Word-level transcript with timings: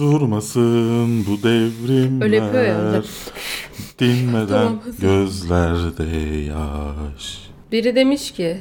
Durmasın 0.00 1.26
bu 1.26 1.42
devrimler. 1.42 2.24
Öyle 2.26 2.36
yapıyor 2.36 2.64
ya 2.64 2.88
hocam. 2.88 3.02
Dinmeden 3.98 4.72
gözlerde 5.00 6.16
yaş. 6.46 7.38
Biri 7.72 7.94
demiş 7.96 8.30
ki 8.30 8.56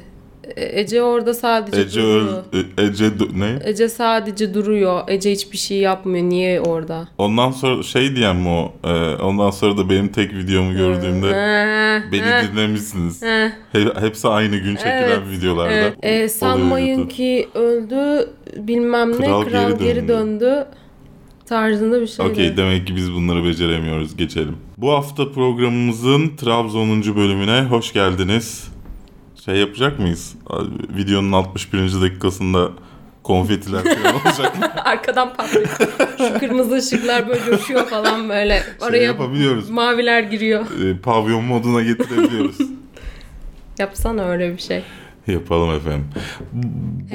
"E- 0.56 0.80
Ece 0.82 1.02
orada 1.02 1.34
sadece 1.34 1.82
Ece 1.82 2.02
duruyor. 2.02 2.44
E- 2.54 2.84
Ece 2.84 3.06
dö- 3.06 3.40
ne? 3.40 3.60
Ece 3.64 3.90
sadece 3.90 4.54
duruyor. 4.54 5.02
Ece 5.08 5.32
hiçbir 5.32 5.58
şey 5.58 5.78
yapmıyor. 5.78 6.26
Niye 6.30 6.62
orada? 6.62 7.08
Ondan 7.18 7.52
sonra 7.52 7.84
şey 7.84 8.16
diyen 8.16 8.36
mi 8.36 8.50
o? 8.50 8.74
e, 8.84 9.16
ondan 9.16 9.50
sonra 9.52 9.78
da 9.78 9.90
benim 9.90 10.08
tek 10.08 10.34
videomu 10.34 10.74
gördüğümde 10.74 11.32
beni 12.12 12.52
dinlemişsiniz. 12.52 13.22
He- 13.24 13.54
hepsi 14.00 14.28
aynı 14.28 14.58
gün 14.58 14.76
çekilen 14.76 15.02
Evet, 15.10 15.20
videolarda. 15.32 15.72
Evet. 15.74 15.94
E, 16.02 16.30
sanmayın 16.30 17.08
ki 17.08 17.50
öldü 17.54 18.30
bilmem 18.58 19.12
ne 19.12 19.16
Kral 19.26 19.42
kral, 19.46 19.70
geri 19.70 19.84
geri, 19.84 20.08
döndü. 20.08 20.66
Tarzında 21.50 22.02
bir 22.02 22.08
şeydi. 22.08 22.30
Okey 22.30 22.58
demek 22.58 22.88
ki 22.88 22.96
biz 22.96 23.14
bunları 23.14 23.44
beceremiyoruz. 23.46 24.16
Geçelim. 24.18 24.58
Bu 24.78 24.92
hafta 24.92 25.32
programımızın 25.32 26.36
Trabzon'uncu 26.36 27.16
bölümüne 27.16 27.62
hoş 27.64 27.94
geldiniz. 27.94 28.68
Şey 29.46 29.56
yapacak 29.56 30.00
mıyız? 30.00 30.36
Videonun 30.98 31.32
61. 31.32 32.02
dakikasında 32.02 32.70
konfetiler 33.24 33.84
falan 33.84 34.16
olacak 34.26 34.60
mı? 34.60 34.66
Arkadan 34.86 35.34
patlıyor. 35.34 35.68
Şu 36.18 36.40
kırmızı 36.40 36.76
ışıklar 36.76 37.28
böyle 37.30 37.42
coşuyor 37.46 37.86
falan 37.88 38.30
böyle. 38.30 38.60
Şey 38.80 38.88
Oraya 38.90 39.04
yapabiliyoruz. 39.04 39.70
maviler 39.70 40.22
giriyor. 40.24 40.66
Ee, 40.84 40.98
pavyon 40.98 41.44
moduna 41.44 41.82
getirebiliyoruz. 41.84 42.58
Yapsana 43.80 44.24
öyle 44.26 44.54
bir 44.54 44.62
şey. 44.62 44.84
Yapalım 45.28 45.72
efendim. 45.72 46.08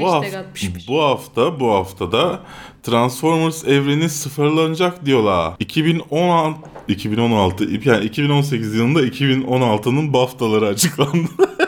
Bu, 0.01 0.13
hafta, 0.13 0.39
atmışmış. 0.39 0.89
bu 0.89 1.03
hafta 1.03 1.61
bu 1.61 1.71
haftada 1.71 2.41
Transformers 2.83 3.65
evreni 3.65 4.09
sıfırlanacak 4.09 5.07
diyorlar. 5.07 5.55
2016 5.59 6.61
2016 6.89 7.65
yani 7.85 8.05
2018 8.05 8.75
yılında 8.75 9.03
2016'nın 9.07 10.13
BAFTA'ları 10.13 10.67
açıklandı. 10.67 11.29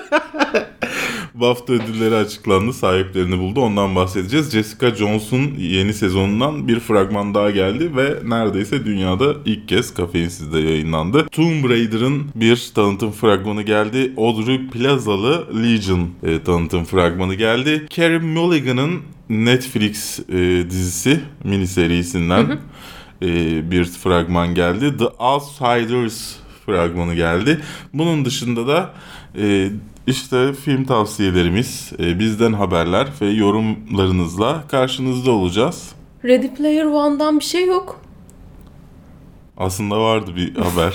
BAFTA 1.41 1.73
ödülleri 1.73 2.15
açıklandı. 2.15 2.73
Sahiplerini 2.73 3.39
buldu. 3.39 3.61
Ondan 3.61 3.97
bahsedeceğiz. 3.97 4.51
Jessica 4.51 4.95
Jones'un 4.95 5.55
yeni 5.59 5.95
sezonundan 5.95 6.69
bir 6.69 6.81
fragman 6.81 7.35
daha 7.35 7.51
geldi 7.51 7.97
ve 7.97 8.15
neredeyse 8.25 8.85
dünyada 8.85 9.35
ilk 9.45 9.69
kez 9.69 9.95
Kafeinsiz'de 9.95 10.59
yayınlandı. 10.59 11.27
Tomb 11.33 11.71
Raider'ın 11.71 12.23
bir 12.35 12.71
tanıtım 12.75 13.13
fragmanı 13.13 13.63
geldi. 13.63 14.13
Audrey 14.17 14.67
Plazalı 14.67 15.47
Legion 15.63 16.09
e, 16.23 16.43
tanıtım 16.43 16.85
fragmanı 16.85 17.35
geldi. 17.35 17.87
Carey 17.91 18.19
Mulligan'ın 18.19 19.03
Netflix 19.29 20.21
e, 20.29 20.71
dizisi 20.71 21.21
mini 21.45 21.67
serisinden 21.67 22.59
e, 23.23 23.71
bir 23.71 23.85
fragman 23.85 24.55
geldi. 24.55 24.97
The 24.97 25.07
Outsiders 25.07 26.37
fragmanı 26.67 27.15
geldi. 27.15 27.61
Bunun 27.95 28.25
dışında 28.25 28.67
da 28.67 28.95
e, 29.39 29.71
işte 30.07 30.53
film 30.53 30.85
tavsiyelerimiz, 30.85 31.93
e, 31.99 32.19
bizden 32.19 32.53
haberler 32.53 33.09
ve 33.21 33.27
yorumlarınızla 33.27 34.65
karşınızda 34.69 35.31
olacağız. 35.31 35.93
Ready 36.25 36.49
Player 36.49 36.85
One'dan 36.85 37.39
bir 37.39 37.45
şey 37.45 37.67
yok. 37.67 38.01
Aslında 39.57 40.01
vardı 40.01 40.37
bir 40.37 40.55
haber. 40.57 40.95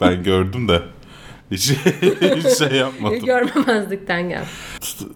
Ben 0.00 0.22
gördüm 0.24 0.68
de 0.68 0.82
hiç, 1.50 1.70
hiç 2.20 2.58
şey 2.58 2.78
yapmadım. 2.78 3.20
Görmemezlikten 3.24 4.28
gel. 4.28 4.44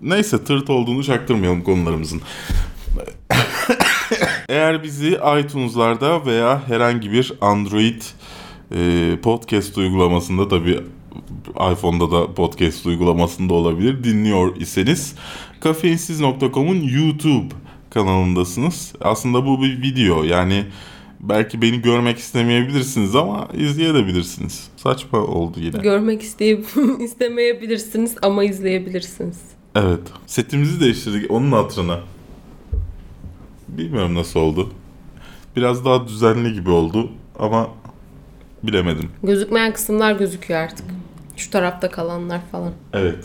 Neyse 0.02 0.44
tırt 0.44 0.70
olduğunu 0.70 1.04
çaktırmayalım 1.04 1.62
konularımızın. 1.62 2.20
Eğer 4.48 4.82
bizi 4.82 5.18
iTunes'larda 5.40 6.26
veya 6.26 6.68
herhangi 6.68 7.12
bir 7.12 7.32
Android 7.40 8.02
e, 8.74 9.12
podcast 9.22 9.78
uygulamasında 9.78 10.48
tabi 10.48 10.80
iPhone'da 11.72 12.10
da 12.10 12.34
podcast 12.34 12.86
uygulamasında 12.86 13.54
olabilir 13.54 14.04
dinliyor 14.04 14.56
iseniz 14.56 15.14
kafeinsiz.com'un 15.60 16.80
YouTube 16.82 17.54
kanalındasınız. 17.90 18.92
Aslında 19.00 19.46
bu 19.46 19.62
bir 19.62 19.82
video 19.82 20.22
yani 20.22 20.64
belki 21.20 21.62
beni 21.62 21.82
görmek 21.82 22.18
istemeyebilirsiniz 22.18 23.16
ama 23.16 23.48
izleyebilirsiniz. 23.54 24.68
Saçma 24.76 25.18
oldu 25.18 25.60
yine. 25.60 25.78
Görmek 25.78 26.22
isteyip 26.22 26.66
istemeyebilirsiniz 27.00 28.16
ama 28.22 28.44
izleyebilirsiniz. 28.44 29.38
Evet. 29.74 30.00
Setimizi 30.26 30.80
değiştirdik 30.80 31.30
onun 31.30 31.52
hatırına. 31.52 32.00
Bilmiyorum 33.68 34.14
nasıl 34.14 34.40
oldu. 34.40 34.72
Biraz 35.56 35.84
daha 35.84 36.08
düzenli 36.08 36.52
gibi 36.54 36.70
oldu 36.70 37.10
ama 37.38 37.68
bilemedim. 38.62 39.10
Gözükmeyen 39.22 39.72
kısımlar 39.72 40.12
gözüküyor 40.12 40.60
artık. 40.60 40.86
Şu 41.36 41.50
tarafta 41.50 41.90
kalanlar 41.90 42.40
falan. 42.52 42.72
Evet. 42.92 43.24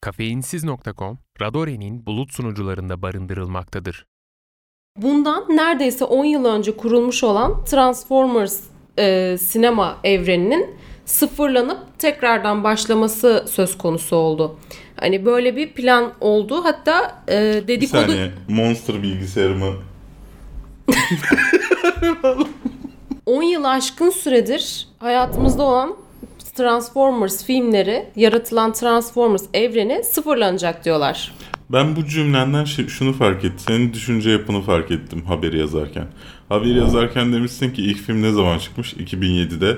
Kafeinsiz.com, 0.00 1.18
Radore'nin 1.40 2.06
bulut 2.06 2.32
sunucularında 2.32 3.02
barındırılmaktadır. 3.02 4.06
Bundan 4.96 5.44
neredeyse 5.48 6.04
10 6.04 6.24
yıl 6.24 6.44
önce 6.44 6.76
kurulmuş 6.76 7.24
olan 7.24 7.64
Transformers 7.64 8.60
e, 8.98 9.38
sinema 9.38 9.98
evreninin 10.04 10.76
sıfırlanıp 11.12 11.78
tekrardan 11.98 12.64
başlaması 12.64 13.44
söz 13.50 13.78
konusu 13.78 14.16
oldu. 14.16 14.56
Hani 15.00 15.26
böyle 15.26 15.56
bir 15.56 15.72
plan 15.72 16.12
oldu. 16.20 16.64
Hatta 16.64 17.22
e, 17.28 17.62
Bir 17.62 17.68
dedikodu 17.68 18.00
saniye. 18.00 18.30
Monster 18.48 19.02
bilgisayarımı 19.02 19.72
10 23.26 23.42
yıl 23.42 23.64
aşkın 23.64 24.10
süredir 24.10 24.88
hayatımızda 24.98 25.62
olan 25.62 25.96
Transformers 26.54 27.44
filmleri, 27.44 28.06
yaratılan 28.16 28.72
Transformers 28.72 29.44
evreni 29.54 30.04
sıfırlanacak 30.04 30.84
diyorlar. 30.84 31.34
Ben 31.70 31.96
bu 31.96 32.06
cümlenden 32.06 32.64
şunu 32.64 33.12
fark 33.12 33.44
ettim. 33.44 33.58
Senin 33.58 33.92
düşünce 33.92 34.30
yapını 34.30 34.62
fark 34.62 34.90
ettim 34.90 35.22
haberi 35.26 35.58
yazarken. 35.58 36.06
Haberi 36.48 36.78
yazarken 36.78 37.32
demişsin 37.32 37.70
ki 37.70 37.82
ilk 37.82 37.98
film 37.98 38.22
ne 38.22 38.32
zaman 38.32 38.58
çıkmış? 38.58 38.92
2007'de. 38.92 39.76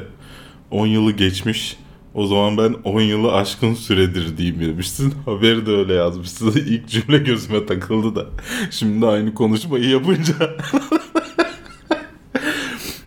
10 0.74 0.86
yılı 0.86 1.12
geçmiş. 1.12 1.76
O 2.14 2.26
zaman 2.26 2.58
ben 2.58 2.74
10 2.84 3.00
yılı 3.00 3.32
aşkın 3.32 3.74
süredir 3.74 4.36
diyeyim 4.36 4.60
demişsin. 4.60 5.14
Haberi 5.24 5.66
de 5.66 5.70
öyle 5.70 5.94
yazmışsın. 5.94 6.52
İlk 6.56 6.88
cümle 6.88 7.18
gözüme 7.18 7.66
takıldı 7.66 8.16
da. 8.16 8.26
Şimdi 8.70 9.06
aynı 9.06 9.34
konuşmayı 9.34 9.88
yapınca. 9.88 10.34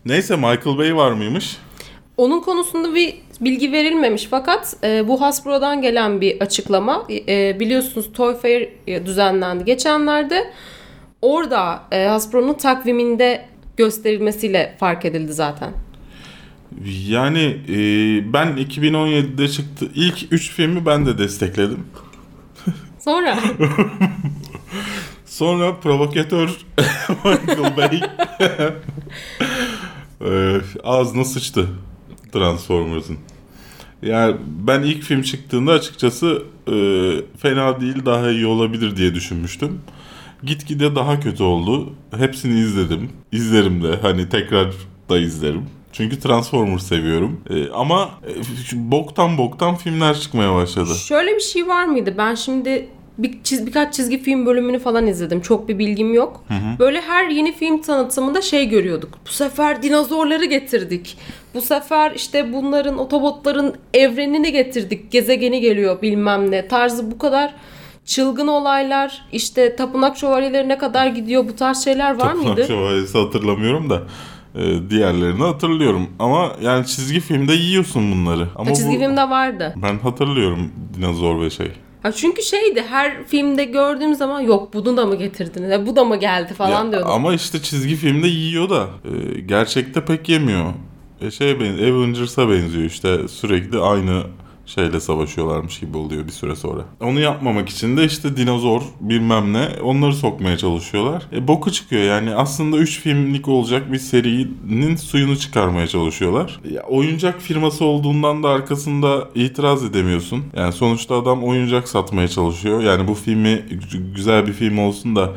Neyse 0.05 0.35
Michael 0.35 0.77
Bay 0.77 0.95
var 0.95 1.11
mıymış? 1.11 1.57
Onun 2.17 2.39
konusunda 2.39 2.95
bir 2.95 3.13
bilgi 3.41 3.71
verilmemiş 3.71 4.27
fakat 4.29 4.77
e, 4.83 5.07
bu 5.07 5.21
Hasbro'dan 5.21 5.81
gelen 5.81 6.21
bir 6.21 6.41
açıklama. 6.41 7.07
E, 7.09 7.59
biliyorsunuz 7.59 8.11
Toy 8.13 8.35
Fair 8.35 8.69
düzenlendi 9.05 9.65
geçenlerde. 9.65 10.53
Orada 11.21 11.83
e, 11.91 12.05
Hasbro'nun 12.05 12.53
takviminde 12.53 13.45
gösterilmesiyle 13.77 14.75
fark 14.79 15.05
edildi 15.05 15.33
zaten. 15.33 15.86
Yani 16.85 17.57
e, 17.69 17.75
ben 18.33 18.47
2017'de 18.47 19.47
çıktı. 19.47 19.87
İlk 19.95 20.33
3 20.33 20.51
filmi 20.51 20.85
ben 20.85 21.05
de 21.05 21.17
destekledim. 21.17 21.79
Sonra 22.99 23.39
Sonra 25.25 25.75
provokatör 25.75 26.49
Michael 27.25 27.77
Bay 27.77 28.01
Ee, 30.25 30.61
ağzına 30.83 31.25
sıçtı 31.25 31.67
Transformers'ın. 32.33 33.17
Yani 34.01 34.35
ben 34.67 34.81
ilk 34.81 35.03
film 35.03 35.21
çıktığında 35.21 35.71
açıkçası 35.71 36.43
e, 36.67 36.75
fena 37.37 37.81
değil 37.81 38.05
daha 38.05 38.31
iyi 38.31 38.45
olabilir 38.45 38.95
diye 38.95 39.15
düşünmüştüm. 39.15 39.81
Gitgide 40.43 40.95
daha 40.95 41.19
kötü 41.19 41.43
oldu. 41.43 41.93
Hepsini 42.17 42.59
izledim. 42.59 43.09
İzlerim 43.31 43.83
de 43.83 43.95
hani 44.01 44.29
tekrar 44.29 44.73
da 45.09 45.19
izlerim. 45.19 45.65
Çünkü 45.91 46.19
Transformers 46.19 46.87
seviyorum. 46.87 47.41
E, 47.49 47.69
ama 47.69 48.09
e, 48.27 48.91
boktan 48.91 49.37
boktan 49.37 49.75
filmler 49.75 50.19
çıkmaya 50.19 50.55
başladı. 50.55 50.95
şöyle 50.95 51.35
bir 51.35 51.41
şey 51.41 51.67
var 51.67 51.85
mıydı? 51.85 52.13
Ben 52.17 52.35
şimdi 52.35 52.89
bir 53.17 53.43
çiz, 53.43 53.65
birkaç 53.67 53.93
çizgi 53.93 54.21
film 54.21 54.45
bölümünü 54.45 54.79
falan 54.79 55.07
izledim. 55.07 55.41
Çok 55.41 55.67
bir 55.67 55.79
bilgim 55.79 56.13
yok. 56.13 56.43
Böyle 56.79 57.01
her 57.01 57.27
yeni 57.29 57.53
film 57.55 57.81
tanıtımında 57.81 58.41
şey 58.41 58.69
görüyorduk. 58.69 59.09
Bu 59.27 59.31
sefer 59.31 59.83
dinozorları 59.83 60.45
getirdik. 60.45 61.17
Bu 61.53 61.61
sefer 61.61 62.11
işte 62.11 62.53
bunların 62.53 62.97
otobotların 62.97 63.75
evrenini 63.93 64.51
getirdik. 64.51 65.11
Gezegeni 65.11 65.61
geliyor 65.61 66.01
bilmem 66.01 66.51
ne. 66.51 66.67
Tarzı 66.67 67.11
bu 67.11 67.17
kadar 67.17 67.53
çılgın 68.05 68.47
olaylar. 68.47 69.25
işte 69.31 69.75
tapınak 69.75 70.17
şövalyeleri 70.17 70.67
ne 70.67 70.77
kadar 70.77 71.07
gidiyor 71.07 71.47
bu 71.49 71.55
tarz 71.55 71.83
şeyler 71.83 72.11
var 72.11 72.33
Tapınak 72.33 72.45
mıydı? 72.45 72.67
Şövalyesi 72.67 73.17
hatırlamıyorum 73.17 73.89
da 73.89 74.01
Ee, 74.57 74.89
diğerlerini 74.89 75.43
hatırlıyorum. 75.43 76.07
Ama 76.19 76.51
yani 76.61 76.85
çizgi 76.85 77.19
filmde 77.19 77.53
yiyorsun 77.53 78.11
bunları. 78.11 78.47
Ama 78.55 78.73
çizgi 78.73 78.95
bu- 78.95 78.99
filmde 78.99 79.29
vardı. 79.29 79.73
Ben 79.83 79.99
hatırlıyorum 79.99 80.71
dinozor 80.97 81.41
ve 81.41 81.49
şey. 81.49 81.71
Ha 82.03 82.11
çünkü 82.11 82.41
şeydi 82.43 82.83
her 82.89 83.23
filmde 83.23 83.63
gördüğüm 83.65 84.15
zaman 84.15 84.41
yok 84.41 84.73
bunu 84.73 84.97
da 84.97 85.05
mı 85.05 85.15
getirdiniz? 85.15 85.69
Ya, 85.71 85.85
bu 85.87 85.95
da 85.95 86.03
mı 86.03 86.15
geldi 86.19 86.53
falan 86.53 86.85
Ya, 86.85 86.91
diyordum. 86.91 87.11
Ama 87.11 87.33
işte 87.33 87.61
çizgi 87.61 87.95
filmde 87.95 88.27
yiyor 88.27 88.69
da 88.69 88.87
e, 89.05 89.39
gerçekte 89.39 90.05
pek 90.05 90.29
yemiyor. 90.29 90.73
E, 91.21 91.31
şeye 91.31 91.59
ben 91.59 91.73
Avengers'a 91.73 92.49
benziyor 92.49 92.85
işte 92.85 93.27
sürekli 93.27 93.79
aynı 93.79 94.23
şeyle 94.67 94.99
savaşıyorlarmış 94.99 95.79
gibi 95.79 95.97
oluyor 95.97 96.27
bir 96.27 96.31
süre 96.31 96.55
sonra. 96.55 96.81
Onu 97.01 97.19
yapmamak 97.19 97.69
için 97.69 97.97
de 97.97 98.05
işte 98.05 98.37
dinozor 98.37 98.81
bilmem 98.99 99.53
ne 99.53 99.67
onları 99.83 100.13
sokmaya 100.13 100.57
çalışıyorlar. 100.57 101.23
E, 101.33 101.47
boku 101.47 101.71
çıkıyor 101.71 102.03
yani 102.03 102.35
aslında 102.35 102.77
3 102.77 102.99
filmlik 102.99 103.47
olacak 103.47 103.91
bir 103.91 103.97
serinin 103.97 104.95
suyunu 104.95 105.37
çıkarmaya 105.37 105.87
çalışıyorlar. 105.87 106.59
Ya, 106.71 106.83
oyuncak 106.83 107.41
firması 107.41 107.85
olduğundan 107.85 108.43
da 108.43 108.49
arkasında 108.49 109.29
itiraz 109.35 109.83
edemiyorsun. 109.83 110.43
Yani 110.55 110.73
sonuçta 110.73 111.15
adam 111.15 111.43
oyuncak 111.43 111.87
satmaya 111.87 112.27
çalışıyor. 112.27 112.81
Yani 112.81 113.07
bu 113.07 113.13
filmi 113.13 113.49
gü- 113.49 114.13
güzel 114.15 114.47
bir 114.47 114.53
film 114.53 114.77
olsun 114.79 115.15
da 115.15 115.31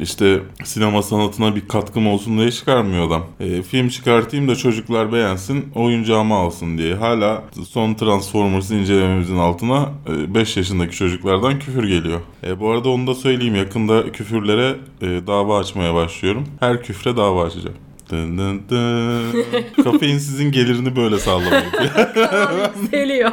işte 0.00 0.42
sinema 0.64 1.02
sanatına 1.02 1.56
bir 1.56 1.68
katkım 1.68 2.06
olsun 2.06 2.38
diye 2.38 2.50
çıkarmıyor 2.50 3.06
adam. 3.06 3.24
E, 3.40 3.62
film 3.62 3.88
çıkartayım 3.88 4.48
da 4.48 4.56
çocuklar 4.56 5.12
beğensin, 5.12 5.68
oyuncağımı 5.74 6.34
alsın 6.34 6.78
diye. 6.78 6.94
Hala 6.94 7.44
son 7.68 7.94
Transformers 7.94 8.70
incelememizin 8.70 9.38
altına 9.38 9.88
5 10.08 10.56
yaşındaki 10.56 10.96
çocuklardan 10.96 11.58
küfür 11.58 11.88
geliyor. 11.88 12.20
E, 12.46 12.60
bu 12.60 12.70
arada 12.70 12.88
onu 12.88 13.06
da 13.06 13.14
söyleyeyim 13.14 13.54
yakında 13.54 14.12
küfürlere 14.12 14.76
e, 15.02 15.26
dava 15.26 15.58
açmaya 15.58 15.94
başlıyorum. 15.94 16.44
Her 16.60 16.82
küfre 16.82 17.16
dava 17.16 17.44
açacağım. 17.44 17.76
Dın 18.10 18.38
dın 18.38 18.62
dın. 18.68 19.44
Kafein 19.84 20.18
sizin 20.18 20.52
gelirini 20.52 20.96
böyle 20.96 21.18
sağlamak. 21.18 21.64
Geliyor. 22.92 23.32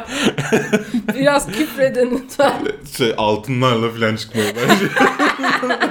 Biraz 1.14 1.52
küfredin 1.52 2.10
lütfen. 2.10 2.54
şey 2.96 3.14
altınlarla 3.16 3.90
falan 3.90 4.16
çıkmaya 4.16 4.56
başlıyor. 4.56 4.92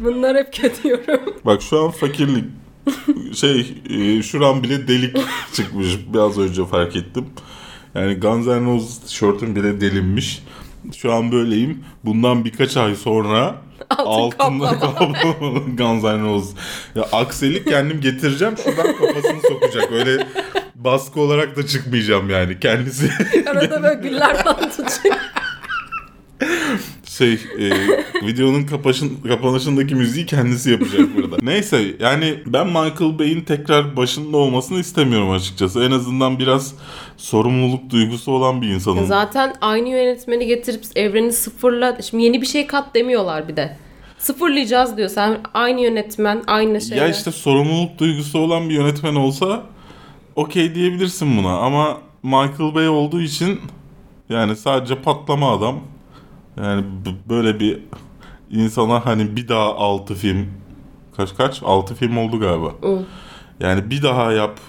Bunlar 0.00 0.36
hep 0.36 0.52
kötü 0.52 0.88
yorum. 0.88 1.20
Bak 1.44 1.62
şu 1.62 1.84
an 1.84 1.90
fakirlik 1.90 2.44
şey 3.34 3.74
e, 3.90 4.22
şuram 4.22 4.62
bile 4.62 4.88
delik 4.88 5.16
çıkmış 5.52 5.86
biraz 6.14 6.38
önce 6.38 6.66
fark 6.66 6.96
ettim. 6.96 7.26
Yani 7.94 8.14
Guns 8.14 8.46
N' 8.46 8.74
Roses 8.74 9.00
tişörtüm 9.00 9.56
bile 9.56 9.80
delinmiş. 9.80 10.42
Şu 10.96 11.12
an 11.12 11.32
böyleyim. 11.32 11.84
Bundan 12.04 12.44
birkaç 12.44 12.76
ay 12.76 12.94
sonra 12.94 13.62
Altın 13.98 14.38
altında 14.38 14.78
kaplamalı 14.78 15.58
Guns 15.76 16.02
N' 16.04 16.22
Roses. 16.22 16.54
Ya 16.94 17.02
Aksel'i 17.12 17.64
kendim 17.64 18.00
getireceğim 18.00 18.54
şuradan 18.64 18.96
kafasını 18.96 19.40
sokacak. 19.48 19.92
Öyle 19.92 20.26
baskı 20.74 21.20
olarak 21.20 21.56
da 21.56 21.66
çıkmayacağım 21.66 22.30
yani. 22.30 22.60
Kendisi 22.60 23.10
Arada 23.46 23.82
böyle 23.82 24.08
güller 24.08 24.44
falan 24.44 24.70
tutacak. 24.70 25.34
şey 27.08 27.32
e, 27.32 27.70
videonun 28.26 28.62
kapaşın, 28.62 29.16
kapanışındaki 29.28 29.94
müziği 29.94 30.26
kendisi 30.26 30.70
yapacak 30.70 31.16
burada. 31.16 31.36
Neyse 31.42 31.82
yani 32.00 32.38
ben 32.46 32.66
Michael 32.66 33.18
Bay'in 33.18 33.40
tekrar 33.40 33.96
başında 33.96 34.36
olmasını 34.36 34.78
istemiyorum 34.80 35.30
açıkçası. 35.30 35.82
En 35.82 35.90
azından 35.90 36.38
biraz 36.38 36.74
sorumluluk 37.22 37.90
duygusu 37.90 38.32
olan 38.32 38.62
bir 38.62 38.68
insanım. 38.68 39.06
Zaten 39.06 39.54
aynı 39.60 39.88
yönetmeni 39.88 40.46
getirip 40.46 40.84
evreni 40.96 41.32
sıfırla... 41.32 42.02
Şimdi 42.02 42.24
yeni 42.24 42.40
bir 42.40 42.46
şey 42.46 42.66
kat 42.66 42.94
demiyorlar 42.94 43.48
bir 43.48 43.56
de. 43.56 43.76
Sıfırlayacağız 44.18 44.96
diyor. 44.96 45.08
Sen 45.08 45.40
aynı 45.54 45.80
yönetmen, 45.80 46.42
aynı 46.46 46.80
şey. 46.80 46.98
Ya 46.98 47.08
işte 47.08 47.30
sorumluluk 47.30 47.98
duygusu 47.98 48.38
olan 48.38 48.68
bir 48.68 48.74
yönetmen 48.74 49.14
olsa 49.14 49.62
okey 50.36 50.74
diyebilirsin 50.74 51.38
buna 51.38 51.58
ama 51.58 51.98
Michael 52.22 52.74
Bay 52.74 52.88
olduğu 52.88 53.20
için 53.20 53.60
yani 54.28 54.56
sadece 54.56 54.94
patlama 54.94 55.52
adam. 55.52 55.80
Yani 56.56 56.84
böyle 57.28 57.60
bir 57.60 57.78
insana 58.50 59.06
hani 59.06 59.36
bir 59.36 59.48
daha 59.48 59.74
6 59.74 60.14
film 60.14 60.46
kaç 61.16 61.36
kaç 61.36 61.62
6 61.62 61.94
film 61.94 62.16
oldu 62.16 62.40
galiba. 62.40 62.68
Hı. 62.80 63.02
Yani 63.60 63.90
bir 63.90 64.02
daha 64.02 64.32
yap 64.32 64.60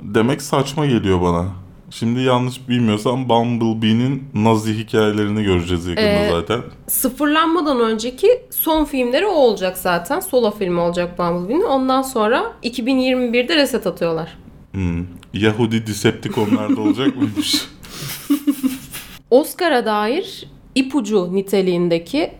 demek 0.00 0.42
saçma 0.42 0.86
geliyor 0.86 1.22
bana. 1.22 1.46
Şimdi 1.90 2.20
yanlış 2.20 2.68
bilmiyorsam 2.68 3.28
Bumblebee'nin 3.28 4.24
Nazi 4.34 4.78
hikayelerini 4.78 5.42
göreceğiz 5.42 5.86
yakında 5.86 6.04
Ee, 6.06 6.30
zaten. 6.30 6.60
Sıfırlanmadan 6.86 7.80
önceki 7.80 8.28
son 8.50 8.84
filmleri 8.84 9.26
o 9.26 9.32
olacak 9.32 9.78
zaten. 9.78 10.20
Solo 10.20 10.50
film 10.50 10.78
olacak 10.78 11.18
Bumblebee'nin. 11.18 11.62
Ondan 11.64 12.02
sonra 12.02 12.52
2021'de 12.62 13.56
reset 13.56 13.86
atıyorlar. 13.86 14.36
Hmm. 14.72 15.06
Yahudi 15.34 15.86
Decepticonlar 15.86 16.76
da 16.76 16.80
olacak 16.80 17.16
mıymış? 17.16 17.54
Oscar'a 19.30 19.84
dair 19.86 20.46
ipucu 20.74 21.28
niteliğindeki 21.34 22.30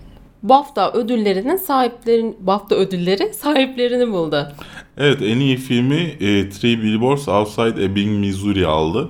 BAFTA 0.43 0.93
ödüllerinin 0.93 1.57
sahiplerin 1.57 2.37
BAFTA 2.41 2.75
ödülleri 2.75 3.35
sahiplerini 3.35 4.13
buldu. 4.13 4.53
Evet 4.99 5.23
en 5.23 5.41
iyi 5.41 5.57
filmi 5.57 6.01
e, 6.21 6.51
Three 6.51 6.83
Billboards 6.83 7.29
Outside 7.29 7.85
Ebbing, 7.85 8.21
Missouri 8.21 8.67
aldı. 8.67 9.09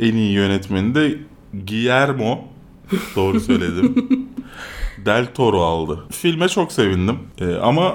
En 0.00 0.14
iyi 0.14 0.32
yönetmeni 0.32 0.94
de 0.94 1.14
Guillermo, 1.54 2.38
doğru 3.16 3.40
söyledim, 3.40 3.94
Del 5.06 5.26
Toro 5.34 5.62
aldı. 5.62 6.04
Filme 6.10 6.48
çok 6.48 6.72
sevindim. 6.72 7.18
E, 7.40 7.54
ama 7.54 7.94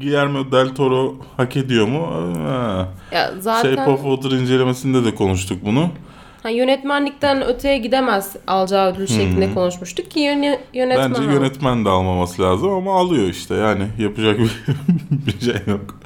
Guillermo 0.00 0.52
Del 0.52 0.68
Toro 0.74 1.16
hak 1.36 1.56
ediyor 1.56 1.88
mu? 1.88 2.06
Ha. 2.46 2.88
Ya 3.12 3.30
zaten 3.40 3.76
Shape 3.76 3.90
of 3.90 4.02
Water 4.02 4.36
incelemesinde 4.36 5.04
de 5.04 5.14
konuştuk 5.14 5.58
bunu. 5.64 5.88
ha, 6.42 6.48
yönetmenlikten 6.48 7.42
öteye 7.46 7.78
gidemez 7.78 8.36
alacağı 8.46 8.92
ödül 8.92 9.06
şeklinde 9.06 9.54
konuşmuştuk 9.54 10.10
ki 10.10 10.20
yöne, 10.20 10.60
yönetmen 10.74 11.14
Bence 11.14 11.22
yönetmen 11.32 11.84
de 11.84 11.88
almaması 11.88 12.42
lazım 12.42 12.70
ama 12.70 13.00
alıyor 13.00 13.28
işte 13.28 13.54
yani 13.54 13.86
yapacak 13.98 14.38
bir, 14.38 14.50
bir 15.26 15.40
şey 15.40 15.56
yok. 15.66 16.00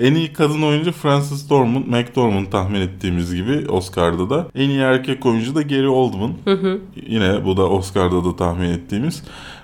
En 0.00 0.14
iyi 0.14 0.32
kadın 0.32 0.62
oyuncu 0.62 0.92
Frances 0.92 1.50
Dormund, 1.50 1.86
McDormand 1.86 2.46
tahmin 2.46 2.80
ettiğimiz 2.80 3.34
gibi 3.34 3.70
Oscar'da 3.70 4.30
da. 4.30 4.46
En 4.54 4.68
iyi 4.68 4.80
erkek 4.80 5.26
oyuncu 5.26 5.54
da 5.54 5.62
Gary 5.62 5.88
Oldman. 5.88 6.32
Yine 7.06 7.44
bu 7.44 7.56
da 7.56 7.70
Oscar'da 7.70 8.24
da 8.24 8.36
tahmin 8.36 8.68
ettiğimiz. 8.68 9.22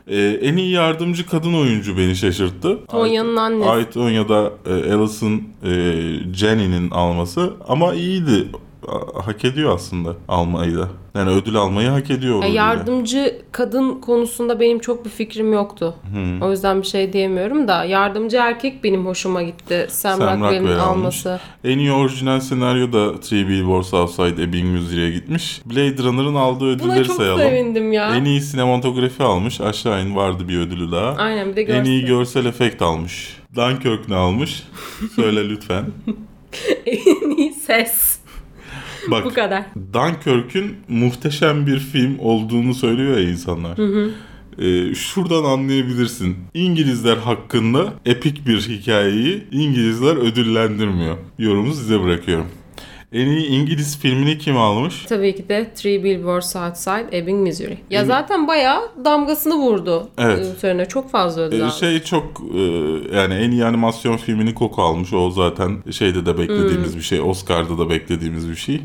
Ee, 0.09 0.39
en 0.43 0.57
iyi 0.57 0.71
yardımcı 0.71 1.27
kadın 1.27 1.55
oyuncu 1.55 1.99
beni 1.99 2.17
şaşırttı. 2.17 2.87
Tonya'nın 2.87 3.37
annesi. 3.37 3.71
Aytonya'da 3.71 4.53
e, 4.67 4.93
Alison 4.93 5.43
e, 5.65 5.71
Jenny'nin 6.35 6.91
alması 6.91 7.53
ama 7.69 7.95
iyiydi. 7.95 8.49
Hak 9.25 9.45
ediyor 9.45 9.75
aslında 9.75 10.17
almayı 10.29 10.77
da. 10.79 10.89
Yani 11.15 11.31
ödül 11.31 11.57
almayı 11.57 11.89
hak 11.89 12.11
ediyor. 12.11 12.43
Ya 12.43 12.49
yardımcı 12.49 13.43
kadın 13.53 14.01
konusunda 14.01 14.61
benim 14.61 14.79
çok 14.79 15.05
bir 15.05 15.11
fikrim 15.11 15.53
yoktu. 15.53 15.95
Hmm. 16.13 16.43
O 16.43 16.51
yüzden 16.51 16.83
bir 16.83 16.87
şey 16.87 17.13
diyemiyorum 17.13 17.69
da 17.69 17.85
yardımcı 17.85 18.37
erkek 18.37 18.85
benim 18.85 19.07
hoşuma 19.07 19.43
gitti. 19.43 19.87
Sam, 19.91 20.19
Sam 20.19 20.29
Rockwell'in 20.31 20.63
Rockwell 20.63 20.81
almış. 20.81 21.27
alması. 21.27 21.41
En 21.65 21.79
iyi 21.79 21.93
orijinal 21.93 22.41
senaryo 22.41 22.93
da 22.93 23.21
Three 23.21 23.49
Billboards 23.49 23.95
Outside 23.95 24.43
Ebbing, 24.43 24.65
Missouri'ye 24.65 25.11
gitmiş. 25.11 25.61
Blade 25.67 26.03
Runner'ın 26.03 26.35
aldığı 26.35 26.61
Buna 26.61 26.93
ödülleri 26.93 27.07
çok 27.07 27.17
sayalım. 27.17 27.41
sevindim 27.41 27.93
ya. 27.93 28.17
En 28.17 28.25
iyi 28.25 28.41
sinematografi 28.41 29.23
almış. 29.23 29.61
Aşağı 29.61 30.03
in 30.07 30.17
vardı 30.17 30.49
bir 30.49 30.59
ödülü 30.59 30.93
daha. 30.93 31.11
Aynen 31.17 31.57
bir 31.57 31.69
de 31.69 31.73
En 31.73 31.85
iyi 31.85 32.01
görsel. 32.01 32.17
görsel 32.43 32.47
efekt 32.47 32.83
almış. 32.83 33.37
Dunkirk 33.57 34.09
ne 34.09 34.15
almış? 34.17 34.63
Söyle 35.17 35.49
lütfen. 35.49 35.85
en 36.87 37.37
iyi 37.37 37.53
ses. 37.53 38.14
Bak 39.11 39.25
Bu 39.25 39.35
kadar. 39.35 39.65
Dunkirk'ün 39.93 40.77
muhteşem 40.89 41.67
bir 41.67 41.79
film 41.79 42.19
olduğunu 42.19 42.75
söylüyor 42.75 43.19
ya 43.19 43.31
insanlar. 43.31 43.79
Ee, 44.59 44.95
şuradan 44.95 45.45
anlayabilirsin. 45.45 46.37
İngilizler 46.55 47.17
hakkında 47.17 47.93
epik 48.07 48.47
bir 48.47 48.61
hikayeyi 48.61 49.45
İngilizler 49.53 50.17
ödüllendirmiyor. 50.17 51.17
Yorumu 51.39 51.75
size 51.75 52.03
bırakıyorum. 52.03 52.47
En 53.15 53.27
iyi 53.27 53.47
İngiliz 53.47 53.99
filmini 53.99 54.39
kim 54.39 54.57
almış? 54.57 55.05
Tabii 55.09 55.37
ki 55.37 55.49
de 55.49 55.71
Three 55.75 56.05
Billboards 56.05 56.57
Outside 56.57 57.19
Ebbing, 57.19 57.43
Missouri. 57.43 57.79
Ya 57.91 58.05
zaten 58.05 58.49
bayağı 58.49 58.81
damgasını 59.05 59.55
vurdu. 59.55 60.09
Evet. 60.19 60.47
Ee, 60.47 60.57
Üzerine 60.57 60.89
çok 60.89 61.11
fazla 61.11 61.43
ödül 61.43 61.61
Ee, 61.61 61.65
aldı. 61.65 61.73
şey 61.81 61.99
çok 62.03 62.25
e, 62.55 62.61
yani 63.17 63.35
en 63.35 63.51
iyi 63.51 63.65
animasyon 63.65 64.17
filmini 64.17 64.55
Coco 64.55 64.83
almış. 64.83 65.13
O 65.13 65.31
zaten 65.31 65.83
şeyde 65.91 66.27
de 66.27 66.39
beklediğimiz 66.39 66.91
Hmm. 66.93 66.97
bir 66.99 67.05
şey. 67.05 67.21
Oscar'da 67.21 67.79
da 67.79 67.91
beklediğimiz 67.91 68.51
bir 68.51 68.57
şey. 68.57 68.81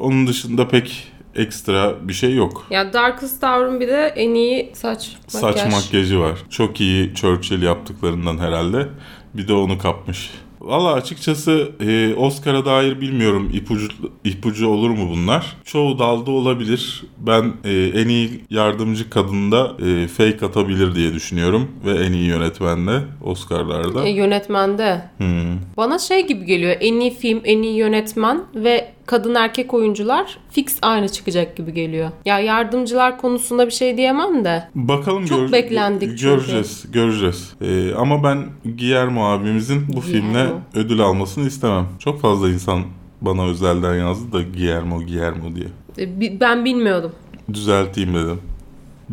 Onun 0.00 0.26
dışında 0.26 0.68
pek 0.68 1.04
ekstra 1.34 1.94
bir 2.08 2.12
şey 2.12 2.34
yok. 2.34 2.66
Ya 2.70 2.92
Darkest 2.92 3.42
Hour'un 3.42 3.80
bir 3.80 3.88
de 3.88 4.12
en 4.16 4.34
iyi 4.34 4.70
saç 4.74 5.16
makyaj. 5.34 5.56
Saç 5.56 5.72
makyajı 5.72 6.18
var. 6.20 6.38
Çok 6.50 6.80
iyi 6.80 7.14
Churchill 7.14 7.62
yaptıklarından 7.62 8.38
herhalde. 8.38 8.88
Bir 9.34 9.48
de 9.48 9.52
onu 9.54 9.78
kapmış. 9.78 10.30
Valla 10.60 10.92
açıkçası 10.92 11.70
e, 11.80 12.14
Oscar'a 12.14 12.64
dair 12.64 13.00
bilmiyorum 13.00 13.50
ipucu, 13.52 13.88
ipucu 14.24 14.68
olur 14.68 14.90
mu 14.90 15.08
bunlar. 15.10 15.56
Çoğu 15.64 15.98
dalda 15.98 16.30
olabilir. 16.30 17.04
Ben 17.18 17.52
e, 17.64 17.70
en 17.72 18.08
iyi 18.08 18.44
yardımcı 18.50 19.10
kadında 19.10 19.76
e, 19.86 20.08
fake 20.08 20.46
atabilir 20.46 20.94
diye 20.94 21.14
düşünüyorum. 21.14 21.70
Ve 21.84 21.90
en 21.90 22.12
iyi 22.12 22.26
yönetmende 22.26 23.00
Oscar'larda. 23.24 24.04
E, 24.04 24.10
yönetmende. 24.10 25.02
Hmm. 25.18 25.58
Bana 25.76 25.98
şey 25.98 26.26
gibi 26.26 26.44
geliyor. 26.44 26.76
En 26.80 27.00
iyi 27.00 27.14
film, 27.14 27.40
en 27.44 27.62
iyi 27.62 27.76
yönetmen 27.76 28.40
ve 28.54 28.97
kadın 29.08 29.34
erkek 29.34 29.74
oyuncular 29.74 30.38
fix 30.50 30.78
aynı 30.82 31.08
çıkacak 31.08 31.56
gibi 31.56 31.72
geliyor. 31.74 32.10
Ya 32.24 32.38
yardımcılar 32.38 33.18
konusunda 33.18 33.66
bir 33.66 33.72
şey 33.72 33.96
diyemem 33.96 34.44
de. 34.44 34.68
Bakalım 34.74 35.26
Çok 35.26 35.38
gör- 35.40 35.52
beklendik 35.52 36.08
çünkü. 36.08 36.22
göreceğiz, 36.22 36.84
göreceğiz. 36.92 37.52
Ee, 37.60 37.94
ama 37.94 38.22
ben 38.24 38.44
Guillermo 38.64 39.24
abimizin 39.24 39.88
bu 39.88 40.00
Guillermo. 40.00 40.02
filmle 40.12 40.48
ödül 40.74 41.00
almasını 41.00 41.46
istemem. 41.46 41.86
Çok 41.98 42.20
fazla 42.20 42.48
insan 42.48 42.82
bana 43.20 43.44
özelden 43.46 43.94
yazdı 43.94 44.32
da 44.32 44.42
Guillermo, 44.42 44.98
Guillermo 44.98 45.54
diye. 45.56 45.66
E, 45.98 46.40
Ben 46.40 46.64
bilmiyordum. 46.64 47.12
Düzelteyim 47.52 48.14
dedim. 48.14 48.40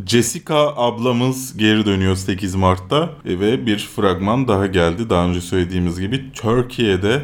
Jessica 0.07 0.55
ablamız 0.75 1.57
geri 1.57 1.85
dönüyor 1.85 2.15
8 2.15 2.55
Mart'ta 2.55 3.09
E, 3.25 3.39
ve 3.39 3.65
bir 3.65 3.77
fragman 3.77 4.47
daha 4.47 4.65
geldi. 4.65 5.09
Daha 5.09 5.25
önce 5.27 5.41
söylediğimiz 5.41 5.99
gibi 5.99 6.31
Türkiye'de 6.33 7.21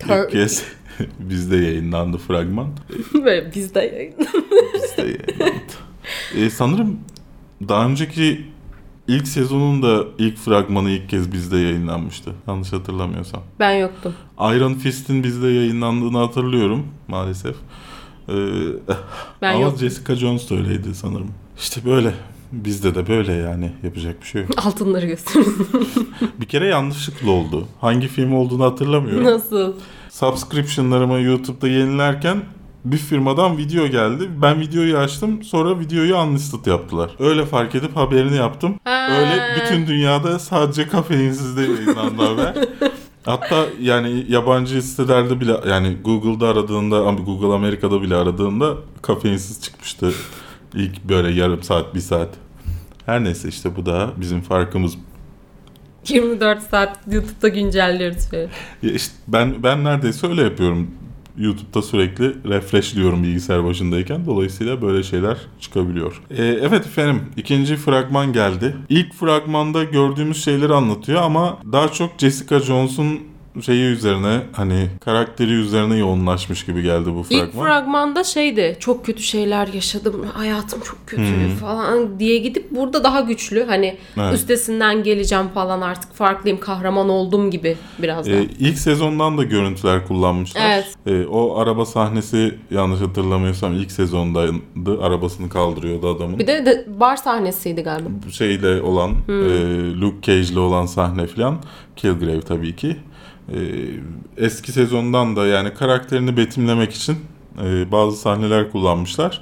ilk 0.00 0.08
Tur- 0.08 0.28
kez 0.30 0.64
bizde 1.18 1.56
yayınlandı 1.56 2.18
fragman. 2.18 2.68
Böyle 3.14 3.54
bizde 3.54 3.80
yayın. 3.80 4.14
Bizde 4.74 5.02
yayınlandı. 5.02 5.72
E, 6.36 6.50
sanırım 6.50 6.98
daha 7.68 7.86
önceki 7.86 8.46
ilk 9.08 9.28
sezonun 9.28 9.82
da 9.82 10.04
ilk 10.18 10.36
fragmanı 10.36 10.90
ilk 10.90 11.08
kez 11.08 11.32
bizde 11.32 11.58
yayınlanmıştı. 11.58 12.30
Yanlış 12.48 12.72
hatırlamıyorsam. 12.72 13.42
Ben 13.60 13.72
yoktum. 13.72 14.14
Iron 14.38 14.74
Fist'in 14.74 15.24
bizde 15.24 15.48
yayınlandığını 15.48 16.18
hatırlıyorum 16.18 16.86
maalesef. 17.08 17.56
Ee, 18.28 18.32
Ben 19.42 19.54
ama 19.54 19.62
yoktum. 19.62 19.78
Jessica 19.78 20.14
Jones 20.16 20.50
da 20.50 20.54
öyleydi 20.54 20.94
sanırım. 20.94 21.30
İşte 21.58 21.80
böyle. 21.84 22.14
Bizde 22.52 22.94
de 22.94 23.08
böyle 23.08 23.32
yani. 23.32 23.72
Yapacak 23.82 24.22
bir 24.22 24.26
şey 24.26 24.42
yok. 24.42 24.50
Altınları 24.56 25.06
gösterin. 25.06 25.56
Bir 26.40 26.46
kere 26.46 26.66
yanlışlıkla 26.66 27.30
oldu. 27.30 27.68
Hangi 27.80 28.08
film 28.08 28.34
olduğunu 28.34 28.64
hatırlamıyorum. 28.64 29.24
Nasıl? 29.24 29.74
Subscription'larımı 30.10 31.20
YouTube'da 31.20 31.68
yenilerken 31.68 32.42
bir 32.84 32.96
firmadan 32.96 33.58
video 33.58 33.86
geldi. 33.86 34.30
Ben 34.42 34.60
videoyu 34.60 34.98
açtım. 34.98 35.42
Sonra 35.42 35.80
videoyu 35.80 36.16
unlisted 36.16 36.66
yaptılar. 36.66 37.10
Öyle 37.18 37.46
fark 37.46 37.74
edip 37.74 37.96
haberini 37.96 38.36
yaptım. 38.36 38.74
Ha. 38.84 39.08
Öyle 39.10 39.42
bütün 39.56 39.86
dünyada 39.86 40.38
sadece 40.38 40.88
kafeinsizde 40.88 41.62
yayınlandı 41.62 42.22
haber. 42.22 42.54
Hatta 43.24 43.66
yani 43.80 44.24
yabancı 44.28 44.82
sitelerde 44.82 45.40
bile 45.40 45.56
yani 45.68 45.96
Google'da 46.04 46.48
aradığında 46.48 47.00
Google 47.00 47.54
Amerika'da 47.54 48.02
bile 48.02 48.16
aradığında 48.16 48.74
kafeinsiz 49.02 49.62
çıkmıştı. 49.62 50.12
İlk 50.74 51.04
böyle 51.04 51.40
yarım 51.40 51.62
saat, 51.62 51.94
bir 51.94 52.00
saat. 52.00 52.28
Her 53.06 53.24
neyse 53.24 53.48
işte 53.48 53.76
bu 53.76 53.86
da 53.86 54.10
bizim 54.16 54.40
farkımız. 54.40 54.96
24 56.08 56.62
saat 56.62 56.98
YouTube'da 57.10 57.48
güncelliyoruz 57.48 58.30
falan. 58.30 58.48
Ya 58.82 58.90
işte 58.92 59.14
ben 59.28 59.62
ben 59.62 59.84
neredeyse 59.84 60.26
öyle 60.26 60.42
yapıyorum. 60.42 60.90
YouTube'da 61.38 61.82
sürekli 61.82 62.50
refreshliyorum 62.50 63.22
bilgisayar 63.22 63.64
başındayken. 63.64 64.26
Dolayısıyla 64.26 64.82
böyle 64.82 65.02
şeyler 65.02 65.36
çıkabiliyor. 65.60 66.22
Ee, 66.30 66.44
evet 66.44 66.86
efendim 66.86 67.22
ikinci 67.36 67.76
fragman 67.76 68.32
geldi. 68.32 68.76
İlk 68.88 69.14
fragmanda 69.14 69.84
gördüğümüz 69.84 70.44
şeyleri 70.44 70.74
anlatıyor 70.74 71.22
ama 71.22 71.58
daha 71.72 71.88
çok 71.88 72.10
Jessica 72.18 72.60
Jones'un 72.60 73.20
şeyi 73.62 73.84
üzerine 73.84 74.40
hani 74.52 74.86
karakteri 75.04 75.52
üzerine 75.52 75.96
yoğunlaşmış 75.96 76.66
gibi 76.66 76.82
geldi 76.82 77.14
bu 77.14 77.22
fragman. 77.22 77.46
İlk 77.46 77.54
fragmanda 77.54 78.24
şeydi 78.24 78.76
çok 78.80 79.06
kötü 79.06 79.22
şeyler 79.22 79.68
yaşadım 79.68 80.26
hayatım 80.32 80.80
çok 80.80 81.06
kötü 81.06 81.22
falan 81.60 82.18
diye 82.18 82.38
gidip 82.38 82.70
burada 82.70 83.04
daha 83.04 83.20
güçlü 83.20 83.64
hani 83.64 83.96
Evet. 84.16 84.34
üstesinden 84.34 85.02
geleceğim 85.02 85.48
falan 85.54 85.80
artık 85.80 86.14
farklıyım 86.14 86.60
kahraman 86.60 87.08
oldum 87.08 87.50
gibi 87.50 87.76
biraz 87.98 88.26
da. 88.26 88.30
Ee, 88.30 88.46
ilk 88.58 88.78
sezondan 88.78 89.38
da 89.38 89.42
görüntüler 89.42 90.06
kullanmışlar. 90.06 90.60
Evet. 90.74 90.94
Ee, 91.06 91.26
o 91.26 91.56
araba 91.58 91.86
sahnesi 91.86 92.54
yanlış 92.70 93.00
hatırlamıyorsam 93.00 93.74
ilk 93.74 93.92
sezondaydı. 93.92 94.52
Arabasını 95.02 95.48
kaldırıyordu 95.48 96.16
adamın. 96.16 96.38
Bir 96.38 96.46
de, 96.46 96.66
de 96.66 96.86
bar 97.00 97.16
sahnesiydi 97.16 97.82
galiba. 97.82 98.08
şeyle 98.30 98.82
olan 98.82 99.10
e, 99.28 99.32
Luke 100.00 100.16
Cage'le 100.22 100.58
olan 100.58 100.86
sahne 100.86 101.26
falan 101.26 101.58
Kilgrave 101.96 102.40
tabii 102.40 102.76
ki. 102.76 102.96
E, 103.54 103.58
eski 104.36 104.72
sezondan 104.72 105.36
da 105.36 105.46
yani 105.46 105.74
karakterini 105.74 106.36
betimlemek 106.36 106.92
için 106.92 107.16
e, 107.64 107.92
bazı 107.92 108.16
sahneler 108.16 108.70
kullanmışlar. 108.72 109.40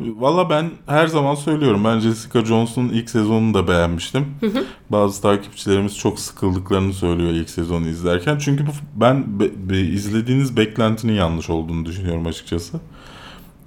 Valla 0.00 0.50
ben 0.50 0.70
her 0.86 1.06
zaman 1.06 1.34
söylüyorum. 1.34 1.84
Ben 1.84 1.98
Jessica 1.98 2.44
Jones'un 2.44 2.88
ilk 2.88 3.10
sezonunu 3.10 3.54
da 3.54 3.68
beğenmiştim. 3.68 4.26
Bazı 4.90 5.22
takipçilerimiz 5.22 5.98
çok 5.98 6.20
sıkıldıklarını 6.20 6.92
söylüyor 6.92 7.30
ilk 7.30 7.50
sezonu 7.50 7.88
izlerken. 7.88 8.38
Çünkü 8.38 8.66
bu, 8.66 8.70
ben 8.94 9.40
be- 9.40 9.70
be- 9.70 9.78
izlediğiniz 9.80 10.56
beklentinin 10.56 11.12
yanlış 11.12 11.50
olduğunu 11.50 11.86
düşünüyorum 11.86 12.26
açıkçası. 12.26 12.80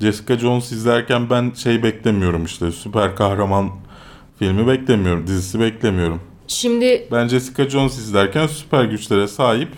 Jessica 0.02 0.38
Jones 0.40 0.72
izlerken 0.72 1.30
ben 1.30 1.52
şey 1.56 1.84
beklemiyorum 1.84 2.46
işte 2.46 2.72
süper 2.72 3.16
kahraman 3.16 3.70
filmi 4.40 4.68
beklemiyorum, 4.68 5.28
dizisi 5.28 5.60
beklemiyorum. 5.60 6.20
Şimdi 6.52 7.08
Ben 7.12 7.28
Jessica 7.28 7.70
Jones 7.70 7.98
izlerken 7.98 8.48
süper 8.48 8.84
güçlere 8.84 9.28
sahip 9.28 9.70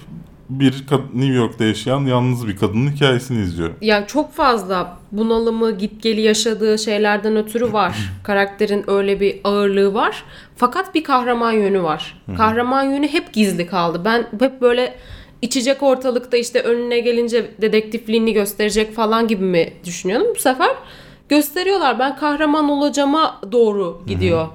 bir 0.49 0.83
New 1.13 1.33
York'ta 1.33 1.63
yaşayan 1.63 2.05
yalnız 2.05 2.47
bir 2.47 2.57
kadının 2.57 2.91
hikayesini 2.91 3.41
izliyorum. 3.41 3.75
ya 3.81 4.07
çok 4.07 4.33
fazla 4.33 4.97
bunalımı 5.11 5.71
git 5.71 6.03
geli 6.03 6.21
yaşadığı 6.21 6.79
şeylerden 6.79 7.35
ötürü 7.35 7.73
var. 7.73 7.95
Karakterin 8.23 8.83
öyle 8.87 9.19
bir 9.19 9.39
ağırlığı 9.43 9.93
var. 9.93 10.23
Fakat 10.55 10.95
bir 10.95 11.03
kahraman 11.03 11.51
yönü 11.51 11.83
var. 11.83 12.21
Kahraman 12.37 12.83
yönü 12.83 13.07
hep 13.07 13.33
gizli 13.33 13.67
kaldı. 13.67 14.01
Ben 14.05 14.27
hep 14.39 14.61
böyle 14.61 14.95
içecek 15.41 15.83
ortalıkta 15.83 16.37
işte 16.37 16.61
önüne 16.61 16.99
gelince 16.99 17.51
dedektifliğini 17.61 18.33
gösterecek 18.33 18.95
falan 18.95 19.27
gibi 19.27 19.43
mi 19.43 19.73
düşünüyordum. 19.85 20.27
Bu 20.35 20.39
sefer 20.39 20.71
gösteriyorlar. 21.29 21.99
Ben 21.99 22.15
kahraman 22.15 22.69
olacağıma 22.69 23.41
doğru 23.51 24.03
gidiyor. 24.07 24.47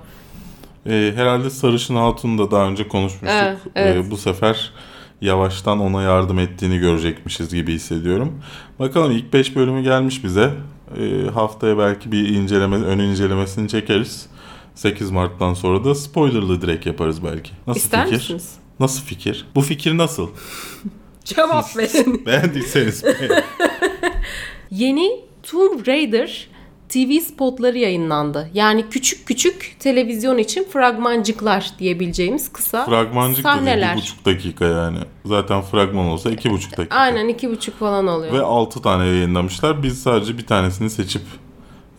Ee, 0.88 1.12
herhalde 1.16 1.50
Sarışın 1.50 1.96
Hatun 1.96 2.38
da 2.38 2.50
daha 2.50 2.66
önce 2.68 2.88
konuşmuştuk. 2.88 3.30
Evet, 3.42 3.58
evet. 3.74 4.06
Ee, 4.06 4.10
bu 4.10 4.16
sefer 4.16 4.72
yavaştan 5.20 5.80
ona 5.80 6.02
yardım 6.02 6.38
ettiğini 6.38 6.78
görecekmişiz 6.78 7.54
gibi 7.54 7.72
hissediyorum. 7.72 8.42
Bakalım 8.78 9.12
ilk 9.12 9.32
5 9.32 9.56
bölümü 9.56 9.82
gelmiş 9.82 10.24
bize. 10.24 10.50
Ee, 10.98 11.30
haftaya 11.34 11.78
belki 11.78 12.12
bir 12.12 12.28
inceleme, 12.28 12.76
ön 12.76 12.98
incelemesini 12.98 13.68
çekeriz. 13.68 14.26
8 14.74 15.10
Mart'tan 15.10 15.54
sonra 15.54 15.84
da 15.84 15.94
spoilerlı 15.94 16.62
direkt 16.62 16.86
yaparız 16.86 17.24
belki. 17.24 17.50
Nasıl 17.66 17.80
İster 17.80 18.04
fikir? 18.04 18.16
misiniz? 18.16 18.52
Nasıl 18.80 19.02
fikir? 19.04 19.46
Bu 19.54 19.60
fikir 19.60 19.96
nasıl? 19.96 20.28
Cevap 21.24 21.76
verin. 21.76 22.26
Beğendiyseniz. 22.26 23.04
Yeni 24.70 25.20
Tomb 25.42 25.86
Raider 25.86 26.48
TV 26.88 27.20
spotları 27.20 27.78
yayınlandı. 27.78 28.50
Yani 28.54 28.84
küçük 28.90 29.26
küçük 29.26 29.76
televizyon 29.78 30.38
için 30.38 30.64
fragmancıklar 30.64 31.70
diyebileceğimiz 31.78 32.52
kısa 32.52 32.86
Fragmancık 32.86 33.42
sahneler. 33.42 33.96
bir 33.96 34.00
buçuk 34.00 34.24
dakika 34.24 34.64
yani. 34.64 34.98
Zaten 35.24 35.62
fragman 35.62 36.06
olsa 36.06 36.30
iki 36.30 36.50
buçuk 36.50 36.76
dakika. 36.78 36.96
Aynen 36.96 37.28
iki 37.28 37.50
buçuk 37.50 37.78
falan 37.78 38.06
oluyor. 38.06 38.32
Ve 38.32 38.40
6 38.40 38.82
tane 38.82 39.06
yayınlamışlar. 39.06 39.82
Biz 39.82 40.02
sadece 40.02 40.38
bir 40.38 40.46
tanesini 40.46 40.90
seçip 40.90 41.22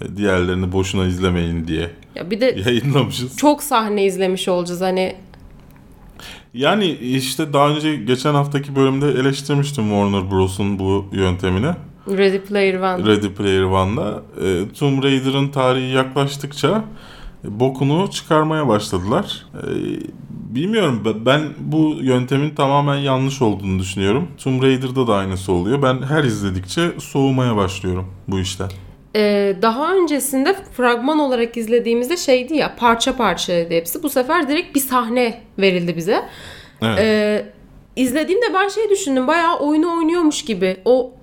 e, 0.02 0.18
diğerlerini 0.18 0.72
boşuna 0.72 1.06
izlemeyin 1.06 1.68
diye 1.68 1.92
Ya 2.16 2.32
bir 2.32 2.42
de 2.42 2.56
yayınlamışız. 2.66 3.38
çok 3.38 3.64
sahne 3.64 4.06
izlemiş 4.06 4.48
olacağız 4.48 4.82
hani 4.82 5.16
Yani 6.54 6.86
işte 6.92 7.54
daha 7.54 7.70
önce 7.70 7.96
geçen 7.96 8.34
haftaki 8.34 8.76
bölümde 8.76 9.08
eleştirmiştim 9.08 9.84
Warner 9.84 10.32
Bros'un 10.32 10.80
bu 10.80 11.06
yöntemini. 11.12 11.72
Ready 12.08 12.40
Player 12.40 12.74
One. 12.80 13.06
Ready 13.08 13.30
Player 13.30 13.62
One'da. 13.64 14.22
E, 14.46 14.74
Tomb 14.80 15.04
Raider'ın 15.04 15.48
tarihi 15.50 15.92
yaklaştıkça 15.92 16.84
e, 17.46 17.60
bokunu 17.60 18.12
çıkarmaya 18.12 18.68
başladılar. 18.68 19.46
E, 19.56 19.68
bilmiyorum 20.56 21.24
ben- 21.26 21.50
bu 21.60 21.96
yöntemin 22.02 22.50
tamamen 22.50 22.96
yanlış 22.98 23.42
olduğunu 23.42 23.80
düşünüyorum. 23.80 24.28
Tomb 24.44 24.64
Raider'da 24.64 25.08
da 25.08 25.16
aynısı 25.16 25.52
oluyor. 25.54 25.82
Ben 25.82 26.02
her 26.02 26.24
izledikçe 26.24 26.92
soğumaya 27.00 27.56
başlıyorum 27.56 28.08
bu 28.28 28.40
işten. 28.40 28.70
Ee, 29.16 29.56
daha 29.62 29.96
öncesinde 29.96 30.56
fragman 30.74 31.20
olarak 31.20 31.58
izlediğimizde 31.58 32.18
şeydi 32.18 32.56
ya 32.56 32.76
parça 32.76 33.16
parçaydı 33.18 33.74
hepsi. 33.74 34.04
Bu 34.04 34.10
sefer 34.10 34.50
direkt 34.50 34.76
bir 34.76 34.80
sahne 34.80 35.42
verildi 35.60 35.98
bize. 35.98 36.26
Evet. 36.82 37.00
Ee, 37.00 37.46
izlediğimde 37.96 38.46
ben 38.54 38.68
şey 38.68 38.90
düşündüm. 38.90 39.28
Bayağı 39.28 39.60
oyunu 39.60 39.98
oynuyormuş 39.98 40.46
gibi. 40.46 40.78
O 40.86 41.14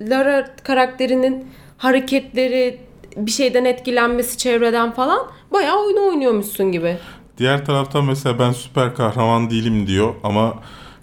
Lara 0.00 0.54
karakterinin 0.64 1.46
hareketleri, 1.78 2.80
bir 3.16 3.30
şeyden 3.30 3.64
etkilenmesi 3.64 4.38
çevreden 4.38 4.92
falan 4.92 5.26
bayağı 5.52 5.86
oyunu 5.86 6.08
oynuyormuşsun 6.08 6.72
gibi. 6.72 6.96
Diğer 7.38 7.64
taraftan 7.66 8.04
mesela 8.04 8.38
ben 8.38 8.52
süper 8.52 8.94
kahraman 8.94 9.50
değilim 9.50 9.86
diyor 9.86 10.14
ama 10.22 10.54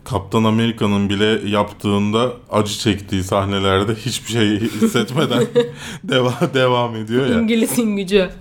Kaptan 0.03 0.43
Amerika'nın 0.43 1.09
bile 1.09 1.49
yaptığında 1.49 2.31
acı 2.51 2.73
çektiği 2.73 3.23
sahnelerde 3.23 3.95
hiçbir 3.95 4.31
şey 4.31 4.59
hissetmeden 4.59 5.45
devam 6.03 6.33
devam 6.53 6.95
ediyor 6.95 7.27
ya. 7.27 7.41
İngiliz'in 7.41 7.97
gücü. 7.97 8.29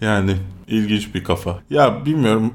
Yani 0.00 0.36
ilginç 0.68 1.14
bir 1.14 1.24
kafa. 1.24 1.58
Ya 1.70 2.06
bilmiyorum 2.06 2.54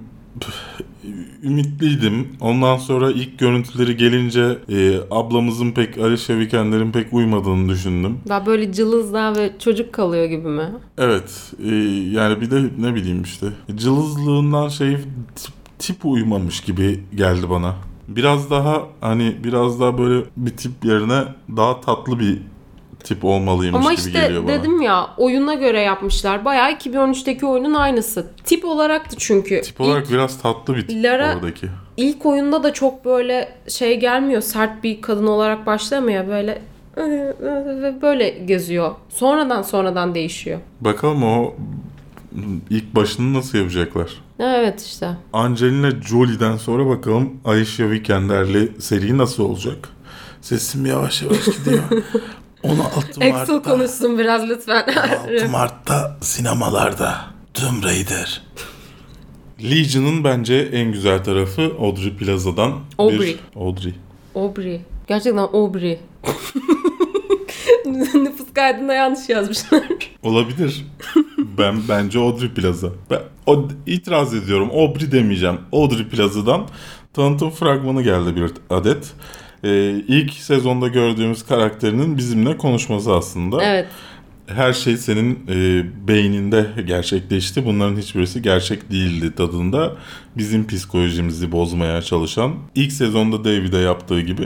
ümitliydim. 1.43 2.27
Ondan 2.41 2.77
sonra 2.77 3.11
ilk 3.11 3.39
görüntüleri 3.39 3.97
gelince 3.97 4.57
e, 4.69 4.99
ablamızın 5.11 5.71
pek 5.71 5.97
Alicia 5.97 6.37
Vikender'in 6.37 6.91
pek 6.91 7.13
uymadığını 7.13 7.69
düşündüm. 7.69 8.17
Daha 8.29 8.45
böyle 8.45 8.71
cılızlar 8.71 9.35
ve 9.35 9.51
çocuk 9.59 9.93
kalıyor 9.93 10.25
gibi 10.25 10.47
mi? 10.47 10.69
Evet. 10.97 11.53
e, 11.63 11.75
yani 12.11 12.41
bir 12.41 12.51
de 12.51 12.63
ne 12.79 12.95
bileyim 12.95 13.23
işte. 13.23 13.47
Cılızlığından 13.75 14.67
şey 14.67 14.97
tip, 15.35 15.53
tip 15.79 16.05
uymamış 16.05 16.61
gibi 16.61 16.99
geldi 17.15 17.49
bana. 17.49 17.75
Biraz 18.07 18.49
daha 18.49 18.83
hani 19.01 19.35
biraz 19.43 19.79
daha 19.79 19.97
böyle 19.97 20.25
bir 20.37 20.51
tip 20.51 20.71
yerine 20.85 21.23
daha 21.57 21.81
tatlı 21.81 22.19
bir 22.19 22.37
tip 23.03 23.25
olmalıymış 23.25 23.79
Ama 23.81 23.91
gibi 23.93 23.99
işte 24.01 24.11
geliyor 24.21 24.43
bana. 24.43 24.51
dedim 24.53 24.81
ya 24.81 25.07
oyuna 25.17 25.53
göre 25.53 25.79
yapmışlar. 25.81 26.45
Bayağı 26.45 26.71
2013'teki 26.71 27.45
oyunun 27.45 27.73
aynısı. 27.73 28.27
Tip 28.43 28.65
olaraktı 28.65 29.15
çünkü. 29.19 29.61
Tip 29.61 29.81
olarak 29.81 30.03
İlk, 30.05 30.11
biraz 30.13 30.41
tatlı 30.41 30.75
bir 30.75 30.87
tip 30.87 31.03
Lara- 31.05 31.35
oradaki. 31.35 31.67
ilk 31.97 32.25
oyunda 32.25 32.63
da 32.63 32.73
çok 32.73 33.05
böyle 33.05 33.49
şey 33.67 33.99
gelmiyor. 33.99 34.41
Sert 34.41 34.83
bir 34.83 35.01
kadın 35.01 35.27
olarak 35.27 35.65
başlamıyor. 35.65 36.27
Böyle 36.27 36.61
böyle 38.01 38.29
geziyor. 38.29 38.91
Sonradan 39.09 39.61
sonradan 39.61 40.15
değişiyor. 40.15 40.59
Bakalım 40.81 41.23
o 41.23 41.53
ilk 42.69 42.95
başını 42.95 43.33
nasıl 43.33 43.57
yapacaklar? 43.57 44.11
Evet 44.39 44.81
işte. 44.85 45.09
Angelina 45.33 45.91
Jolie'den 45.91 46.57
sonra 46.57 46.85
bakalım 46.89 47.33
Alicia 47.45 47.89
Vikender'li 47.89 48.71
seri 48.81 49.17
nasıl 49.17 49.43
olacak? 49.43 49.89
Sesim 50.41 50.85
yavaş 50.85 51.21
yavaş 51.21 51.45
gidiyor. 51.45 51.83
16 52.63 52.99
Excel 53.21 53.31
Mart'ta, 53.31 53.61
konuşsun 53.61 54.19
biraz 54.19 54.49
lütfen. 54.49 54.83
16 55.29 55.49
Mart'ta 55.51 56.17
sinemalarda 56.21 57.17
Tomb 57.53 57.83
Raider. 57.83 58.41
Legion'ın 59.63 60.23
bence 60.23 60.55
en 60.73 60.91
güzel 60.91 61.23
tarafı 61.23 61.71
Audrey 61.79 62.13
Plaza'dan 62.13 62.73
Aubrey. 62.97 63.19
bir 63.19 63.39
Audrey. 63.61 63.93
Aubrey. 64.35 64.81
Gerçekten 65.07 65.37
Aubrey. 65.37 65.99
Nüfus 68.15 68.53
kaydında 68.53 68.93
yanlış 68.93 69.29
yazmışlar. 69.29 69.83
Olabilir. 70.23 70.85
ben 71.57 71.75
bence 71.89 72.19
Audrey 72.19 72.49
Plaza. 72.49 72.87
Ben 73.09 73.19
o, 73.45 73.67
itiraz 73.85 74.33
ediyorum. 74.33 74.69
Aubrey 74.73 75.11
demeyeceğim. 75.11 75.57
Audrey 75.73 76.07
Plaza'dan 76.07 76.67
tanıtım 77.13 77.49
fragmanı 77.49 78.01
geldi 78.03 78.35
bir 78.35 78.51
adet. 78.69 79.13
Ee, 79.67 79.89
ilk 80.07 80.33
sezonda 80.33 80.87
gördüğümüz 80.87 81.45
karakterinin 81.45 82.17
bizimle 82.17 82.57
konuşması 82.57 83.13
aslında. 83.13 83.63
evet. 83.63 83.87
Her 84.47 84.73
şey 84.73 84.97
senin 84.97 85.39
e, 85.49 85.85
beyninde 86.07 86.65
gerçekleşti. 86.87 87.65
Bunların 87.65 87.97
hiçbirisi 87.97 88.41
gerçek 88.41 88.91
değildi 88.91 89.35
tadında. 89.35 89.95
Bizim 90.37 90.67
psikolojimizi 90.67 91.51
bozmaya 91.51 92.01
çalışan. 92.01 92.55
ilk 92.75 92.91
sezonda 92.91 93.43
David'e 93.43 93.77
yaptığı 93.77 94.21
gibi. 94.21 94.43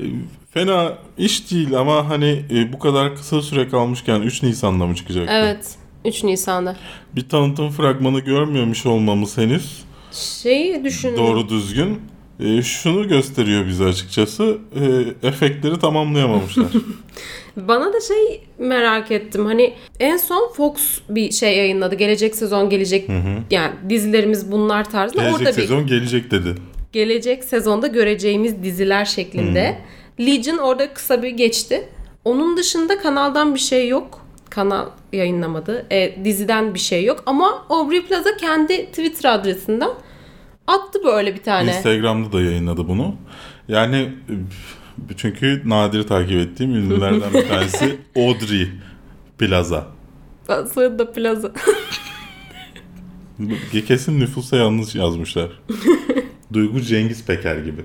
E, 0.00 0.04
Fena 0.50 0.92
iş 1.18 1.50
değil 1.50 1.74
ama 1.78 2.08
hani 2.08 2.42
e, 2.50 2.72
bu 2.72 2.78
kadar 2.78 3.16
kısa 3.16 3.42
süre 3.42 3.68
kalmışken 3.68 4.20
3 4.20 4.42
Nisan'da 4.42 4.86
mı 4.86 4.94
çıkacaktı? 4.94 5.32
Evet. 5.34 5.74
3 6.04 6.24
Nisan'da. 6.24 6.76
Bir 7.16 7.28
tanıtım 7.28 7.70
fragmanı 7.70 8.20
görmüyormuş 8.20 8.86
olmamız 8.86 9.38
henüz 9.38 9.84
Şeyi 10.12 10.84
düşünün. 10.84 11.16
doğru 11.16 11.48
düzgün. 11.48 12.00
E, 12.40 12.62
şunu 12.62 13.08
gösteriyor 13.08 13.66
bize 13.66 13.84
açıkçası. 13.84 14.58
E, 15.22 15.28
efektleri 15.28 15.78
tamamlayamamışlar. 15.78 16.66
Bana 17.56 17.92
da 17.92 18.00
şey 18.00 18.42
merak 18.58 19.10
ettim. 19.10 19.46
Hani 19.46 19.74
en 20.00 20.16
son 20.16 20.52
Fox 20.52 20.98
bir 21.08 21.32
şey 21.32 21.56
yayınladı. 21.56 21.94
Gelecek 21.94 22.36
sezon 22.36 22.70
gelecek. 22.70 23.08
Yani 23.50 23.72
dizilerimiz 23.88 24.52
bunlar 24.52 24.90
tarzında. 24.90 25.22
Gelecek 25.22 25.40
Orada 25.40 25.52
sezon 25.52 25.86
gelecek 25.86 26.30
dedi. 26.30 26.48
bir 26.48 26.70
gelecek 26.92 27.44
sezonda 27.44 27.86
göreceğimiz 27.86 28.62
diziler 28.62 29.04
şeklinde. 29.04 29.78
Legion 30.20 30.58
orada 30.58 30.94
kısa 30.94 31.22
bir 31.22 31.30
geçti. 31.30 31.88
Onun 32.24 32.56
dışında 32.56 32.98
kanaldan 32.98 33.54
bir 33.54 33.60
şey 33.60 33.88
yok. 33.88 34.26
Kanal 34.50 34.86
yayınlamadı. 35.12 35.86
E, 35.90 36.24
diziden 36.24 36.74
bir 36.74 36.78
şey 36.78 37.04
yok. 37.04 37.22
Ama 37.26 37.66
Aubrey 37.68 38.02
Plaza 38.02 38.36
kendi 38.36 38.86
Twitter 38.86 39.34
adresinden 39.34 39.90
attı 40.70 40.98
böyle 41.04 41.34
bir 41.34 41.42
tane. 41.42 41.76
Instagram'da 41.76 42.32
da 42.32 42.42
yayınladı 42.42 42.88
bunu. 42.88 43.14
Yani 43.68 43.96
e, 43.96 44.34
çünkü 45.16 45.62
nadir 45.64 46.02
takip 46.02 46.36
ettiğim 46.36 46.74
ünlülerden 46.74 47.34
bir 47.34 47.48
tanesi 47.48 47.98
Audrey 48.16 48.68
Plaza. 49.38 49.86
Soyadı 50.74 50.98
da 50.98 51.12
Plaza. 51.12 51.52
Kesin 53.86 54.20
nüfusa 54.20 54.56
yanlış 54.56 54.94
yazmışlar. 54.94 55.48
Duygu 56.52 56.80
Cengiz 56.80 57.24
Peker 57.24 57.56
gibi. 57.56 57.84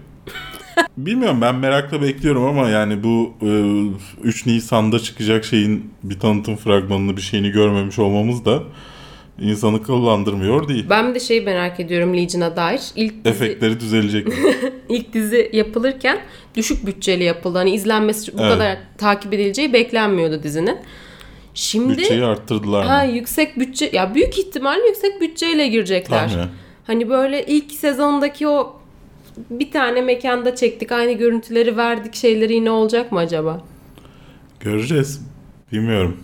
Bilmiyorum 0.98 1.42
ben 1.42 1.56
merakla 1.56 2.02
bekliyorum 2.02 2.44
ama 2.44 2.70
yani 2.70 3.04
bu 3.04 3.34
e, 3.42 4.28
3 4.28 4.46
Nisan'da 4.46 5.00
çıkacak 5.00 5.46
şeyin 5.46 5.92
bir 6.04 6.20
tanıtım 6.20 6.56
fragmanını 6.56 7.18
bir 7.18 7.22
şeyini 7.22 7.52
görmemiş 7.52 8.00
olmamız 8.00 8.46
da 8.46 8.64
insanı 9.40 9.84
kıllandırmıyor 9.84 10.68
değil. 10.68 10.86
ben 10.90 11.10
bir 11.10 11.16
de 11.16 11.20
şeyi 11.20 11.42
merak 11.42 11.80
ediyorum 11.80 12.18
Legion'a 12.18 12.56
dair. 12.56 12.82
İlk 12.96 13.26
dizi, 13.26 13.30
Efektleri 13.36 13.80
düzelecek 13.80 14.28
mi? 14.28 14.34
ilk 14.90 15.14
dizi 15.14 15.50
yapılırken 15.54 16.18
düşük 16.56 16.86
bütçeli 16.86 17.24
yapıldı. 17.24 17.58
Hani 17.58 17.72
izlenmesi 17.76 18.34
bu 18.38 18.42
Evet. 18.42 18.52
kadar 18.54 18.78
takip 18.98 19.34
edileceği 19.34 19.74
beklenmiyordu 19.74 20.44
dizinin. 20.44 20.78
Şimdi 21.54 21.98
Bütçeyi 21.98 22.24
arttırdılar 22.24 22.86
ha, 22.86 23.06
mı? 23.06 23.12
yüksek 23.12 23.60
bütçe 23.60 23.90
ya 23.94 24.16
büyük 24.16 24.38
ihtimal 24.40 24.78
yüksek 24.88 25.22
bütçeyle 25.22 25.68
girecekler. 25.68 26.28
Tahminen. 26.30 26.48
Hani 26.88 27.10
böyle 27.10 27.46
ilk 27.46 27.72
sezondaki 27.72 28.48
o 28.48 28.76
bir 29.50 29.72
tane 29.72 30.02
mekanda 30.02 30.56
çektik 30.56 30.92
aynı 30.92 31.12
görüntüleri 31.12 31.78
verdik 31.78 32.16
şeyleri 32.16 32.54
yine 32.54 32.72
olacak 32.72 33.12
mı 33.12 33.20
acaba? 33.20 33.62
Göreceğiz. 34.60 35.22
Bilmiyorum. 35.72 36.18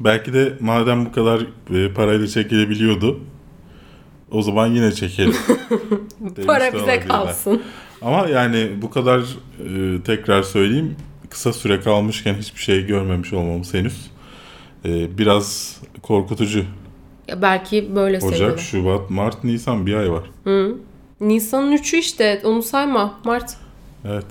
Belki 0.00 0.32
de 0.32 0.52
madem 0.60 1.06
bu 1.06 1.12
kadar 1.12 1.40
e, 1.74 1.92
parayla 1.92 2.26
çekilebiliyordu 2.26 3.20
o 4.30 4.42
zaman 4.42 4.66
yine 4.66 4.92
çekelim. 4.92 5.36
Para 6.46 6.66
bize 6.66 6.84
olabilirler. 6.84 7.08
kalsın. 7.08 7.62
Ama 8.02 8.28
yani 8.28 8.68
bu 8.82 8.90
kadar 8.90 9.20
e, 9.20 10.02
tekrar 10.02 10.42
söyleyeyim 10.42 10.96
kısa 11.30 11.52
süre 11.52 11.80
kalmışken 11.80 12.34
hiçbir 12.34 12.60
şey 12.60 12.86
görmemiş 12.86 13.32
olmamız 13.32 13.74
henüz 13.74 14.10
e, 14.84 15.18
biraz 15.18 15.80
korkutucu. 16.02 16.64
Ya 17.28 17.42
belki 17.42 17.96
böyle 17.96 18.16
Ocak, 18.16 18.30
seviyorlar. 18.30 18.58
Şubat, 18.58 19.10
Mart, 19.10 19.44
Nisan 19.44 19.86
bir 19.86 19.94
ay 19.94 20.10
var. 20.12 20.24
Nisan'ın 21.20 21.76
3'ü 21.76 21.96
işte 21.96 22.40
onu 22.44 22.62
sayma 22.62 23.20
Mart. 23.24 23.56
Evet. 24.04 24.26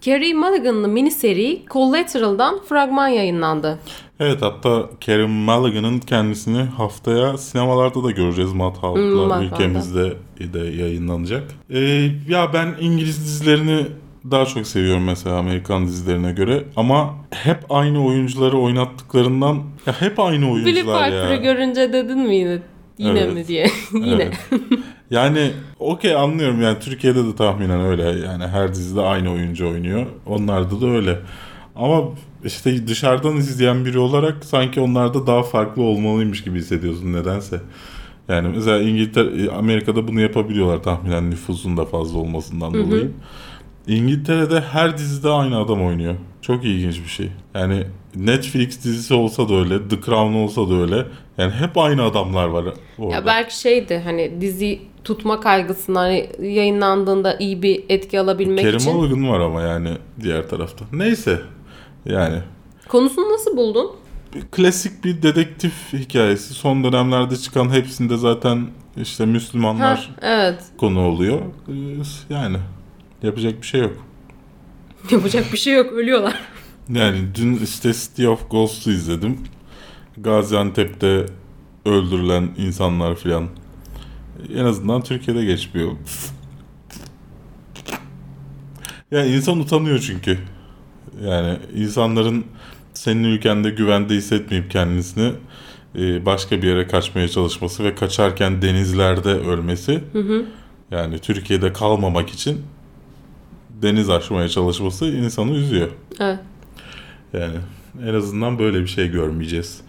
Carey 0.00 0.34
Mulligan'lı 0.34 0.88
mini 0.88 1.10
seri 1.10 1.62
Collateral'dan 1.70 2.60
fragman 2.68 3.08
yayınlandı. 3.08 3.78
Evet 4.20 4.42
hatta 4.42 4.90
Karen 5.06 5.30
Mulligan'ın 5.30 5.98
kendisini 5.98 6.62
haftaya 6.62 7.38
sinemalarda 7.38 8.04
da 8.04 8.10
göreceğiz. 8.10 8.50
Hmm, 8.50 8.58
Madhouse'la 8.58 9.26
Madhouse'da. 9.26 9.44
ülkemizde 9.44 10.12
de 10.52 10.58
yayınlanacak. 10.58 11.42
Ee, 11.70 12.10
ya 12.28 12.52
ben 12.52 12.74
İngiliz 12.80 13.24
dizilerini 13.24 13.86
daha 14.30 14.44
çok 14.46 14.66
seviyorum 14.66 15.04
mesela 15.04 15.36
Amerikan 15.36 15.86
dizilerine 15.86 16.32
göre. 16.32 16.64
Ama 16.76 17.14
hep 17.30 17.58
aynı 17.70 18.04
oyuncuları 18.06 18.58
oynattıklarından 18.58 19.62
ya 19.86 20.00
hep 20.00 20.20
aynı 20.20 20.50
oyuncular 20.52 21.04
Piper'ı 21.10 21.30
ya. 21.32 21.36
görünce 21.36 21.92
dedin 21.92 22.18
mi 22.18 22.36
yine? 22.36 22.58
Yine 22.98 23.18
Evet. 23.20 23.34
mi 23.34 23.46
diye. 23.48 23.66
yine. 23.94 24.12
Evet. 24.22 24.34
Yani 25.10 25.50
okey 25.78 26.14
anlıyorum 26.16 26.62
yani 26.62 26.78
Türkiye'de 26.80 27.24
de 27.26 27.36
tahminen 27.36 27.80
öyle 27.80 28.02
yani 28.02 28.46
her 28.46 28.74
dizide 28.74 29.00
aynı 29.00 29.32
oyuncu 29.32 29.68
oynuyor. 29.68 30.06
Onlarda 30.26 30.80
da 30.80 30.86
öyle. 30.86 31.18
Ama 31.76 32.02
işte 32.46 32.88
dışarıdan 32.88 33.36
izleyen 33.36 33.84
biri 33.84 33.98
olarak 33.98 34.44
sanki 34.44 34.80
onlarda 34.80 35.26
daha 35.26 35.42
farklı 35.42 35.82
olmalıymış 35.82 36.44
gibi 36.44 36.58
hissediyorsun 36.58 37.12
nedense. 37.12 37.60
Yani 38.28 38.48
mesela 38.48 38.78
İngiltere, 38.78 39.50
Amerika'da 39.50 40.08
bunu 40.08 40.20
yapabiliyorlar 40.20 40.82
tahminen 40.82 41.30
nüfusun 41.30 41.76
da 41.76 41.84
fazla 41.84 42.18
olmasından 42.18 42.74
dolayı. 42.74 43.10
İngiltere'de 43.86 44.60
her 44.60 44.98
dizide 44.98 45.28
aynı 45.28 45.58
adam 45.58 45.86
oynuyor. 45.86 46.14
Çok 46.42 46.64
ilginç 46.64 47.02
bir 47.04 47.08
şey. 47.08 47.28
Yani 47.54 47.84
Netflix 48.16 48.84
dizisi 48.84 49.14
olsa 49.14 49.48
da 49.48 49.54
öyle, 49.54 49.88
The 49.88 50.00
Crown 50.00 50.34
olsa 50.34 50.70
da 50.70 50.74
öyle. 50.74 51.06
Yani 51.38 51.52
hep 51.52 51.78
aynı 51.78 52.02
adamlar 52.02 52.48
var 52.48 52.64
orada. 52.98 53.14
Ya 53.14 53.26
belki 53.26 53.58
şeydi 53.58 54.02
hani 54.04 54.40
dizi 54.40 54.80
tutma 55.04 55.40
kaygısından 55.40 56.00
hani 56.00 56.28
yayınlandığında 56.42 57.36
iyi 57.38 57.62
bir 57.62 57.84
etki 57.88 58.20
alabilmek 58.20 58.64
Kerim 58.64 58.76
için. 58.76 58.94
Mulligan 58.94 59.28
var 59.28 59.40
ama 59.40 59.62
yani 59.62 59.88
diğer 60.20 60.48
tarafta. 60.48 60.84
Neyse. 60.92 61.40
Yani 62.06 62.38
Konusunu 62.88 63.32
nasıl 63.32 63.56
buldun? 63.56 63.90
klasik 64.52 65.04
bir 65.04 65.22
dedektif 65.22 65.72
hikayesi. 65.92 66.54
Son 66.54 66.84
dönemlerde 66.84 67.36
çıkan 67.36 67.70
hepsinde 67.70 68.16
zaten 68.16 68.66
işte 68.96 69.26
Müslümanlar 69.26 70.10
Ha, 70.20 70.26
evet. 70.28 70.64
konu 70.78 71.00
oluyor. 71.06 71.40
Ee, 71.68 72.34
Yani 72.34 72.56
Yapacak 73.22 73.62
bir 73.62 73.66
şey 73.66 73.80
yok. 73.80 73.96
Yapacak 75.10 75.52
bir 75.52 75.58
şey 75.58 75.74
yok. 75.74 75.92
Ölüyorlar. 75.92 76.40
Yani 76.88 77.18
dün 77.34 77.56
işte 77.56 77.92
City 77.92 78.28
of 78.28 78.50
Ghosts'u 78.50 78.90
izledim. 78.90 79.38
Gaziantep'te 80.18 81.26
öldürülen 81.84 82.48
insanlar 82.56 83.14
filan. 83.16 83.48
En 84.54 84.64
azından 84.64 85.02
Türkiye'de 85.02 85.44
geçmiyor. 85.44 85.92
Yani 89.10 89.28
insan 89.28 89.58
utanıyor 89.58 89.98
çünkü. 89.98 90.38
Yani 91.24 91.58
insanların 91.74 92.44
senin 92.94 93.24
ülkende 93.24 93.70
güvende 93.70 94.14
hissetmeyip 94.14 94.70
kendisini 94.70 95.32
e, 95.98 96.26
başka 96.26 96.62
bir 96.62 96.68
yere 96.68 96.86
kaçmaya 96.86 97.28
çalışması 97.28 97.84
ve 97.84 97.94
kaçarken 97.94 98.62
denizlerde 98.62 99.30
ölmesi. 99.30 100.04
Yani 100.90 101.18
Türkiye'de 101.18 101.72
kalmamak 101.72 102.30
için 102.30 102.62
deniz 103.82 104.10
aşmaya 104.10 104.48
çalışması 104.48 105.06
insanı 105.06 105.52
üzüyor. 105.52 105.88
Evet. 106.20 106.38
Yani 107.32 107.56
en 108.04 108.14
azından 108.14 108.58
böyle 108.58 108.80
bir 108.80 108.86
şey 108.86 109.08
görmeyeceğiz. 109.10 109.80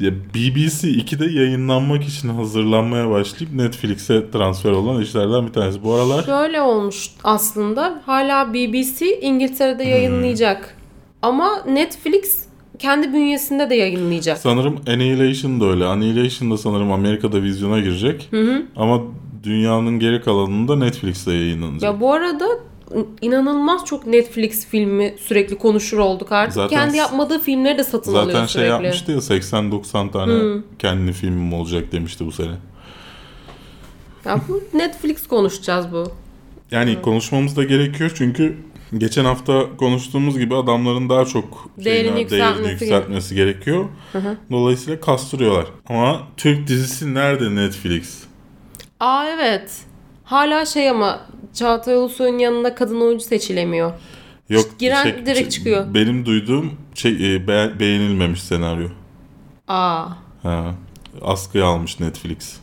Ya 0.00 0.10
BBC 0.34 0.88
2'de 0.88 1.40
yayınlanmak 1.40 2.04
için 2.04 2.28
hazırlanmaya 2.28 3.10
başlayıp 3.10 3.54
Netflix'e 3.54 4.30
transfer 4.30 4.70
olan 4.70 5.02
işlerden 5.02 5.46
bir 5.46 5.52
tanesi. 5.52 5.84
Bu 5.84 5.94
aralar 5.94 6.22
Şöyle 6.22 6.60
olmuş 6.60 7.10
aslında. 7.24 8.02
Hala 8.06 8.54
BBC 8.54 9.20
İngiltere'de 9.20 9.84
yayınlayacak. 9.84 10.76
Ama 11.22 11.62
Netflix 11.68 12.46
kendi 12.78 13.12
bünyesinde 13.12 13.70
de 13.70 13.74
yayınlayacak. 13.74 14.38
sanırım 14.38 14.76
Annihilation 14.88 15.60
da 15.60 15.64
öyle. 15.64 15.84
Annihilation 15.84 16.50
da 16.50 16.58
sanırım 16.58 16.92
Amerika'da 16.92 17.42
vizyona 17.42 17.80
girecek. 17.80 18.30
Ama 18.76 19.00
dünyanın 19.44 19.98
geri 19.98 20.20
kalanında 20.22 20.76
Netflix'te 20.76 21.32
yayınlanacak. 21.32 21.82
Ya 21.82 22.00
bu 22.00 22.12
arada 22.12 22.46
inanılmaz 23.22 23.84
çok 23.84 24.06
Netflix 24.06 24.66
filmi 24.66 25.14
sürekli 25.20 25.58
konuşur 25.58 25.98
olduk 25.98 26.32
artık. 26.32 26.54
Zaten- 26.54 26.76
Kendi 26.78 26.96
yapmadığı 26.96 27.38
filmleri 27.38 27.78
de 27.78 27.84
satın 27.84 28.10
alıyor 28.14 28.26
Zaten 28.26 28.46
şey 28.46 28.52
sürekli. 28.62 28.70
yapmıştı 28.84 29.12
ya 29.12 29.18
80-90 29.20 30.10
tane 30.12 30.62
kendi 30.78 31.12
filmim 31.12 31.52
olacak 31.52 31.92
demişti 31.92 32.26
bu 32.26 32.32
sene. 32.32 32.52
Ya 34.24 34.40
bu 34.48 34.78
Netflix 34.78 35.26
konuşacağız 35.26 35.86
bu. 35.92 36.04
Yani 36.70 37.02
konuşmamız 37.02 37.56
da 37.56 37.64
gerekiyor 37.64 38.12
çünkü 38.14 38.56
geçen 38.98 39.24
hafta 39.24 39.76
konuştuğumuz 39.76 40.38
gibi 40.38 40.56
adamların 40.56 41.08
daha 41.08 41.24
çok 41.24 41.68
Değerini 41.84 42.02
şeyine- 42.04 42.20
yükseltmesi 42.20 42.60
değerini 42.62 42.70
yükseltmesi 42.82 43.34
gerekiyor. 43.34 43.84
Dolayısıyla 44.50 45.00
kastırıyorlar. 45.00 45.66
Ama 45.88 46.22
Türk 46.36 46.66
dizisi 46.68 47.14
nerede 47.14 47.54
Netflix? 47.54 48.18
Aa 49.00 49.26
evet. 49.28 49.70
Hala 50.26 50.66
şey 50.66 50.90
ama 50.90 51.20
Çağatay 51.54 51.96
Ulusoy'un 51.96 52.38
yanına 52.38 52.74
kadın 52.74 53.00
oyuncu 53.00 53.24
seçilemiyor. 53.24 53.92
Yok 54.48 54.78
Giren 54.78 55.26
direkt 55.26 55.52
çıkıyor. 55.52 55.94
Benim 55.94 56.26
duyduğum 56.26 56.72
şey 56.94 57.34
e, 57.36 57.48
be- 57.48 57.72
beğenilmemiş 57.80 58.42
senaryo. 58.42 58.88
Aa. 59.68 60.06
Ha, 60.42 60.74
askıya 61.22 61.66
almış 61.66 62.00
Netflix. 62.00 62.56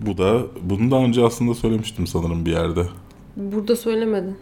Bu 0.00 0.18
da 0.18 0.40
bunu 0.62 0.90
daha 0.90 1.00
önce 1.04 1.24
aslında 1.24 1.54
söylemiştim 1.54 2.06
sanırım 2.06 2.46
bir 2.46 2.52
yerde. 2.52 2.84
Burada 3.36 3.76
söylemedin. 3.76 4.36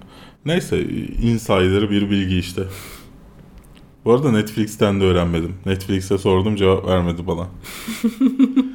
Neyse 0.44 0.82
insider 1.22 1.90
bir 1.90 2.10
bilgi 2.10 2.38
işte. 2.38 2.62
Bu 4.04 4.12
arada 4.12 4.32
Netflix'ten 4.32 5.00
de 5.00 5.04
öğrenmedim. 5.04 5.54
Netflix'e 5.66 6.18
sordum 6.18 6.56
cevap 6.56 6.86
vermedi 6.86 7.26
bana. 7.26 7.46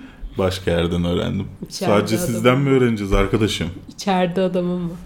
Başka 0.41 0.71
yerden 0.71 1.03
öğrendim. 1.05 1.45
İçeride 1.69 1.93
Sadece 1.93 2.15
adamım. 2.15 2.33
sizden 2.33 2.59
mi 2.59 2.69
öğreneceğiz 2.69 3.13
arkadaşım? 3.13 3.67
İçeride 3.89 4.41
adamım 4.41 4.89
var. 4.89 4.97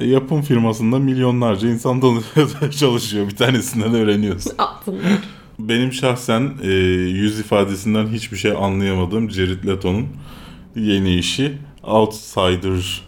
E, 0.00 0.06
yapım 0.06 0.42
firmasında 0.42 0.98
milyonlarca 0.98 1.68
insan 1.68 2.00
çalışıyor. 2.78 3.28
Bir 3.28 3.36
tanesinden 3.36 3.94
öğreniyorsun. 3.94 4.52
Benim 5.58 5.92
şahsen 5.92 6.52
e, 6.62 6.68
yüz 7.10 7.40
ifadesinden 7.40 8.06
hiçbir 8.06 8.36
şey 8.36 8.52
anlayamadığım 8.52 9.30
Jared 9.30 9.64
Leto'nun 9.66 10.06
yeni 10.76 11.14
işi 11.14 11.58
Outsider 11.82 13.02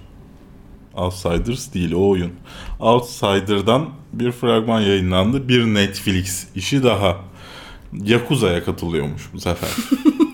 Outsiders 0.95 1.75
değil 1.75 1.93
o 1.93 2.09
oyun. 2.09 2.31
Outsider'dan 2.81 3.89
bir 4.13 4.33
fragman 4.33 4.81
yayınlandı. 4.81 5.49
Bir 5.49 5.65
Netflix 5.65 6.47
işi 6.55 6.83
daha. 6.83 7.17
Yakuza'ya 8.05 8.65
katılıyormuş 8.65 9.23
bu 9.33 9.41
sefer. 9.41 9.71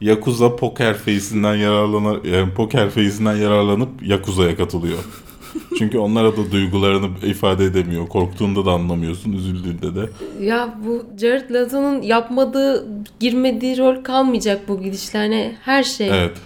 Yakuza 0.00 0.56
Poker 0.56 0.94
Face'inden 0.94 1.54
yararlanıp 1.54 2.26
yani 2.26 2.52
Poker 2.54 2.90
Face'inden 2.90 3.36
yararlanıp 3.36 3.88
Yakuza'ya 4.02 4.56
katılıyor. 4.56 4.98
Çünkü 5.78 5.98
onlara 5.98 6.36
da 6.36 6.52
duygularını 6.52 7.08
ifade 7.26 7.64
edemiyor. 7.64 8.08
Korktuğunda 8.08 8.66
da 8.66 8.70
anlamıyorsun, 8.70 9.32
üzüldüğünde 9.32 9.94
de. 9.94 10.10
Ya 10.40 10.74
bu 10.86 11.04
Jared 11.20 11.50
Leto'nun 11.50 12.02
yapmadığı, 12.02 12.86
girmediği 13.20 13.78
rol 13.78 14.02
kalmayacak 14.02 14.68
bu 14.68 14.82
gidişle. 14.82 15.18
Hani 15.18 15.56
her 15.62 15.82
şey. 15.82 16.08
Evet. 16.08 16.36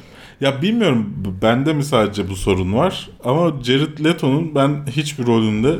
Ya 0.40 0.62
bilmiyorum 0.62 1.14
bende 1.42 1.72
mi 1.72 1.84
sadece 1.84 2.30
bu 2.30 2.36
sorun 2.36 2.74
var 2.74 3.10
ama 3.24 3.52
Jared 3.62 4.04
Leto'nun 4.04 4.54
ben 4.54 4.86
hiçbir 4.90 5.26
rolünde 5.26 5.76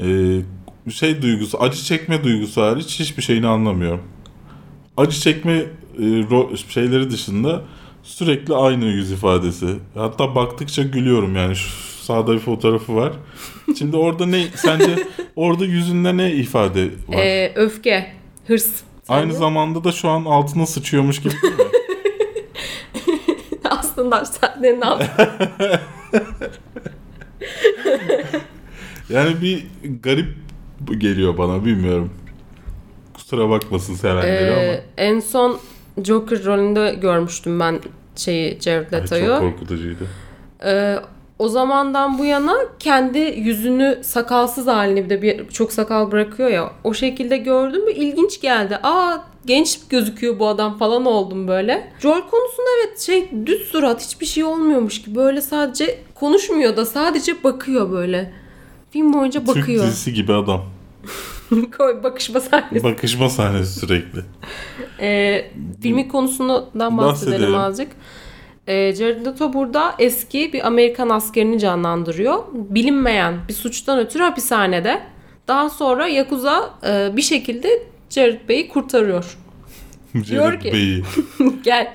e, 0.00 0.90
şey 0.90 1.22
duygusu, 1.22 1.58
acı 1.58 1.84
çekme 1.84 2.24
duygusu 2.24 2.62
hariç 2.62 3.00
hiçbir 3.00 3.22
şeyini 3.22 3.46
anlamıyorum. 3.46 4.02
Acı 4.96 5.20
çekme 5.20 5.64
e, 5.98 6.56
şeyleri 6.68 7.10
dışında 7.10 7.62
sürekli 8.02 8.54
aynı 8.54 8.84
yüz 8.84 9.12
ifadesi. 9.12 9.66
Hatta 9.94 10.34
baktıkça 10.34 10.82
gülüyorum 10.82 11.36
yani 11.36 11.56
şu 11.56 11.68
sağda 12.04 12.32
bir 12.32 12.38
fotoğrafı 12.38 12.96
var. 12.96 13.12
Şimdi 13.78 13.96
orada 13.96 14.26
ne 14.26 14.44
sence 14.54 15.06
orada 15.36 15.64
yüzünde 15.64 16.16
ne 16.16 16.32
ifade 16.32 16.84
var? 16.84 17.16
Ee, 17.18 17.52
öfke, 17.56 18.12
hırs. 18.46 18.68
Aynı 19.08 19.24
Sence? 19.26 19.38
zamanda 19.38 19.84
da 19.84 19.92
şu 19.92 20.08
an 20.08 20.24
altına 20.24 20.66
sıçıyormuş 20.66 21.22
gibi? 21.22 21.34
Aslında 23.70 24.24
sen 24.24 24.62
de 24.62 24.80
ne 24.80 24.86
yaptın? 24.86 25.26
Yani 29.10 29.42
bir 29.42 29.66
garip 30.02 30.28
geliyor 30.98 31.38
bana 31.38 31.64
bilmiyorum. 31.64 32.10
Kusura 33.14 33.50
bakmasın 33.50 33.94
sevenleri 33.94 34.50
Ee, 34.50 34.84
en 34.96 35.20
son 35.20 35.58
Joker 36.04 36.44
rolünde 36.44 36.98
görmüştüm 37.00 37.60
ben 37.60 37.80
şeyi 38.16 38.60
Jared 38.60 38.92
Leto'yu. 38.92 39.26
çok 39.26 39.40
korkutucuydu. 39.40 40.04
Ee, 40.64 40.96
o 41.38 41.48
zamandan 41.48 42.18
bu 42.18 42.24
yana 42.24 42.56
kendi 42.78 43.18
yüzünü 43.18 43.98
sakalsız 44.02 44.66
halini 44.66 45.04
bir 45.04 45.10
de 45.10 45.22
bir, 45.22 45.48
çok 45.48 45.72
sakal 45.72 46.10
bırakıyor 46.10 46.48
ya. 46.48 46.72
O 46.84 46.94
şekilde 46.94 47.36
gördüm 47.36 47.86
ve 47.86 47.94
ilginç 47.94 48.40
geldi. 48.40 48.78
Aa 48.82 49.18
genç 49.46 49.78
gözüküyor 49.88 50.38
bu 50.38 50.48
adam 50.48 50.78
falan 50.78 51.06
oldum 51.06 51.48
böyle. 51.48 51.92
Rol 52.04 52.20
konusunda 52.20 52.68
evet 52.86 53.00
şey 53.00 53.30
düz 53.46 53.62
surat 53.62 54.04
hiçbir 54.04 54.26
şey 54.26 54.44
olmuyormuş 54.44 55.02
gibi. 55.02 55.14
Böyle 55.16 55.40
sadece 55.40 55.98
konuşmuyor 56.14 56.76
da 56.76 56.86
sadece 56.86 57.44
bakıyor 57.44 57.90
böyle. 57.90 58.32
Film 58.90 59.12
boyunca 59.12 59.40
Türk 59.44 59.56
bakıyor. 59.56 59.84
dizisi 59.84 60.14
gibi 60.14 60.32
adam. 60.32 60.64
Koy 61.76 62.02
bakışma 62.02 62.40
sahnesi. 62.40 62.84
Bakışma 62.84 63.28
sahnesi 63.28 63.80
sürekli. 63.80 64.20
Ee, 65.00 65.50
filmin 65.82 66.08
konusundan 66.08 66.98
bahsedelim, 66.98 67.32
Bahsedelim. 67.38 67.54
azıcık. 67.54 67.92
Ee, 68.66 68.94
Jared 68.94 69.26
Leto 69.26 69.52
burada 69.52 69.94
eski 69.98 70.52
bir 70.52 70.66
Amerikan 70.66 71.08
askerini 71.08 71.58
canlandırıyor. 71.58 72.38
Bilinmeyen 72.52 73.34
bir 73.48 73.54
suçtan 73.54 73.98
ötürü 73.98 74.22
hapishanede. 74.22 75.00
Daha 75.48 75.70
sonra 75.70 76.06
Yakuza 76.08 76.70
e, 76.86 77.16
bir 77.16 77.22
şekilde 77.22 77.82
Jared 78.10 78.48
Bey'i 78.48 78.68
kurtarıyor. 78.68 79.36
Jared 80.14 80.62
ki- 80.62 80.72
Bey'i. 80.72 81.02
Gel 81.64 81.94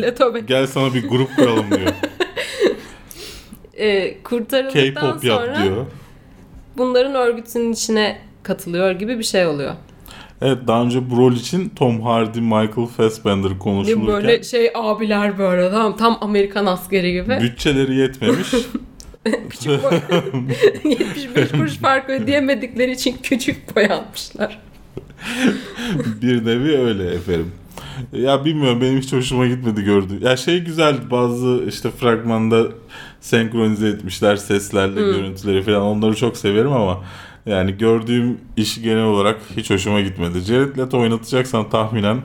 Leto 0.00 0.34
Bey. 0.34 0.42
Gel 0.42 0.66
sana 0.66 0.94
bir 0.94 1.08
grup 1.08 1.36
kuralım 1.36 1.66
diyor. 1.70 1.92
Ee, 3.78 4.22
kurtarıldıktan 4.22 4.94
K-pop 4.94 5.24
yap 5.24 5.40
sonra 5.40 5.62
diyor. 5.62 5.86
bunların 6.78 7.14
örgütünün 7.14 7.72
içine 7.72 8.18
katılıyor 8.44 8.90
gibi 8.90 9.18
bir 9.18 9.24
şey 9.24 9.46
oluyor. 9.46 9.74
Evet 10.42 10.58
daha 10.66 10.82
önce 10.82 11.10
bu 11.10 11.16
rol 11.16 11.32
için 11.32 11.68
Tom 11.68 12.00
Hardy, 12.00 12.40
Michael 12.40 12.86
Fassbender 12.96 13.58
konuşulurken 13.58 14.06
Böyle 14.06 14.42
şey 14.42 14.70
abiler 14.74 15.38
böyle 15.38 15.70
tam, 15.70 15.96
tam 15.96 16.18
Amerikan 16.20 16.66
askeri 16.66 17.12
gibi. 17.12 17.38
bütçeleri 17.40 17.96
yetmemiş. 17.96 18.48
75 20.84 21.48
kuruş 21.52 21.76
fark 21.76 22.10
ödeyemedikleri 22.10 22.90
için 22.90 23.16
küçük 23.22 23.76
boyanmışlar. 23.76 24.58
bir 26.22 26.46
nevi 26.46 26.78
öyle 26.78 27.14
efendim. 27.14 27.52
Ya 28.12 28.44
bilmiyorum 28.44 28.80
benim 28.80 28.98
hiç 28.98 29.12
hoşuma 29.12 29.46
gitmedi 29.46 29.82
gördü. 29.82 30.18
Ya 30.22 30.36
şey 30.36 30.60
güzel 30.60 31.10
bazı 31.10 31.62
işte 31.68 31.90
fragmanda 31.90 32.66
senkronize 33.20 33.88
etmişler 33.88 34.36
seslerle 34.36 35.00
görüntüleri 35.00 35.62
falan 35.62 35.82
onları 35.82 36.14
çok 36.16 36.36
severim 36.36 36.72
ama 36.72 37.04
yani 37.46 37.72
gördüğüm 37.78 38.38
işi 38.56 38.82
genel 38.82 39.04
olarak 39.04 39.40
hiç 39.56 39.70
hoşuma 39.70 40.00
gitmedi. 40.00 40.40
Jared 40.40 40.78
Leto 40.78 40.98
oynatacaksan 41.00 41.70
tahminen 41.70 42.22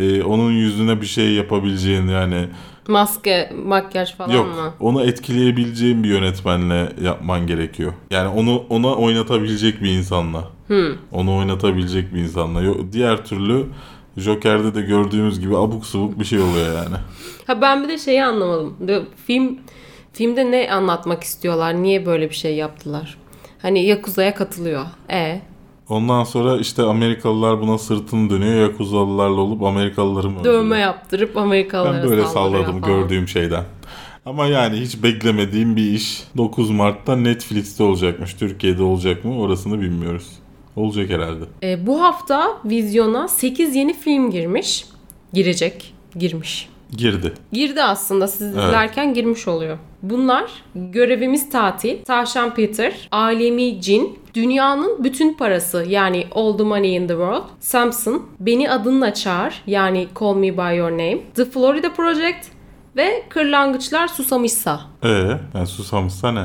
e, 0.00 0.22
onun 0.22 0.50
yüzüne 0.52 1.00
bir 1.00 1.06
şey 1.06 1.32
yapabileceğin 1.32 2.08
yani 2.08 2.48
Maske, 2.88 3.52
makyaj 3.64 4.14
falan 4.14 4.32
yok 4.34 4.46
mı? 4.46 4.74
onu 4.80 5.02
etkileyebileceğin 5.04 6.04
bir 6.04 6.08
yönetmenle 6.08 6.92
yapman 7.02 7.46
gerekiyor. 7.46 7.92
Yani 8.10 8.28
onu 8.28 8.64
ona 8.68 8.94
oynatabilecek 8.94 9.82
bir 9.82 9.90
insanla. 9.90 10.44
Onu 11.12 11.36
oynatabilecek 11.36 12.14
bir 12.14 12.20
insanla. 12.20 12.92
Diğer 12.92 13.24
türlü 13.24 13.66
Joker'de 14.16 14.74
de 14.74 14.80
gördüğümüz 14.82 15.40
gibi 15.40 15.56
abuk 15.56 15.86
subuk 15.86 16.18
bir 16.20 16.24
şey 16.24 16.38
oluyor 16.38 16.66
yani. 16.66 16.96
Ha 17.46 17.60
ben 17.60 17.82
bir 17.84 17.88
de 17.88 17.98
şeyi 17.98 18.24
anlamadım. 18.24 19.06
Film 19.26 19.58
filmde 20.12 20.50
ne 20.50 20.72
anlatmak 20.72 21.22
istiyorlar? 21.22 21.82
Niye 21.82 22.06
böyle 22.06 22.30
bir 22.30 22.34
şey 22.34 22.54
yaptılar? 22.54 23.16
Hani 23.64 23.84
Yakuza'ya 23.86 24.34
katılıyor. 24.34 24.84
E 25.10 25.40
Ondan 25.88 26.24
sonra 26.24 26.56
işte 26.56 26.82
Amerikalılar 26.82 27.60
buna 27.60 27.78
sırtını 27.78 28.30
dönüyor. 28.30 28.70
Yakuzalılarla 28.70 29.40
olup 29.40 29.62
Amerikalıları 29.62 30.30
mı 30.30 30.40
öldürüyor? 30.40 30.54
dövme 30.54 30.78
yaptırıp 30.78 31.36
Amerikalılara 31.36 32.02
Ben 32.02 32.10
böyle 32.10 32.22
saldırıyor 32.24 32.64
salladım 32.64 32.80
falan. 32.80 33.00
gördüğüm 33.00 33.28
şeyden. 33.28 33.64
Ama 34.26 34.46
yani 34.46 34.76
hiç 34.80 35.02
beklemediğim 35.02 35.76
bir 35.76 35.90
iş 35.92 36.22
9 36.36 36.70
Mart'ta 36.70 37.16
Netflix'te 37.16 37.82
olacakmış. 37.82 38.34
Türkiye'de 38.34 38.82
olacak 38.82 39.24
mı 39.24 39.40
orasını 39.40 39.80
bilmiyoruz. 39.80 40.26
Olacak 40.76 41.10
herhalde. 41.10 41.44
E, 41.62 41.86
bu 41.86 42.02
hafta 42.02 42.58
vizyona 42.64 43.28
8 43.28 43.76
yeni 43.76 43.94
film 43.94 44.30
girmiş. 44.30 44.84
Girecek. 45.32 45.94
Girmiş. 46.18 46.68
Girdi. 46.96 47.32
Girdi 47.52 47.82
aslında 47.82 48.28
siz 48.28 48.48
izlerken 48.48 49.14
girmiş 49.14 49.48
oluyor. 49.48 49.78
Bunlar 50.02 50.50
Görevimiz 50.74 51.50
Tatil, 51.50 52.04
Tavşan 52.04 52.54
Peter, 52.54 53.08
Alemi 53.10 53.80
Cin, 53.80 54.18
Dünyanın 54.34 55.04
Bütün 55.04 55.34
Parası 55.34 55.84
yani 55.88 56.26
All 56.34 56.56
the 56.56 56.62
Money 56.62 56.96
in 56.96 57.06
the 57.06 57.14
World, 57.14 57.44
Samson, 57.60 58.26
Beni 58.40 58.70
Adınla 58.70 59.14
Çağır 59.14 59.54
yani 59.66 60.08
Call 60.20 60.34
Me 60.34 60.56
By 60.56 60.76
Your 60.76 60.90
Name, 60.90 61.18
The 61.34 61.44
Florida 61.44 61.92
Project 61.92 62.46
ve 62.96 63.22
Kırlangıçlar 63.28 64.08
Susamışsa. 64.08 64.80
Ee, 65.04 65.08
yani 65.54 65.66
susamışsa 65.66 66.32
ne? 66.32 66.44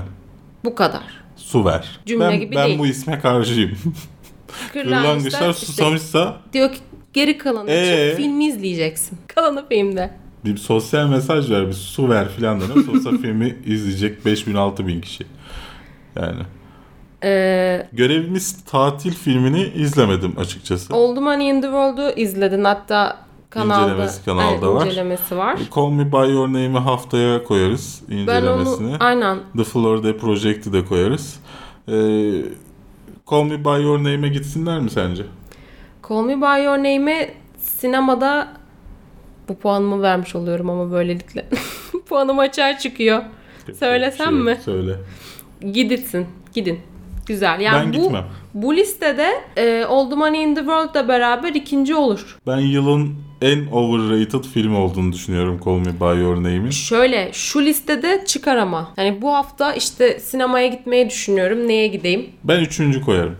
Bu 0.65 0.75
kadar. 0.75 1.03
Su 1.35 1.65
ver. 1.65 1.99
Cümle 2.05 2.29
ben, 2.29 2.39
gibi 2.39 2.55
ben 2.55 2.67
değil. 2.67 2.79
bu 2.79 2.87
isme 2.87 3.19
karşıyım. 3.19 3.77
Kırlangıçlar 4.73 5.49
işte 5.49 5.65
susamışsa 5.65 6.37
diyor 6.53 6.71
ki 6.71 6.79
geri 7.13 7.37
kalanı 7.37 7.71
Ee? 7.71 8.07
için 8.07 8.17
filmi 8.17 8.45
izleyeceksin. 8.45 9.17
Kalanı 9.27 9.67
filmde. 9.69 10.11
Bir 10.45 10.57
sosyal 10.57 11.07
mesaj 11.07 11.51
ver 11.51 11.67
bir 11.67 11.73
su 11.73 12.09
ver 12.09 12.29
filan 12.29 12.61
dedim. 12.61 12.83
Sosyal 12.83 13.17
filmi 13.21 13.57
izleyecek 13.65 14.25
5000 14.25 14.55
6000 14.55 15.01
kişi. 15.01 15.23
Yani 16.15 16.41
Ee, 17.23 17.87
görevimiz 17.93 18.63
tatil 18.65 19.13
filmini 19.13 19.61
izlemedim 19.75 20.33
açıkçası. 20.39 20.87
The 20.87 21.19
Money 21.21 21.49
in 21.49 21.61
the 21.61 21.67
World'u 21.67 22.09
izledin 22.15 22.63
hatta 22.63 23.17
kanalda. 23.49 23.83
İncelemesi 23.83 24.25
kanalda 24.25 24.47
Evet, 24.65 24.75
var. 24.75 24.85
incelemesi 24.85 25.37
var. 25.37 25.59
Call 25.75 25.89
Me 25.89 26.11
By 26.11 26.31
Your 26.33 26.47
Name'i 26.47 26.77
haftaya 26.79 27.43
koyarız 27.43 28.01
Ben 28.09 28.15
onu 28.17 28.21
incelemesini. 28.61 28.97
aynen 28.99 29.37
The 29.57 29.63
Florida 29.63 30.17
Project'i 30.17 30.73
de 30.73 30.85
koyarız. 30.85 31.39
Ee, 31.87 31.91
Call 33.29 33.43
Me 33.43 33.65
By 33.65 33.83
Your 33.83 33.97
Name'e 33.97 34.27
gitsinler 34.27 34.79
mi 34.79 34.89
sence? 34.89 35.23
Call 36.09 36.21
Me 36.23 36.41
By 36.41 36.63
Your 36.63 36.77
Name'e 36.77 37.33
sinemada 37.57 38.47
bu 39.49 39.57
puanımı 39.57 40.01
vermiş 40.01 40.35
oluyorum 40.35 40.69
ama 40.69 40.91
böylelikle. 40.91 41.45
Puanım 42.09 42.39
açığa 42.39 42.77
çıkıyor. 42.77 43.23
Söylesem 43.79 44.27
şey 44.27 44.35
mi? 44.35 44.57
Söyle. 44.65 44.95
Giditsin. 45.73 46.27
Gidin. 46.53 46.79
Güzel. 47.27 47.59
Yani 47.59 47.93
ben 47.93 47.99
bu 47.99 48.03
gitmem. 48.03 48.25
bu 48.53 48.75
listede 48.75 49.27
e, 49.57 49.83
All 49.83 50.09
the 50.09 50.15
Money 50.15 50.43
in 50.43 50.55
the 50.55 50.61
World'la 50.61 51.07
beraber 51.07 51.53
ikinci 51.53 51.95
olur. 51.95 52.37
Ben 52.47 52.57
yılın 52.59 53.15
en 53.41 53.67
overrated 53.71 54.43
film 54.43 54.75
olduğunu 54.75 55.13
düşünüyorum 55.13 55.59
Call 55.65 55.73
Me 55.77 55.99
By 55.99 56.21
Your 56.21 56.35
Name'in. 56.35 56.69
Şöyle 56.69 57.29
şu 57.33 57.61
listede 57.65 58.23
çıkar 58.25 58.57
ama. 58.57 58.93
Yani 58.97 59.21
bu 59.21 59.33
hafta 59.33 59.73
işte 59.73 60.19
sinemaya 60.19 60.67
gitmeyi 60.67 61.09
düşünüyorum. 61.09 61.67
Neye 61.67 61.87
gideyim? 61.87 62.25
Ben 62.43 62.59
üçüncü 62.59 63.01
koyarım. 63.01 63.35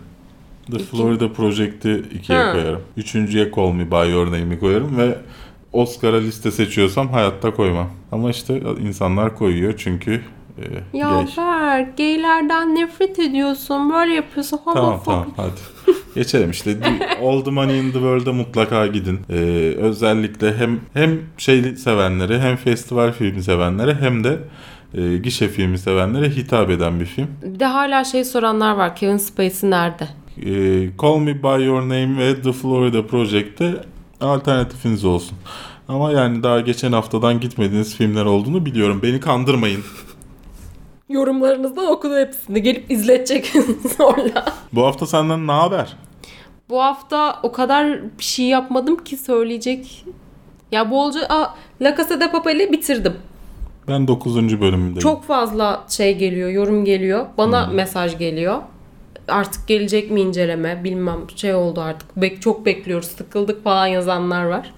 The 0.70 0.78
Florida 0.78 1.32
Project'i 1.32 2.02
ikiye 2.14 2.38
Ha. 2.38 2.52
koyarım. 2.52 2.82
Üçüncüye 2.96 3.50
Call 3.56 3.72
Me 3.72 3.90
By 3.90 4.10
Your 4.10 4.26
Name'i 4.26 4.58
koyarım 4.60 4.98
ve 4.98 5.18
Oscar'a 5.72 6.16
liste 6.16 6.50
seçiyorsam 6.50 7.08
hayatta 7.08 7.54
koymam. 7.54 7.90
Ama 8.12 8.30
işte 8.30 8.62
insanlar 8.82 9.36
koyuyor 9.36 9.74
çünkü 9.76 10.20
e, 10.58 10.98
Ya 10.98 11.10
gay. 11.10 11.26
Berk, 11.36 11.96
gaylerden 11.98 12.74
nefret 12.74 13.18
ediyorsun. 13.18 13.92
Böyle 13.92 14.14
yapıyorsun. 14.14 14.60
Tamam 14.64 14.84
Homofobik. 14.84 15.04
tamam 15.06 15.26
hadi. 15.36 15.60
Geçelim 16.14 16.50
işte. 16.50 16.76
All 17.24 17.40
the 17.40 17.50
Money 17.50 17.78
in 17.80 17.84
the 17.86 17.92
World'a 17.92 18.32
mutlaka 18.32 18.86
gidin. 18.86 19.20
Ee, 19.30 19.34
özellikle 19.78 20.56
hem 20.56 20.80
hem 20.94 21.20
şey 21.38 21.76
sevenlere 21.76 22.40
hem 22.40 22.56
festival 22.56 23.12
filmi 23.12 23.42
sevenlere 23.42 23.94
hem 23.94 24.24
de 24.24 24.38
e, 24.94 25.16
gişe 25.16 25.48
filmi 25.48 25.78
sevenlere 25.78 26.30
hitap 26.30 26.70
eden 26.70 27.00
bir 27.00 27.04
film. 27.04 27.26
Bir 27.42 27.60
de 27.60 27.64
hala 27.64 28.04
şey 28.04 28.24
soranlar 28.24 28.74
var. 28.76 28.96
Kevin 28.96 29.16
Spacey 29.16 29.70
nerede? 29.70 30.08
Ee, 30.42 30.88
Call 31.02 31.16
Me 31.18 31.42
By 31.42 31.64
Your 31.64 31.80
Name 31.82 32.18
ve 32.18 32.42
The 32.42 32.52
Florida 32.52 33.06
Project'te 33.06 33.74
alternatifiniz 34.20 35.04
olsun. 35.04 35.38
Ama 35.88 36.12
yani 36.12 36.42
daha 36.42 36.60
geçen 36.60 36.92
haftadan 36.92 37.40
gitmediğiniz 37.40 37.96
filmler 37.96 38.24
olduğunu 38.24 38.66
biliyorum. 38.66 39.00
Beni 39.02 39.20
kandırmayın. 39.20 39.82
Yorumlarınızdan 41.08 41.86
okudu 41.86 42.16
hepsini. 42.16 42.62
Gelip 42.62 42.90
izletecek 42.90 43.46
sonra. 43.96 44.44
Bu 44.72 44.86
hafta 44.86 45.06
senden 45.06 45.46
ne 45.46 45.52
haber? 45.52 45.96
Bu 46.68 46.82
hafta 46.82 47.40
o 47.42 47.52
kadar 47.52 48.02
bir 48.18 48.24
şey 48.24 48.46
yapmadım 48.46 49.04
ki 49.04 49.16
söyleyecek. 49.16 50.04
Ya 50.72 50.90
bolca 50.90 51.20
Aa, 51.28 51.54
La 51.80 51.96
Casa 51.96 52.20
de 52.20 52.30
Papel'i 52.30 52.72
bitirdim. 52.72 53.14
Ben 53.88 54.08
9. 54.08 54.36
bölümündeyim. 54.60 54.98
Çok 54.98 55.24
fazla 55.24 55.84
şey 55.88 56.18
geliyor, 56.18 56.50
yorum 56.50 56.84
geliyor. 56.84 57.26
Bana 57.38 57.66
mesaj 57.66 58.18
geliyor. 58.18 58.58
Artık 59.30 59.68
gelecek 59.68 60.10
mi 60.10 60.20
inceleme 60.20 60.84
bilmem 60.84 61.18
şey 61.36 61.54
oldu 61.54 61.80
artık. 61.80 62.16
Bek 62.16 62.42
çok 62.42 62.66
bekliyoruz, 62.66 63.08
sıkıldık 63.08 63.64
falan 63.64 63.86
yazanlar 63.86 64.44
var. 64.44 64.70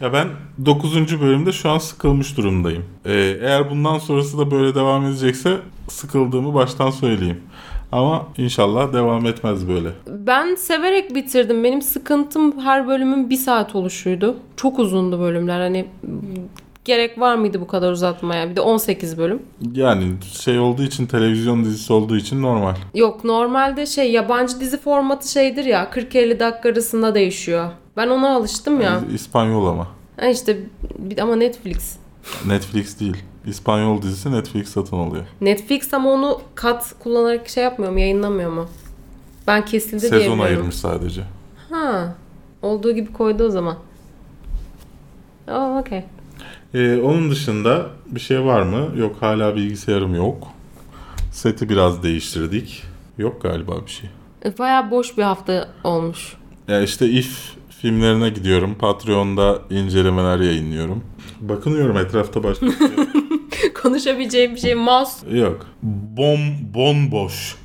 Ya 0.00 0.12
ben 0.12 0.28
9. 0.66 1.20
bölümde 1.20 1.52
şu 1.52 1.70
an 1.70 1.78
sıkılmış 1.78 2.36
durumdayım. 2.36 2.84
Ee, 3.06 3.12
eğer 3.42 3.70
bundan 3.70 3.98
sonrası 3.98 4.38
da 4.38 4.50
böyle 4.50 4.74
devam 4.74 5.06
edecekse 5.06 5.58
sıkıldığımı 5.88 6.54
baştan 6.54 6.90
söyleyeyim. 6.90 7.40
Ama 7.92 8.26
inşallah 8.38 8.92
devam 8.92 9.26
etmez 9.26 9.68
böyle. 9.68 9.88
Ben 10.06 10.54
severek 10.54 11.14
bitirdim. 11.14 11.64
Benim 11.64 11.82
sıkıntım 11.82 12.60
her 12.60 12.88
bölümün 12.88 13.30
bir 13.30 13.36
saat 13.36 13.74
oluşuydu. 13.74 14.36
Çok 14.56 14.78
uzundu 14.78 15.20
bölümler. 15.20 15.60
Hani 15.60 15.86
gerek 16.84 17.20
var 17.20 17.36
mıydı 17.36 17.60
bu 17.60 17.66
kadar 17.66 17.92
uzatmaya? 17.92 18.50
Bir 18.50 18.56
de 18.56 18.60
18 18.60 19.18
bölüm. 19.18 19.42
Yani 19.72 20.12
şey 20.42 20.58
olduğu 20.58 20.82
için 20.82 21.06
televizyon 21.06 21.64
dizisi 21.64 21.92
olduğu 21.92 22.16
için 22.16 22.42
normal. 22.42 22.74
Yok 22.94 23.24
normalde 23.24 23.86
şey 23.86 24.12
yabancı 24.12 24.60
dizi 24.60 24.80
formatı 24.80 25.30
şeydir 25.30 25.64
ya 25.64 25.84
40-50 25.84 26.40
dakika 26.40 26.68
arasında 26.68 27.14
değişiyor. 27.14 27.70
Ben 27.96 28.08
ona 28.08 28.36
alıştım 28.36 28.80
ya. 28.80 29.00
İspanyol 29.14 29.66
ama. 29.66 29.88
Ha 30.20 30.26
işte 30.26 30.58
ama 31.20 31.36
Netflix. 31.36 31.96
Netflix 32.46 33.00
değil. 33.00 33.16
İspanyol 33.46 34.02
dizisi 34.02 34.32
Netflix 34.32 34.68
satın 34.68 34.96
alıyor. 34.96 35.24
Netflix 35.40 35.94
ama 35.94 36.10
onu 36.10 36.40
kat 36.54 36.94
kullanarak 37.02 37.48
şey 37.48 37.64
yapmıyor 37.64 37.92
mu 37.92 38.00
yayınlamıyor 38.00 38.52
mu? 38.52 38.66
Ben 39.46 39.64
kesildi 39.64 40.00
diye 40.00 40.10
Sezon 40.20 40.38
ayırmış 40.38 40.74
sadece. 40.74 41.22
Ha. 41.70 42.14
Olduğu 42.62 42.92
gibi 42.92 43.12
koydu 43.12 43.44
o 43.44 43.50
zaman. 43.50 43.76
Oh, 45.48 45.76
okey. 45.80 46.04
Ee, 46.74 46.96
onun 46.96 47.30
dışında 47.30 47.86
bir 48.06 48.20
şey 48.20 48.44
var 48.44 48.62
mı? 48.62 48.88
Yok 49.00 49.16
hala 49.20 49.56
bilgisayarım 49.56 50.14
yok. 50.14 50.46
Seti 51.32 51.68
biraz 51.68 52.02
değiştirdik. 52.02 52.82
Yok 53.18 53.42
galiba 53.42 53.72
bir 53.86 53.90
şey. 53.90 54.10
E, 54.44 54.58
Bayağı 54.58 54.90
boş 54.90 55.18
bir 55.18 55.22
hafta 55.22 55.68
olmuş. 55.84 56.36
Ya 56.68 56.80
işte 56.82 57.06
If 57.10 57.38
filmlerine 57.80 58.28
gidiyorum. 58.28 58.74
Patreon'da 58.78 59.58
incelemeler 59.70 60.38
yayınlıyorum. 60.40 61.04
Bakınıyorum 61.40 61.96
etrafta 61.96 62.42
başka 62.42 62.66
şey. 62.66 62.86
Konuşabileceğim 63.82 64.54
bir 64.54 64.60
şey 64.60 64.74
mouse. 64.74 65.38
yok. 65.38 65.66
Bom, 66.16 66.38
bomboş. 66.74 67.56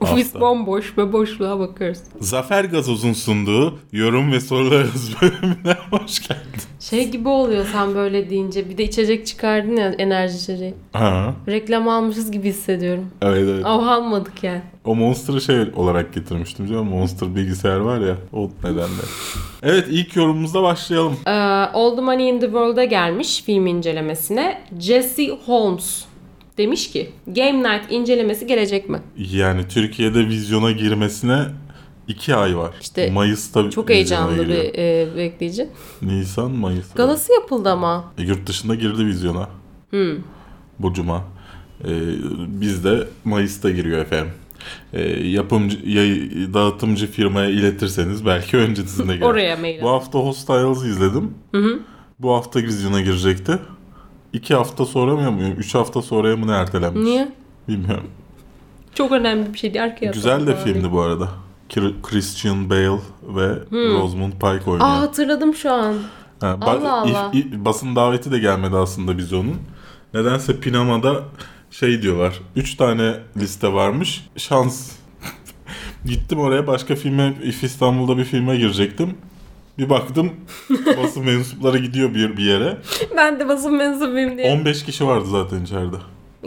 Ofis 0.00 0.34
bomboş 0.34 0.98
ve 0.98 1.12
boşluğa 1.12 1.58
bakıyoruz. 1.58 1.98
Zafer 2.20 2.64
Gazoz'un 2.64 3.12
sunduğu 3.12 3.78
yorum 3.92 4.32
ve 4.32 4.40
sorularınız 4.40 5.10
bölümüne 5.22 5.76
hoş 5.90 6.28
geldin. 6.28 6.62
Şey 6.80 7.10
gibi 7.10 7.28
oluyor 7.28 7.66
sen 7.72 7.94
böyle 7.94 8.30
deyince. 8.30 8.70
Bir 8.70 8.78
de 8.78 8.84
içecek 8.84 9.26
çıkardın 9.26 9.76
ya 9.76 9.88
enerji 9.98 10.36
içeceği. 10.36 10.74
Ha, 10.92 11.34
Reklam 11.48 11.88
almışız 11.88 12.30
gibi 12.30 12.48
hissediyorum. 12.48 13.06
evet 13.22 13.48
evet. 13.48 13.66
Ama 13.66 13.94
almadık 13.94 14.44
yani. 14.44 14.62
O 14.84 14.94
Monster'ı 14.94 15.40
şey 15.40 15.56
olarak 15.76 16.14
getirmiştim 16.14 16.66
canım. 16.66 16.88
Monster 16.88 17.34
bilgisayar 17.34 17.78
var 17.78 18.00
ya. 18.00 18.16
O 18.32 18.50
nedenle. 18.64 19.02
Evet 19.62 19.86
ilk 19.90 20.16
yorumumuzda 20.16 20.62
başlayalım. 20.62 21.12
Ee, 21.26 21.94
the 21.96 22.02
Money 22.02 22.28
in 22.28 22.40
the 22.40 22.46
World'a 22.46 22.84
gelmiş 22.84 23.42
film 23.42 23.66
incelemesine. 23.66 24.62
Jesse 24.78 25.28
Holmes 25.46 26.04
demiş 26.58 26.90
ki 26.90 27.10
Game 27.26 27.58
Night 27.58 27.92
incelemesi 27.92 28.46
gelecek 28.46 28.88
mi? 28.88 29.00
Yani 29.16 29.68
Türkiye'de 29.68 30.26
vizyona 30.26 30.70
girmesine 30.72 31.46
İki 32.08 32.34
ay 32.34 32.56
var. 32.56 32.74
İşte 32.80 33.10
Mayıs'ta 33.10 33.70
Çok 33.70 33.90
heyecanlı 33.90 34.42
giriyor. 34.44 34.64
bir 34.64 34.78
e, 34.78 35.16
bekleyici. 35.16 35.68
Nisan, 36.02 36.50
Mayıs. 36.50 36.94
Galası 36.94 37.32
yapıldı 37.32 37.70
ama. 37.70 38.12
E, 38.18 38.22
Yurt 38.22 38.46
dışında 38.46 38.74
girdi 38.74 39.06
vizyona. 39.06 39.48
Hmm. 39.90 40.16
Bu 40.78 40.92
cuma. 40.92 41.24
E, 41.84 41.90
bizde 42.60 43.06
Mayıs'ta 43.24 43.70
giriyor 43.70 43.98
efendim. 43.98 44.32
E, 44.92 45.02
yapımcı, 45.28 45.78
yay, 45.88 46.30
dağıtımcı 46.54 47.10
firmaya 47.10 47.50
iletirseniz 47.50 48.26
belki 48.26 48.56
öncesinde 48.66 49.14
girer. 49.14 49.26
Oraya 49.26 49.56
mail. 49.56 49.82
Bu 49.82 49.88
hafta 49.88 50.18
Hostiles'ı 50.18 50.86
izledim. 50.88 51.34
Bu 52.18 52.32
hafta 52.34 52.60
vizyona 52.62 53.00
girecekti. 53.00 53.58
İki 54.32 54.54
hafta 54.54 54.84
sonra 54.84 55.30
mı, 55.30 55.48
üç 55.58 55.74
hafta 55.74 56.02
sonraya 56.02 56.36
mı 56.36 56.46
ne 56.46 56.52
ertelenmiş? 56.52 57.04
Niye? 57.04 57.28
Bilmiyorum. 57.68 58.06
Çok 58.94 59.12
önemli 59.12 59.54
bir 59.54 59.58
şeydi. 59.58 59.82
Arkaya 59.82 60.10
Güzel 60.12 60.46
de 60.46 60.50
atalım 60.52 60.64
filmdi 60.64 60.92
bu 60.92 61.00
arada. 61.00 61.28
Christian 62.02 62.70
Bale 62.70 62.98
ve 63.22 63.48
Rosamund 63.72 64.32
Pike 64.32 64.70
oynuyor. 64.70 64.80
Aa 64.90 65.00
hatırladım 65.00 65.54
şu 65.54 65.72
an. 65.72 65.94
Ha, 66.40 66.46
ba- 66.46 66.64
Allah 66.64 66.92
Allah. 67.00 67.30
if- 67.32 67.34
if- 67.34 67.64
basın 67.64 67.96
daveti 67.96 68.30
de 68.32 68.38
gelmedi 68.38 68.76
aslında 68.76 69.16
vizyonun. 69.16 69.56
Nedense 70.14 70.60
Pinama'da 70.60 71.22
şey 71.70 72.02
diyorlar. 72.02 72.40
Üç 72.56 72.74
tane 72.74 73.14
liste 73.36 73.72
varmış. 73.72 74.28
Şans. 74.36 74.90
Gittim 76.04 76.38
oraya 76.40 76.66
başka 76.66 76.94
filme, 76.96 77.34
If 77.42 77.64
İstanbul'da 77.64 78.18
bir 78.18 78.24
filme 78.24 78.56
girecektim. 78.56 79.14
Bir 79.78 79.90
baktım 79.90 80.32
basın 81.02 81.24
mensupları 81.26 81.78
gidiyor 81.78 82.14
bir, 82.14 82.36
bir 82.36 82.44
yere. 82.44 82.76
Ben 83.16 83.40
de 83.40 83.48
basın 83.48 83.74
mensubuyum 83.74 84.38
diye. 84.38 84.52
15 84.52 84.84
kişi 84.84 85.06
vardı 85.06 85.26
zaten 85.30 85.64
içeride. 85.64 85.96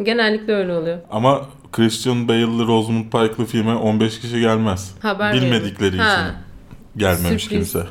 Genellikle 0.04 0.54
öyle 0.54 0.74
oluyor. 0.74 0.98
Ama 1.12 1.42
Christian 1.72 2.28
Bale'lı 2.28 2.68
Rosamund 2.68 3.04
Pike'lı 3.04 3.46
filme 3.46 3.76
15 3.76 4.20
kişi 4.20 4.40
gelmez. 4.40 4.96
Haber 5.02 5.34
Bilmedikleri. 5.34 5.98
Ha. 5.98 6.14
için 6.14 6.36
gelmemiş 7.00 7.44
Sürpriz. 7.44 7.74
kimse. 7.74 7.88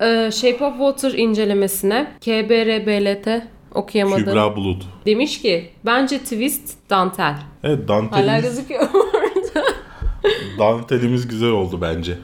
Ee, 0.00 0.30
Shape 0.32 0.64
of 0.64 0.72
Water 0.78 1.18
incelemesine 1.18 2.12
KBRBLT 2.20 3.42
okuyamadım. 3.74 4.24
Kübra 4.24 4.56
Bulut. 4.56 4.84
Demiş 5.06 5.42
ki 5.42 5.70
bence 5.84 6.18
twist 6.18 6.90
dantel. 6.90 7.36
Evet 7.62 7.78
Hala 7.78 7.88
dantelimiz, 7.88 8.42
gözüküyor. 8.42 8.88
dantelimiz 10.58 11.28
güzel 11.28 11.50
oldu 11.50 11.78
bence. 11.80 12.18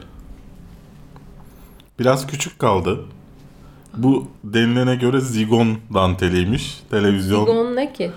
Biraz 1.99 2.27
küçük 2.27 2.59
kaldı. 2.59 2.99
Bu 3.97 4.27
denilene 4.43 4.95
göre 4.95 5.19
zigon 5.21 5.77
danteliymiş. 5.93 6.79
Televizyon 6.91 7.45
Zigon 7.45 7.75
ne 7.75 7.93
ki? 7.93 8.11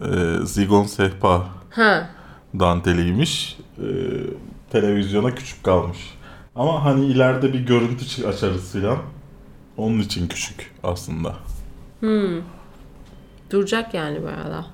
e, 0.00 0.06
zigon 0.44 0.84
sehpa 0.84 1.48
Ha. 1.70 2.10
danteliymiş. 2.58 3.58
E, 3.78 3.86
televizyona 4.70 5.34
küçük 5.34 5.64
kalmış. 5.64 5.98
Ama 6.56 6.84
hani 6.84 7.06
ileride 7.06 7.52
bir 7.52 7.60
görüntü 7.60 8.04
çı- 8.04 8.26
açarız 8.28 8.72
filan. 8.72 8.98
Onun 9.76 9.98
için 10.00 10.28
küçük 10.28 10.74
aslında. 10.82 11.34
Duracak 13.50 13.94
yani 13.94 14.22
bayağı 14.24 14.50
da. 14.50 14.66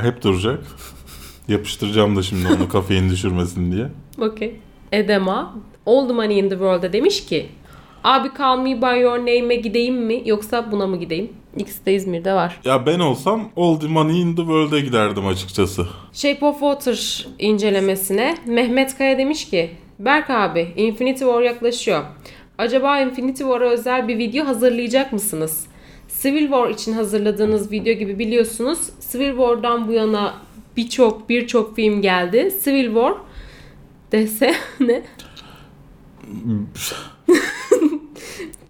Hep 0.00 0.22
duracak. 0.22 0.64
Yapıştıracağım 1.48 2.16
da 2.16 2.22
şimdi 2.22 2.48
onu 2.48 2.68
kafein 2.68 3.10
düşürmesin 3.10 3.72
diye. 3.72 3.88
Okey. 4.18 4.60
Edema 4.92 5.54
All 5.86 6.06
the 6.08 6.12
Money 6.14 6.38
in 6.38 6.44
the 6.48 6.54
World'da 6.54 6.92
demiş 6.92 7.26
ki 7.26 7.48
Abi 8.04 8.28
Call 8.38 8.58
Me 8.58 8.82
By 8.82 9.00
Your 9.00 9.18
Name'e 9.18 9.56
gideyim 9.56 9.96
mi 9.96 10.22
yoksa 10.24 10.72
buna 10.72 10.86
mı 10.86 10.96
gideyim? 10.96 11.32
İkisi 11.56 11.86
de 11.86 11.94
İzmir'de 11.94 12.32
var. 12.34 12.60
Ya 12.64 12.86
ben 12.86 13.00
olsam 13.00 13.50
All 13.56 13.80
the 13.80 13.86
Money 13.86 14.20
in 14.22 14.30
the 14.36 14.42
World'e 14.42 14.80
giderdim 14.80 15.26
açıkçası. 15.26 15.86
Shape 16.12 16.46
of 16.46 16.60
Water 16.60 17.26
incelemesine 17.38 18.34
Mehmet 18.46 18.98
Kaya 18.98 19.18
demiş 19.18 19.48
ki 19.50 19.70
Berk 19.98 20.30
abi 20.30 20.72
Infinity 20.76 21.24
War 21.24 21.42
yaklaşıyor. 21.42 22.04
Acaba 22.58 23.00
Infinity 23.00 23.42
War'a 23.42 23.68
özel 23.68 24.08
bir 24.08 24.18
video 24.18 24.46
hazırlayacak 24.46 25.12
mısınız? 25.12 25.66
Civil 26.22 26.42
War 26.42 26.70
için 26.70 26.92
hazırladığınız 26.92 27.72
video 27.72 27.94
gibi 27.94 28.18
biliyorsunuz. 28.18 28.78
Civil 29.12 29.30
War'dan 29.30 29.88
bu 29.88 29.92
yana 29.92 30.34
birçok 30.76 31.28
birçok 31.28 31.76
film 31.76 32.02
geldi. 32.02 32.54
Civil 32.64 32.84
War 32.86 33.14
dese 34.12 34.54
ne? 34.80 35.02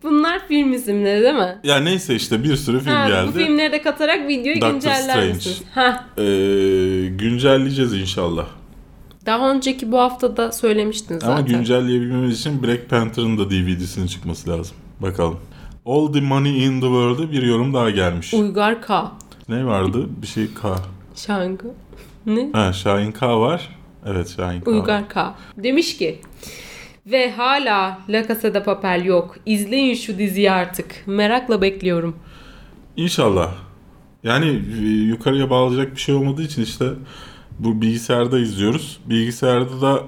Bunlar 0.03 0.49
film 0.49 0.73
isimleri 0.73 1.23
değil 1.23 1.35
mi? 1.35 1.59
Ya 1.65 1.77
neyse 1.77 2.15
işte 2.15 2.45
bir 2.45 2.57
sürü 2.57 2.81
film 2.81 2.93
Ha, 2.93 3.09
geldi. 3.09 3.29
bu 3.29 3.39
filmleri 3.39 3.73
de 3.73 3.83
katarak 3.83 4.29
videoyu 4.29 4.61
Doctor 4.61 4.73
günceller 4.73 5.01
Strange. 5.01 5.29
misiniz? 5.33 5.63
Ha, 5.75 6.05
Ee, 6.19 6.23
güncelleyeceğiz 7.09 7.93
inşallah. 7.95 8.47
daha 9.27 9.51
önceki 9.53 9.93
bu 9.93 9.99
hafta 9.99 10.37
da 10.37 10.53
söylemiştin 10.53 11.15
zaten. 11.19 11.29
Ama 11.29 11.41
güncelleyebilmemiz 11.41 12.41
için 12.41 12.63
Black 12.63 12.91
Panther'ın 12.91 13.39
da 13.39 13.51
DVD'sinin 13.51 14.07
çıkması 14.07 14.51
lazım. 14.51 14.77
Bakalım. 15.01 15.39
All 15.87 16.13
the 16.13 16.21
Money 16.21 16.65
in 16.65 16.81
the 16.81 16.87
World'e 16.87 17.33
bir 17.33 17.43
yorum 17.43 17.75
daha 17.75 17.91
gelmiş. 17.91 18.35
Uygar 18.35 18.83
K. 18.83 19.13
ne 19.49 19.67
vardı? 19.67 20.07
Bir 20.23 20.27
şey 20.27 20.47
K. 20.63 20.77
Şangı. 21.17 21.67
Ne? 22.27 22.49
Ha 22.53 22.73
Şahin 22.73 23.13
K 23.13 23.41
var. 23.41 23.69
Evet 24.07 24.35
Şahin 24.37 24.61
K. 24.61 24.71
Uygar 24.71 25.09
K. 25.09 25.35
Demiş 25.57 25.97
ki 25.99 26.21
ve 27.07 27.33
hala 27.33 27.99
La 28.09 28.29
Casa 28.29 28.55
de 28.55 28.63
Papel 28.63 29.05
yok. 29.05 29.37
İzleyin 29.47 29.95
şu 29.95 30.19
diziyi 30.19 30.51
artık. 30.51 31.07
Merakla 31.07 31.63
bekliyorum. 31.63 32.17
İnşallah. 32.97 33.55
Yani 34.23 34.63
e, 34.81 34.87
yukarıya 34.87 35.51
bağlayacak 35.51 35.93
bir 35.95 36.01
şey 36.01 36.15
olmadığı 36.15 36.43
için 36.43 36.63
işte 36.63 36.91
bu 37.59 37.83
bilgisayarda 37.83 38.39
izliyoruz. 38.39 39.01
Bilgisayarda 39.07 39.81
da 39.81 40.03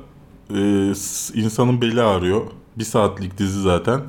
e, 0.51 0.61
insanın 1.35 1.81
beli 1.81 2.03
ağrıyor. 2.03 2.47
Bir 2.77 2.85
saatlik 2.85 3.39
dizi 3.39 3.61
zaten. 3.61 4.01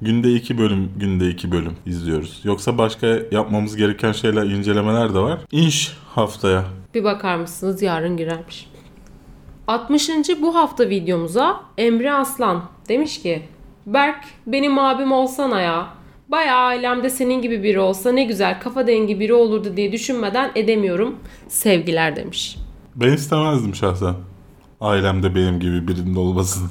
Günde 0.00 0.34
iki 0.34 0.58
bölüm, 0.58 0.90
günde 0.96 1.28
iki 1.28 1.52
bölüm 1.52 1.72
izliyoruz. 1.86 2.40
Yoksa 2.44 2.78
başka 2.78 3.06
yapmamız 3.30 3.76
gereken 3.76 4.12
şeyler, 4.12 4.42
incelemeler 4.46 5.14
de 5.14 5.18
var. 5.18 5.40
İnş 5.52 5.92
haftaya. 6.14 6.64
Bir 6.94 7.04
bakar 7.04 7.36
mısınız 7.36 7.82
yarın 7.82 8.16
girermiş. 8.16 8.73
60. 9.68 10.10
bu 10.42 10.54
hafta 10.54 10.88
videomuza 10.88 11.60
Emre 11.78 12.12
Aslan 12.12 12.64
demiş 12.88 13.22
ki 13.22 13.42
Berk 13.86 14.24
benim 14.46 14.78
abim 14.78 15.12
olsana 15.12 15.60
ya. 15.60 15.88
Bayağı 16.28 16.58
ailemde 16.58 17.10
senin 17.10 17.42
gibi 17.42 17.62
biri 17.62 17.80
olsa 17.80 18.12
ne 18.12 18.24
güzel 18.24 18.60
kafa 18.60 18.86
dengi 18.86 19.20
biri 19.20 19.34
olurdu 19.34 19.76
diye 19.76 19.92
düşünmeden 19.92 20.52
edemiyorum. 20.54 21.18
Sevgiler 21.48 22.16
demiş. 22.16 22.56
Ben 22.96 23.12
istemezdim 23.12 23.74
şahsen. 23.74 24.14
Ailemde 24.80 25.34
benim 25.34 25.60
gibi 25.60 25.88
birinin 25.88 26.14
olmasını. 26.14 26.68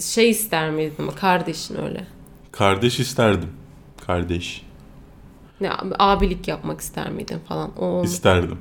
Şey 0.00 0.30
ister 0.30 0.70
miydin 0.70 1.10
kardeşin 1.20 1.82
öyle? 1.82 2.06
Kardeş 2.52 3.00
isterdim. 3.00 3.50
Kardeş. 4.06 4.62
Ne 5.60 5.70
abilik 5.98 6.48
yapmak 6.48 6.80
ister 6.80 7.10
miydin 7.10 7.38
falan. 7.38 7.70
O 7.78 8.04
isterdim. 8.04 8.58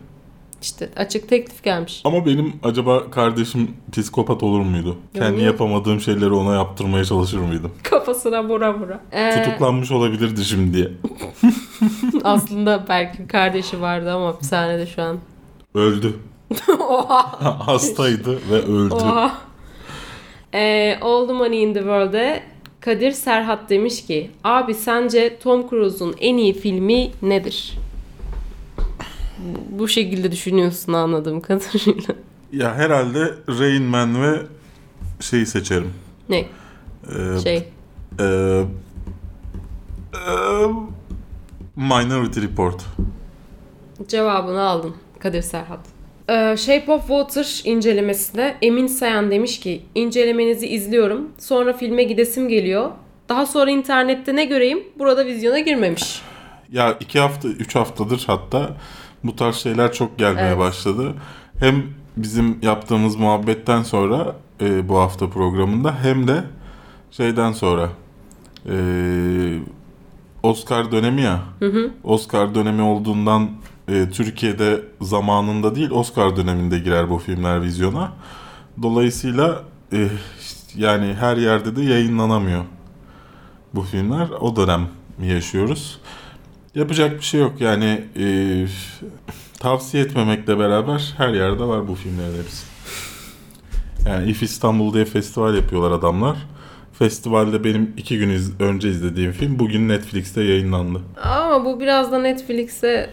İşte 0.63 0.89
açık 0.95 1.30
teklif 1.30 1.63
gelmiş. 1.63 2.02
Ama 2.04 2.26
benim 2.26 2.54
acaba 2.63 3.12
kardeşim 3.12 3.71
psikopat 3.91 4.43
olur 4.43 4.60
muydu? 4.60 4.97
Kendi 5.13 5.38
niye? 5.38 5.45
yapamadığım 5.45 5.99
şeyleri 6.02 6.32
ona 6.32 6.56
yaptırmaya 6.56 7.06
çalışır 7.06 7.38
mıydım? 7.38 7.71
Kafasına 7.84 8.43
vura 8.43 8.80
vura. 8.80 8.99
Ee, 9.12 9.43
Tutuklanmış 9.43 9.91
olabilirdi 9.91 10.45
şimdiye. 10.45 10.91
aslında 12.23 12.86
belki 12.89 13.28
kardeşi 13.28 13.82
vardı 13.82 14.13
ama 14.13 14.28
hapishanede 14.28 14.86
şu 14.86 15.02
an. 15.02 15.17
Öldü. 15.76 16.13
Oha. 16.89 17.67
Hastaydı 17.67 18.39
ve 18.52 18.56
öldü. 18.62 18.93
Oha. 18.93 19.32
Ee, 20.54 20.99
All 21.02 21.28
the 21.28 21.34
Money 21.34 21.63
in 21.63 21.73
the 21.73 21.80
World'e 21.80 22.43
Kadir 22.80 23.12
Serhat 23.12 23.69
demiş 23.69 24.06
ki 24.06 24.32
Abi 24.43 24.73
sence 24.73 25.38
Tom 25.43 25.69
Cruise'un 25.69 26.15
en 26.19 26.38
iyi 26.38 26.54
filmi 26.54 27.12
nedir? 27.21 27.73
Bu- 29.69 29.88
şekilde 29.88 30.32
düşünüyorsun 30.32 30.93
anladığım 30.93 31.41
kadarıyla. 31.41 32.15
Ya 32.51 32.75
herhalde 32.75 33.34
Rain 33.60 33.84
Man 33.84 34.23
ve 34.23 34.39
şeyi 35.19 35.45
seçerim. 35.45 35.93
Ne? 36.29 36.39
Ee, 36.39 37.39
Şey. 37.43 37.58
e, 38.19 38.23
e, 38.23 38.63
Minority 41.75 42.41
Report. 42.41 42.86
Cevabını 44.08 44.62
aldım 44.62 44.97
Kadir 45.19 45.41
Serhat. 45.41 45.79
Ee, 46.29 46.56
Shape 46.58 46.91
of 46.91 47.01
Water 47.08 47.62
incelemesinde 47.63 48.56
Emin 48.62 48.88
Sayan 48.88 49.32
demiş 49.32 49.60
ki 49.60 49.82
incelemenizi 49.95 50.67
izliyorum. 50.67 51.29
Sonra 51.39 51.73
filme 51.73 52.03
gidesim 52.03 52.49
geliyor. 52.49 52.91
Daha 53.29 53.45
sonra 53.45 53.71
internette 53.71 54.36
ne 54.36 54.45
göreyim? 54.45 54.84
Burada 54.99 55.25
vizyona 55.25 55.60
girmemiş. 55.60 56.21
Ya 56.71 56.97
iki 56.99 57.19
hafta, 57.19 57.47
üç 57.47 57.75
haftadır 57.75 58.23
hatta 58.27 58.77
bu 59.24 59.36
tarz 59.36 59.56
şeyler 59.56 59.94
çok 59.94 60.18
gelmeye 60.20 60.48
Evet. 60.48 60.58
başladı. 60.60 61.14
Hem 61.60 61.84
bizim 62.17 62.58
yaptığımız 62.62 63.15
muhabbetten 63.15 63.84
sonra 63.84 64.36
e, 64.62 64.90
bu 64.90 64.98
hafta 65.00 65.30
programında 65.30 65.96
hem 66.04 66.28
de 66.28 66.44
şeyden 67.12 67.52
sonra 67.52 67.90
e, 68.69 68.76
Oscar 70.44 70.92
dönemi 70.92 71.21
ya. 71.21 71.40
Oscar 72.04 72.56
dönemi 72.56 72.82
olduğundan 72.82 73.50
e, 73.88 74.10
Türkiye'de 74.10 74.82
zamanında 75.02 75.76
değil 75.76 75.90
Oscar 75.92 76.36
döneminde 76.36 76.80
girer 76.80 77.10
bu 77.10 77.17
filmler 77.17 77.62
vizyona. 77.62 78.12
Dolayısıyla 78.82 79.63
e, 79.94 80.08
yani 80.76 81.13
her 81.19 81.38
yerde 81.38 81.76
de 81.76 81.82
yayınlanamıyor 81.82 82.63
bu 83.74 83.82
filmler. 83.82 84.30
O 84.30 84.56
dönem 84.56 84.88
yaşıyoruz. 85.24 86.00
Yapacak 86.76 87.17
bir 87.17 87.21
şey 87.26 87.40
yok 87.42 87.62
yani 87.62 88.02
e, 88.19 88.26
tavsiye 89.60 90.04
etmemekle 90.04 90.60
beraber 90.60 91.13
her 91.17 91.34
yerde 91.34 91.63
var 91.63 91.88
bu 91.88 91.96
filmlerin 91.96 92.38
hepsi. 92.44 92.65
Yani 94.08 94.30
If 94.32 94.44
İstanbul 94.44 94.94
diye 94.94 95.06
festival 95.06 95.56
yapıyorlar 95.56 95.92
adamlar. 95.92 96.38
Festivalde 97.00 97.63
benim 97.63 97.94
iki 97.98 98.17
gün 98.17 98.30
iz- 98.30 98.60
önce 98.62 98.90
izlediğim 98.90 99.32
film 99.32 99.60
bugün 99.60 99.90
Netflix'te 99.90 100.44
yayınlandı. 100.44 101.02
Ama 101.24 101.65
bu 101.65 101.80
biraz 101.80 102.12
da 102.12 102.19
Netflix'e 102.19 103.10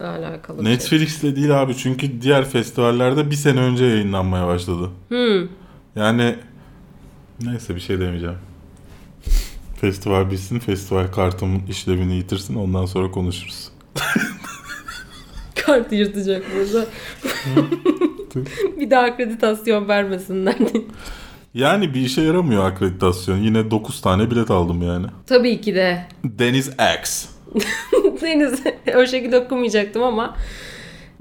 alakalı 0.00 0.62
şey. 0.64 0.72
Netflix'te 0.72 1.36
değil 1.36 1.62
abi 1.62 1.76
çünkü 1.76 2.22
diğer 2.22 2.44
festivallerde 2.48 3.30
bir 3.30 3.34
sene 3.36 3.60
önce 3.60 3.84
yayınlanmaya 3.84 4.46
başladı. 4.46 4.90
Hmm. 5.08 5.48
Yani 5.96 6.36
neyse 7.42 7.74
bir 7.74 7.80
şey 7.80 8.00
demeyeceğim. 8.00 8.36
Festival 9.82 10.30
bitsin, 10.30 10.58
festival 10.58 11.06
kartım 11.06 11.62
işlevini 11.68 12.14
yitirsin 12.14 12.54
ondan 12.54 12.86
sonra 12.86 13.10
konuşuruz. 13.10 13.68
Kart 15.54 15.92
yırtacak 15.92 16.44
burada. 16.56 16.86
bir 18.80 18.90
daha 18.90 19.02
akreditasyon 19.02 19.88
vermesinler. 19.88 20.56
Yani 21.54 21.94
bir 21.94 22.00
işe 22.00 22.22
yaramıyor 22.22 22.64
akreditasyon. 22.64 23.38
Yine 23.38 23.70
9 23.70 24.00
tane 24.00 24.30
bilet 24.30 24.50
aldım 24.50 24.82
yani. 24.82 25.06
Tabii 25.26 25.60
ki 25.60 25.74
de. 25.74 26.06
Deniz 26.24 26.70
X. 27.02 27.26
Deniz 28.22 28.60
o 28.96 29.06
şekilde 29.06 29.38
okumayacaktım 29.38 30.02
ama 30.02 30.36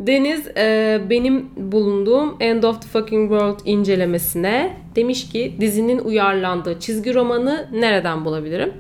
Deniz 0.08 0.48
e, 0.58 1.02
benim 1.10 1.50
bulunduğum 1.58 2.36
End 2.40 2.64
of 2.64 2.82
the 2.82 2.88
Fucking 2.88 3.30
World 3.30 3.60
incelemesine 3.66 4.78
demiş 4.96 5.30
ki 5.30 5.56
dizinin 5.60 6.00
uyarlandığı 6.00 6.80
çizgi 6.80 7.14
romanı 7.16 7.68
nereden 7.74 8.26
bulabilirim? 8.26 8.74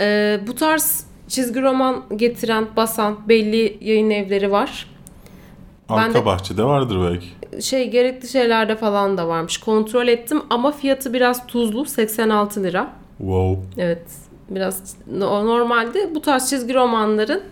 E, 0.00 0.38
bu 0.46 0.54
tarz 0.54 1.06
çizgi 1.28 1.62
roman 1.62 2.02
getiren, 2.16 2.66
basan 2.76 3.28
belli 3.28 3.78
yayın 3.80 4.10
evleri 4.10 4.50
var. 4.52 4.86
Arka 5.88 6.20
de- 6.20 6.24
bahçede 6.24 6.64
vardır 6.64 6.98
belki. 7.10 7.26
Şey 7.66 7.90
gerekli 7.90 8.28
şeylerde 8.28 8.76
falan 8.76 9.18
da 9.18 9.28
varmış. 9.28 9.58
Kontrol 9.58 10.08
ettim 10.08 10.42
ama 10.50 10.72
fiyatı 10.72 11.12
biraz 11.12 11.46
tuzlu 11.46 11.84
86 11.84 12.62
lira. 12.62 12.92
Wow. 13.18 13.60
Evet. 13.78 14.02
Biraz 14.50 14.96
no- 15.18 15.46
normalde 15.46 16.14
bu 16.14 16.22
tarz 16.22 16.50
çizgi 16.50 16.74
romanların 16.74 17.42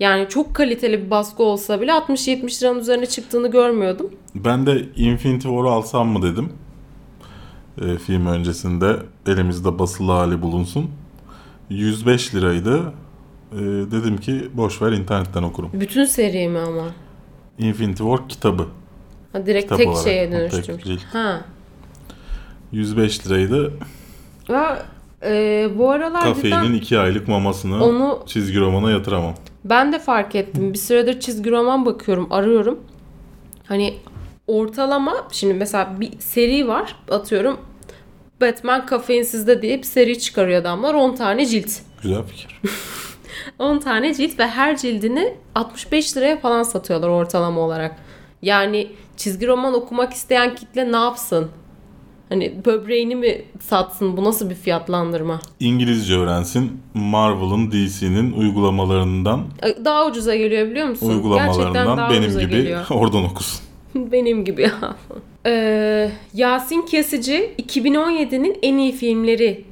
yani 0.00 0.28
çok 0.28 0.54
kaliteli 0.54 1.04
bir 1.04 1.10
baskı 1.10 1.42
olsa 1.42 1.80
bile 1.80 1.90
60-70 1.90 2.62
liranın 2.62 2.80
üzerine 2.80 3.06
çıktığını 3.06 3.50
görmüyordum. 3.50 4.10
Ben 4.34 4.66
de 4.66 4.82
Infinity 4.96 5.48
War'u 5.48 5.70
alsam 5.70 6.08
mı 6.08 6.22
dedim. 6.22 6.52
Ee, 7.82 7.98
film 7.98 8.26
öncesinde 8.26 8.96
elimizde 9.26 9.78
basılı 9.78 10.12
hali 10.12 10.42
bulunsun. 10.42 10.90
105 11.70 12.34
liraydı. 12.34 12.92
Ee, 13.52 13.56
dedim 13.90 14.16
ki 14.16 14.48
boş 14.54 14.82
ver 14.82 14.92
internetten 14.92 15.42
okurum. 15.42 15.70
Bütün 15.72 16.04
seri 16.04 16.48
mi 16.48 16.58
ama? 16.58 16.84
Infinity 17.58 18.02
War 18.02 18.28
kitabı. 18.28 18.66
Ha, 19.32 19.46
direkt 19.46 19.64
Kitap 19.64 19.78
tek 19.78 19.88
olarak, 19.88 20.04
şeye 20.04 20.32
dönüştürmüş. 20.32 21.02
Ha. 21.12 21.44
105 22.72 23.26
liraydı. 23.26 23.72
Ve 24.50 24.82
e, 25.24 25.68
bu 25.78 25.90
aralar 25.90 26.22
Kafeinin 26.22 26.62
cidden 26.62 26.72
2 26.72 26.98
aylık 26.98 27.28
mamasını 27.28 27.84
onu 27.84 28.22
çizgi 28.26 28.60
romana 28.60 28.90
yatıramam. 28.90 29.34
Ben 29.64 29.92
de 29.92 29.98
fark 29.98 30.34
ettim. 30.34 30.72
Bir 30.72 30.78
süredir 30.78 31.20
çizgi 31.20 31.50
roman 31.50 31.86
bakıyorum, 31.86 32.32
arıyorum. 32.32 32.80
Hani 33.66 33.94
ortalama 34.46 35.28
şimdi 35.32 35.54
mesela 35.54 36.00
bir 36.00 36.18
seri 36.18 36.68
var 36.68 36.96
atıyorum. 37.10 37.60
Batman 38.40 38.86
kafeinsizde 38.86 39.62
diye 39.62 39.78
bir 39.78 39.82
seri 39.82 40.18
çıkarıyor 40.18 40.60
adamlar 40.60 40.94
10 40.94 41.14
tane 41.14 41.46
cilt. 41.46 41.70
Güzel 42.02 42.22
fikir. 42.22 42.60
10 43.58 43.78
tane 43.78 44.14
cilt 44.14 44.38
ve 44.38 44.46
her 44.46 44.76
cildini 44.76 45.34
65 45.54 46.16
liraya 46.16 46.40
falan 46.40 46.62
satıyorlar 46.62 47.08
ortalama 47.08 47.60
olarak. 47.60 47.96
Yani 48.42 48.92
çizgi 49.16 49.46
roman 49.46 49.74
okumak 49.74 50.12
isteyen 50.12 50.54
kitle 50.54 50.92
ne 50.92 50.96
yapsın? 50.96 51.50
Hani 52.32 52.52
böbreğini 52.64 53.16
mi 53.16 53.42
satsın? 53.60 54.16
Bu 54.16 54.24
nasıl 54.24 54.50
bir 54.50 54.54
fiyatlandırma? 54.54 55.40
İngilizce 55.60 56.14
öğrensin. 56.16 56.80
Marvel'ın, 56.94 57.72
DC'nin 57.72 58.32
uygulamalarından, 58.32 59.44
Daha 59.84 60.06
ucuza 60.06 60.36
geliyor 60.36 60.70
biliyor 60.70 60.88
musun? 60.88 61.08
Gerçekten 61.08 61.24
uygulamalarından 61.24 62.10
benim 62.10 62.38
gibi 62.38 62.50
geliyor. 62.50 62.86
oradan 62.90 63.24
okusun. 63.24 63.60
benim 63.94 64.44
gibi 64.44 64.62
ya. 64.62 64.96
Ee, 65.46 66.10
Yasin 66.34 66.82
Kesici 66.82 67.50
2017'nin 67.58 68.58
en 68.62 68.76
iyi 68.76 68.92
filmleri 68.92 69.64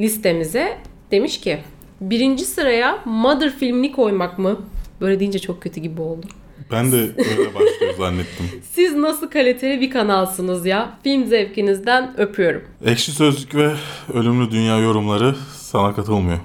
listemize 0.00 0.78
demiş 1.10 1.40
ki 1.40 1.58
birinci 2.00 2.44
sıraya 2.44 2.98
Mother 3.04 3.50
filmini 3.56 3.92
koymak 3.92 4.38
mı? 4.38 4.60
Böyle 5.00 5.20
deyince 5.20 5.38
çok 5.38 5.62
kötü 5.62 5.80
gibi 5.80 6.00
oldu. 6.00 6.26
Ben 6.72 6.92
de 6.92 6.96
öyle 6.96 7.54
başlıyor 7.54 7.94
zannettim. 7.98 8.46
Siz 8.72 8.94
nasıl 8.94 9.30
kaliteli 9.30 9.80
bir 9.80 9.90
kanalsınız 9.90 10.66
ya? 10.66 10.98
Film 11.02 11.26
zevkinizden 11.26 12.14
öpüyorum. 12.20 12.62
Ekşi 12.84 13.12
Sözlük 13.12 13.54
ve 13.54 13.72
Ölümlü 14.14 14.50
Dünya 14.50 14.78
yorumları 14.78 15.34
sana 15.56 15.94
katılmıyor. 15.94 16.38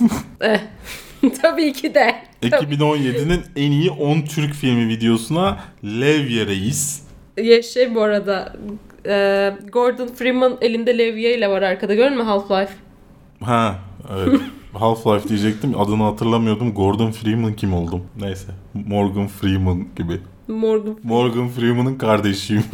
Eh, 0.40 0.60
Tabii 1.42 1.72
ki 1.72 1.94
de. 1.94 2.14
2017'nin 2.42 3.42
en 3.56 3.70
iyi 3.72 3.90
10 3.90 4.20
Türk 4.22 4.54
filmi 4.54 4.88
videosuna 4.88 5.58
Levye 5.84 6.46
Reis. 6.46 7.02
Ya 7.36 7.62
şey 7.62 7.94
bu 7.94 8.02
arada 8.02 8.56
e, 9.06 9.52
Gordon 9.72 10.06
Freeman 10.06 10.58
elinde 10.60 10.98
levye 10.98 11.36
ile 11.38 11.48
var 11.48 11.62
arkada 11.62 11.94
gördün 11.94 12.16
mü 12.16 12.22
Half-Life? 12.22 12.68
Ha 13.44 13.78
evet. 14.14 14.40
Half-Life 14.74 15.28
diyecektim. 15.28 15.80
Adını 15.80 16.02
hatırlamıyordum. 16.02 16.74
Gordon 16.74 17.10
Freeman 17.10 17.52
kim 17.54 17.74
oldum? 17.74 18.02
Neyse. 18.20 18.52
Morgan 18.86 19.26
Freeman 19.26 19.86
gibi. 19.96 20.20
Morgan 20.48 20.96
Morgan 21.02 21.48
Freeman'ın 21.48 21.94
kardeşiyim. 21.98 22.64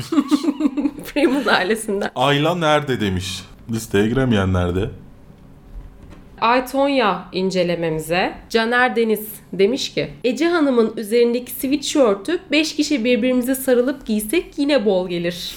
Freeman 1.04 1.44
ailesinden. 1.46 2.10
Ayla 2.14 2.54
nerede 2.54 3.00
demiş. 3.00 3.42
Listeye 3.70 4.08
giremeyen 4.08 4.52
nerede? 4.52 4.90
Aytonya 6.40 7.24
incelememize 7.32 8.34
Caner 8.50 8.96
Deniz 8.96 9.28
demiş 9.52 9.94
ki 9.94 10.10
Ece 10.24 10.46
Hanım'ın 10.48 10.92
üzerindeki 10.96 11.52
sweatshirt'ü 11.52 12.38
5 12.50 12.76
kişi 12.76 13.04
birbirimize 13.04 13.54
sarılıp 13.54 14.06
giysek 14.06 14.58
yine 14.58 14.84
bol 14.84 15.08
gelir. 15.08 15.54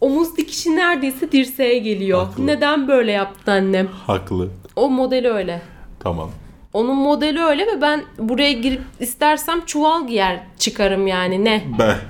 Omuz 0.00 0.36
dikişi 0.36 0.76
neredeyse 0.76 1.32
dirseğe 1.32 1.78
geliyor. 1.78 2.18
Haklı. 2.26 2.46
Neden 2.46 2.88
böyle 2.88 3.12
yaptı 3.12 3.52
annem? 3.52 3.86
Haklı. 3.86 4.48
O 4.76 4.90
modeli 4.90 5.28
öyle. 5.28 5.62
Tamam. 6.02 6.30
Onun 6.72 6.96
modeli 6.96 7.40
öyle 7.42 7.66
ve 7.66 7.80
ben 7.80 8.02
buraya 8.18 8.52
girip 8.52 8.82
istersem 9.00 9.60
çuval 9.66 10.08
giyer 10.08 10.40
çıkarım 10.58 11.06
yani 11.06 11.44
ne? 11.44 11.64
Ben. 11.78 11.96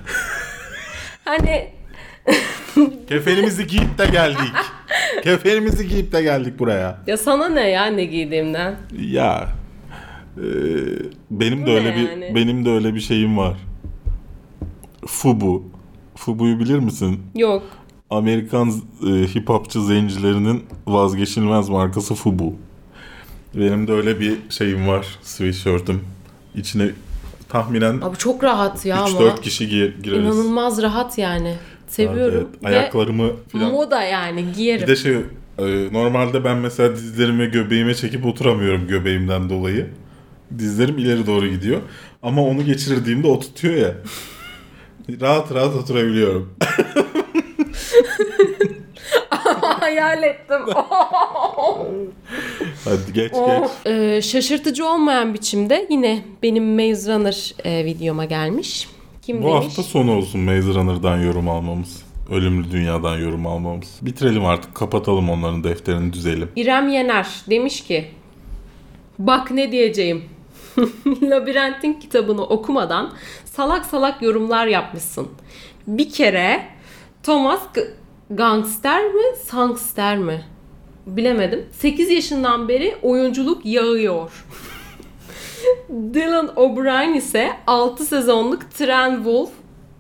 Hani 1.25 1.69
Kefenimizi 3.09 3.67
giyip 3.67 3.99
de 3.99 4.07
geldik. 4.07 4.53
Kefenimizi 5.25 5.89
giyip 5.89 6.13
de 6.13 6.23
geldik 6.23 6.59
buraya. 6.59 6.99
ya 7.07 7.17
sana 7.17 7.49
ne 7.49 7.69
ya 7.69 7.87
ne 7.87 8.05
giydiğimden? 8.05 8.77
Ya 9.01 9.49
e, 10.37 10.45
benim 11.31 11.67
de 11.67 11.71
Ne 11.71 11.75
öyle 11.75 11.97
bir 11.97 12.09
yani? 12.11 12.33
benim 12.35 12.65
de 12.65 12.71
öyle 12.71 12.95
bir 12.95 13.01
şeyim 13.01 13.39
var. 13.39 13.57
Fubu. 15.07 15.65
Fubu'yu 16.17 16.59
bilir 16.61 16.79
misin? 16.79 17.21
Yok. 17.35 17.63
Amerikan 18.11 18.69
e, 19.07 19.11
hip 19.11 19.49
hopçı 19.49 19.83
zencilerinin 19.85 20.65
vazgeçilmez 20.87 21.69
markası 21.69 22.15
Fubu. 22.15 22.55
Benim 23.55 23.89
de 23.89 23.93
öyle 23.93 24.21
bir 24.21 24.37
şeyim 24.51 24.89
var. 24.89 25.07
Sweatshirt'üm. 25.23 26.01
İçine 26.55 26.91
tahminen 27.49 28.01
Abi 28.03 28.17
çok 28.17 28.45
rahat 28.45 28.87
ya 28.87 28.97
ama. 28.97 29.21
3-4 29.21 29.41
kişi 29.41 29.65
gi- 29.65 30.03
gireriz. 30.03 30.25
İnanılmaz 30.25 30.83
rahat 30.83 31.19
yani. 31.19 31.55
Seviyorum. 31.89 32.49
Evet, 32.63 32.75
ayaklarımı 32.75 33.29
Ve 33.29 33.33
falan. 33.53 33.71
moda 33.71 34.03
yani 34.03 34.45
giyerim. 34.57 34.83
Bir 34.83 34.87
de 34.87 34.97
şey 34.97 35.15
e, 35.59 35.93
normalde 35.93 36.45
ben 36.45 36.57
mesela 36.57 36.97
dizlerimi 36.97 37.51
göbeğime 37.51 37.95
çekip 37.95 38.27
oturamıyorum 38.27 38.87
göbeğimden 38.87 39.51
dolayı. 39.51 39.87
Dizlerim 40.59 40.99
ileri 40.99 41.27
doğru 41.27 41.47
gidiyor. 41.47 41.81
Ama 42.23 42.43
onu 42.45 42.65
geçirdiğimde 42.65 43.27
o 43.27 43.41
tutuyor 43.41 43.75
ya. 43.75 43.95
rahat 45.21 45.55
rahat 45.55 45.75
oturabiliyorum. 45.75 46.55
Hayal 50.03 50.23
ettim. 50.23 50.61
Hadi 52.85 53.13
geç 53.13 53.33
geç. 53.33 53.71
Ee, 53.87 54.23
şaşırtıcı 54.23 54.87
olmayan 54.89 55.35
biçimde 55.35 55.87
yine 55.91 56.25
benim 56.43 56.65
Maze 56.75 57.15
Runner 57.15 57.55
e, 57.65 57.85
videoma 57.85 58.25
gelmiş. 58.25 58.89
Kim 59.23 59.43
Bu 59.43 59.47
demiş? 59.47 59.65
hafta 59.65 59.83
sonu 59.83 60.17
olsun 60.17 60.41
Maze 60.41 60.75
Runner'dan 60.75 61.19
yorum 61.19 61.49
almamız. 61.49 62.03
Ölümlü 62.31 62.71
Dünya'dan 62.71 63.19
yorum 63.19 63.47
almamız. 63.47 63.99
Bitirelim 64.03 64.45
artık. 64.45 64.75
Kapatalım 64.75 65.31
onların 65.31 65.65
defterini 65.65 66.13
düzelim. 66.13 66.49
İrem 66.57 66.89
Yener 66.89 67.27
demiş 67.51 67.81
ki 67.85 68.11
Bak 69.19 69.51
ne 69.51 69.73
diyeceğim. 69.73 70.25
Labirentin 71.23 71.93
kitabını 71.93 72.43
okumadan 72.43 73.13
salak 73.45 73.87
salak 73.87 74.23
yorumlar 74.23 74.67
yapmışsın. 74.67 75.29
Bir 75.87 76.11
kere 76.11 76.67
Thomas 77.23 77.61
Gangster 78.35 79.05
mi? 79.05 79.23
Sangster 79.45 80.19
mi? 80.19 80.45
Bilemedim. 81.07 81.67
8 81.73 82.11
yaşından 82.11 82.69
beri 82.69 82.97
oyunculuk 83.03 83.67
yağıyor. 83.67 84.45
Dylan 85.89 86.53
O'Brien 86.57 87.15
ise 87.15 87.51
6 87.67 88.05
sezonluk 88.05 88.71
Teen 88.71 89.15
Wolf 89.15 89.51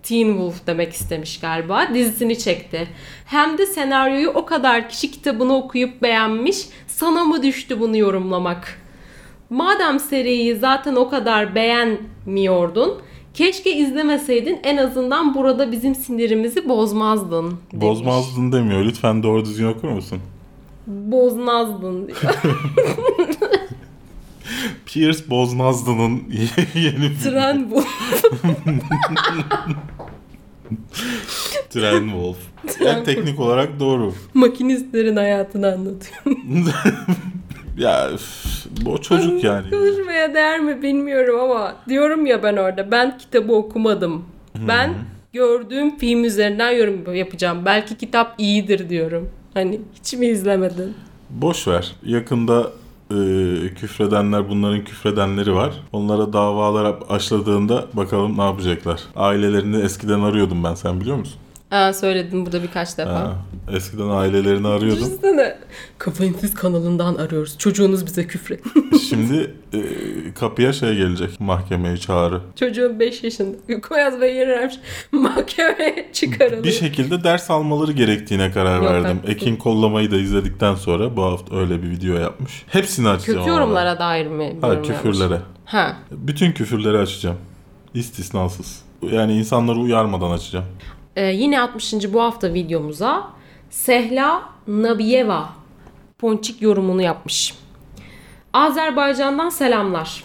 Teen 0.02 0.26
Wolf 0.26 0.66
demek 0.66 0.92
istemiş 0.92 1.40
galiba. 1.40 1.88
Dizisini 1.94 2.38
çekti. 2.38 2.88
Hem 3.24 3.58
de 3.58 3.66
senaryoyu 3.66 4.30
o 4.30 4.46
kadar 4.46 4.88
kişi 4.88 5.10
kitabını 5.10 5.56
okuyup 5.56 6.02
beğenmiş. 6.02 6.66
Sana 6.86 7.24
mı 7.24 7.42
düştü 7.42 7.80
bunu 7.80 7.96
yorumlamak? 7.96 8.78
Madem 9.50 10.00
seriyi 10.00 10.56
zaten 10.56 10.96
o 10.96 11.08
kadar 11.08 11.54
beğenmiyordun, 11.54 13.02
keşke 13.34 13.76
izlemeseydin 13.76 14.60
en 14.62 14.76
azından 14.76 15.34
burada 15.34 15.72
bizim 15.72 15.94
sinirimizi 15.94 16.68
bozmazdın. 16.68 17.44
Demiş. 17.72 17.84
Bozmazdın 17.86 18.52
demiyor. 18.52 18.84
Lütfen 18.84 19.22
doğru 19.22 19.44
düzgün 19.44 19.66
okur 19.66 19.88
musun? 19.88 20.18
Boznazdın 20.86 22.06
diyor. 22.08 22.18
Pierce 24.86 25.30
Boznazlı'nın 25.30 26.22
yeni 26.74 27.18
Tren 27.22 27.58
Wolf. 27.62 27.86
Tren 31.70 32.02
Wolf. 32.08 32.36
Yani 32.84 33.04
teknik 33.04 33.40
olarak 33.40 33.80
doğru. 33.80 34.14
Makinistlerin 34.34 35.16
hayatını 35.16 35.72
anlatıyor. 35.72 36.36
Ya 37.76 38.10
üf, 38.12 38.66
o 38.86 38.98
çocuk 38.98 39.44
yani. 39.44 39.70
Konuşmaya 39.70 40.34
değer 40.34 40.60
mi 40.60 40.82
bilmiyorum 40.82 41.40
ama 41.40 41.74
diyorum 41.88 42.26
ya 42.26 42.42
ben 42.42 42.56
orada 42.56 42.90
ben 42.90 43.18
kitabı 43.18 43.52
okumadım. 43.52 44.24
Ben 44.68 44.94
gördüğüm 45.32 45.96
film 45.96 46.24
üzerinden 46.24 46.70
yorum 46.70 47.14
yapacağım. 47.14 47.64
Belki 47.64 47.98
kitap 47.98 48.34
iyidir 48.38 48.88
diyorum. 48.88 49.28
Hani 49.54 49.80
hiç 49.94 50.12
mi 50.12 50.26
izlemedin? 50.26 50.94
Boş 51.30 51.68
ver. 51.68 51.92
Yakında 52.04 52.70
e, 53.10 53.14
küfredenler 53.74 54.48
bunların 54.48 54.84
küfredenleri 54.84 55.54
var. 55.54 55.74
Onlara 55.92 56.32
davalar 56.32 56.94
açladığında 57.08 57.86
bakalım 57.92 58.38
ne 58.38 58.42
yapacaklar. 58.42 59.00
Ailelerini 59.16 59.82
eskiden 59.82 60.20
arıyordum 60.20 60.64
ben 60.64 60.74
sen 60.74 61.00
biliyor 61.00 61.16
musun? 61.16 61.41
Aa, 61.72 61.92
söyledin 61.92 62.46
burada 62.46 62.62
birkaç 62.62 62.98
defa. 62.98 63.14
Ha, 63.14 63.36
eskiden 63.72 64.08
ailelerini 64.08 64.68
arıyordum. 64.68 65.06
Düşünsene. 65.06 65.58
Kafayı 65.98 66.34
Siz 66.40 66.54
kanalından 66.54 67.14
arıyoruz. 67.14 67.58
Çocuğunuz 67.58 68.06
bize 68.06 68.26
küfret. 68.26 68.60
Şimdi 69.08 69.54
e, 69.74 69.80
kapıya 70.34 70.72
şey 70.72 70.94
gelecek 70.94 71.40
mahkemeye 71.40 71.96
çağrı. 71.96 72.40
Çocuğun 72.56 73.00
5 73.00 73.24
yaşında. 73.24 73.80
Koyaz 73.88 74.20
Bey 74.20 74.34
yerlermiş. 74.36 74.74
Mahkemeye 75.12 76.08
çıkarılıyor. 76.12 76.64
Bir 76.64 76.72
şekilde 76.72 77.24
ders 77.24 77.50
almaları 77.50 77.92
gerektiğine 77.92 78.50
karar 78.52 78.76
Yok, 78.76 78.84
verdim. 78.90 79.04
haklısın. 79.16 79.32
Ekin 79.32 79.56
kollamayı 79.56 80.10
da 80.10 80.16
izledikten 80.16 80.74
sonra 80.74 81.16
bu 81.16 81.22
hafta 81.22 81.56
öyle 81.56 81.82
bir 81.82 81.90
video 81.90 82.14
yapmış. 82.18 82.62
Hepsini 82.68 83.08
açacağım 83.08 83.38
Kötü 83.38 83.50
yorumlara 83.50 83.98
dair 83.98 84.26
mi? 84.26 84.56
Ha 84.60 84.68
yapmış? 84.68 84.88
küfürlere. 84.88 85.38
Ha. 85.64 85.96
Bütün 86.10 86.52
küfürleri 86.52 86.98
açacağım. 86.98 87.36
İstisnasız. 87.94 88.82
Yani 89.12 89.38
insanları 89.38 89.78
uyarmadan 89.78 90.30
açacağım. 90.30 90.64
Ee, 91.16 91.24
yine 91.24 91.60
60. 91.60 92.12
bu 92.12 92.22
hafta 92.22 92.54
videomuza 92.54 93.30
Sehla 93.70 94.42
Nabiyeva 94.66 95.48
ponçik 96.18 96.62
yorumunu 96.62 97.02
yapmış. 97.02 97.54
Azerbaycan'dan 98.52 99.48
selamlar. 99.48 100.24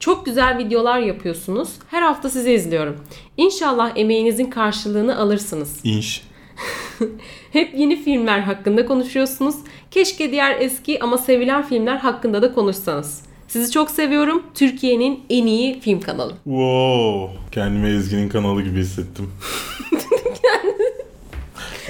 Çok 0.00 0.26
güzel 0.26 0.58
videolar 0.58 0.98
yapıyorsunuz. 0.98 1.70
Her 1.90 2.02
hafta 2.02 2.30
sizi 2.30 2.52
izliyorum. 2.52 2.96
İnşallah 3.36 3.92
emeğinizin 3.96 4.50
karşılığını 4.50 5.18
alırsınız. 5.18 5.80
İnş. 5.84 6.22
Hep 7.52 7.74
yeni 7.78 7.96
filmler 8.02 8.38
hakkında 8.38 8.86
konuşuyorsunuz. 8.86 9.56
Keşke 9.90 10.30
diğer 10.30 10.60
eski 10.60 11.02
ama 11.02 11.18
sevilen 11.18 11.62
filmler 11.62 11.96
hakkında 11.96 12.42
da 12.42 12.54
konuşsanız. 12.54 13.22
Sizi 13.48 13.70
çok 13.72 13.90
seviyorum. 13.90 14.42
Türkiye'nin 14.54 15.24
en 15.30 15.46
iyi 15.46 15.80
film 15.80 16.00
kanalı. 16.00 16.32
Wow. 16.44 17.38
Kendimi 17.52 17.88
Ezgi'nin 17.88 18.28
kanalı 18.28 18.62
gibi 18.62 18.78
hissettim. 18.80 19.30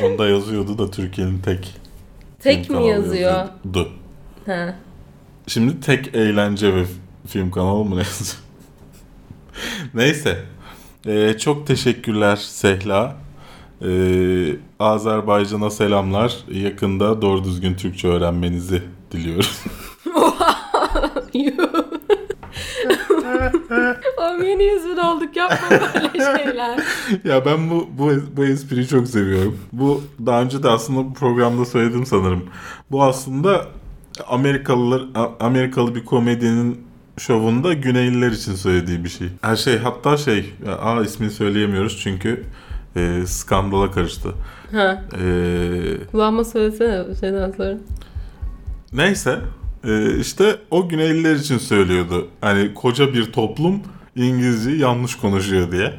Onda 0.03 0.29
yazıyordu 0.29 0.79
da 0.79 0.91
Türkiye'nin 0.91 1.39
tek 1.39 1.75
Tek 2.41 2.67
film 2.67 2.79
mi 2.79 2.89
yazıyor? 2.89 3.31
yazıyordu. 3.31 3.89
Ha. 4.47 4.75
Şimdi 5.47 5.81
tek 5.81 6.15
eğlence 6.15 6.75
ve 6.75 6.85
film 7.29 7.51
kanalı 7.51 7.85
mı 7.85 7.97
yazıyor? 7.97 8.37
Neyse. 9.95 10.45
Ee, 11.07 11.37
çok 11.39 11.67
teşekkürler 11.67 12.37
Sehla. 12.37 13.17
Ee, 13.83 14.57
Azerbaycan'a 14.79 15.71
selamlar. 15.71 16.37
Yakında 16.53 17.23
doğru 17.23 17.45
düzgün 17.45 17.75
Türkçe 17.75 18.09
öğrenmenizi 18.09 18.83
diliyorum. 19.13 19.51
Abi 24.19 24.47
yeni 24.47 24.65
yüzün 24.65 24.97
olduk 24.97 25.37
yapma 25.37 25.71
böyle 25.71 26.13
şeyler. 26.39 26.79
ya 27.25 27.45
ben 27.45 27.71
bu, 27.71 27.89
bu 27.99 28.11
bu 28.37 28.45
espriyi 28.45 28.87
çok 28.89 29.09
seviyorum. 29.09 29.59
Bu 29.73 30.03
daha 30.27 30.43
önce 30.43 30.63
de 30.63 30.69
aslında 30.71 30.99
bu 31.05 31.15
programda 31.15 31.65
söyledim 31.65 32.07
sanırım. 32.07 32.45
Bu 32.91 33.03
aslında 33.05 33.67
Amerikalılar 34.29 35.03
A- 35.15 35.45
Amerikalı 35.47 35.95
bir 35.95 36.05
komedyenin 36.05 36.87
şovunda 37.19 37.73
Güneyliler 37.73 38.31
için 38.31 38.55
söylediği 38.55 39.05
bir 39.05 39.09
şey. 39.09 39.29
Her 39.43 39.57
şey 39.57 39.79
hatta 39.79 40.17
şey 40.17 40.55
aa 40.83 41.03
ismini 41.03 41.31
söyleyemiyoruz 41.31 42.01
çünkü 42.03 42.45
e, 42.97 43.23
skandala 43.27 43.91
karıştı. 43.91 44.29
Ha. 44.73 45.03
E, 45.23 46.07
Kulağıma 46.13 46.45
söylesene 46.45 47.15
şeyden 47.21 47.53
sonra. 47.57 47.75
neyse 48.93 49.39
e, 49.87 50.19
işte 50.21 50.57
o 50.71 50.89
Güneyliler 50.89 51.35
için 51.35 51.59
söylüyordu. 51.59 52.29
Hani 52.41 52.75
koca 52.75 53.15
bir 53.15 53.33
toplum 53.33 53.81
İngilizceyi 54.17 54.79
yanlış 54.79 55.15
konuşuyor 55.15 55.73
diye. 55.73 55.95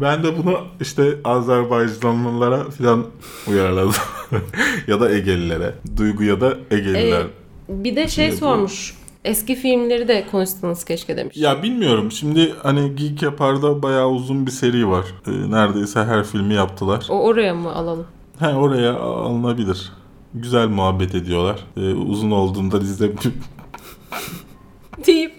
Ben 0.00 0.24
de 0.24 0.38
bunu 0.38 0.58
işte 0.80 1.14
Azerbaycanlılara 1.24 2.70
falan 2.70 3.06
uyarladım. 3.48 3.94
ya 4.86 5.00
da 5.00 5.10
Egelilere. 5.10 5.74
Duygu 5.96 6.24
ya 6.24 6.40
da 6.40 6.56
Egeliler. 6.70 7.20
Ee, 7.20 7.26
bir 7.68 7.96
de 7.96 8.08
şey 8.08 8.32
bu- 8.32 8.36
sormuş. 8.36 8.94
Eski 9.24 9.54
filmleri 9.54 10.08
de 10.08 10.26
konuşsanız 10.30 10.84
keşke 10.84 11.16
demiş. 11.16 11.36
Ya 11.36 11.62
bilmiyorum. 11.62 12.12
Şimdi 12.12 12.54
hani 12.62 12.96
Geek 12.96 13.22
Yapar'da 13.22 13.82
bayağı 13.82 14.08
uzun 14.08 14.46
bir 14.46 14.50
seri 14.50 14.88
var. 14.88 15.04
Ee, 15.26 15.50
neredeyse 15.50 16.04
her 16.04 16.24
filmi 16.24 16.54
yaptılar. 16.54 17.06
O 17.10 17.20
oraya 17.22 17.54
mı 17.54 17.74
alalım? 17.74 18.06
He 18.38 18.48
oraya 18.48 18.94
alınabilir. 18.94 19.92
Güzel 20.34 20.68
muhabbet 20.68 21.14
ediyorlar. 21.14 21.60
Ee, 21.76 21.80
uzun 21.80 22.30
olduğunda 22.30 22.78
izle 22.78 23.12
Deyip 25.06 25.34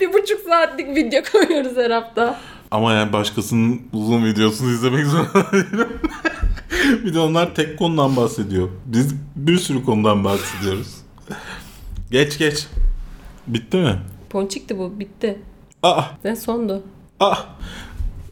bir 0.00 0.12
buçuk 0.12 0.40
saatlik 0.48 0.96
video 0.96 1.22
koyuyoruz 1.32 1.76
her 1.76 1.90
hafta. 1.90 2.40
Ama 2.70 2.92
yani 2.92 3.12
başkasının 3.12 3.82
uzun 3.92 4.24
videosunu 4.24 4.70
izlemek 4.70 5.06
zorunda 5.06 5.52
değilim. 5.52 5.88
bir 7.04 7.14
de 7.14 7.18
onlar 7.18 7.54
tek 7.54 7.78
konudan 7.78 8.16
bahsediyor. 8.16 8.68
Biz 8.86 9.14
bir 9.36 9.56
sürü 9.58 9.84
konudan 9.84 10.24
bahsediyoruz. 10.24 10.94
geç 12.10 12.38
geç. 12.38 12.66
Bitti 13.46 13.76
mi? 13.76 13.98
Ponçikti 14.30 14.78
bu 14.78 14.98
bitti. 15.00 15.38
Aa, 15.82 16.02
Ne 16.24 16.36
sondu? 16.36 16.82
aa. 17.20 17.34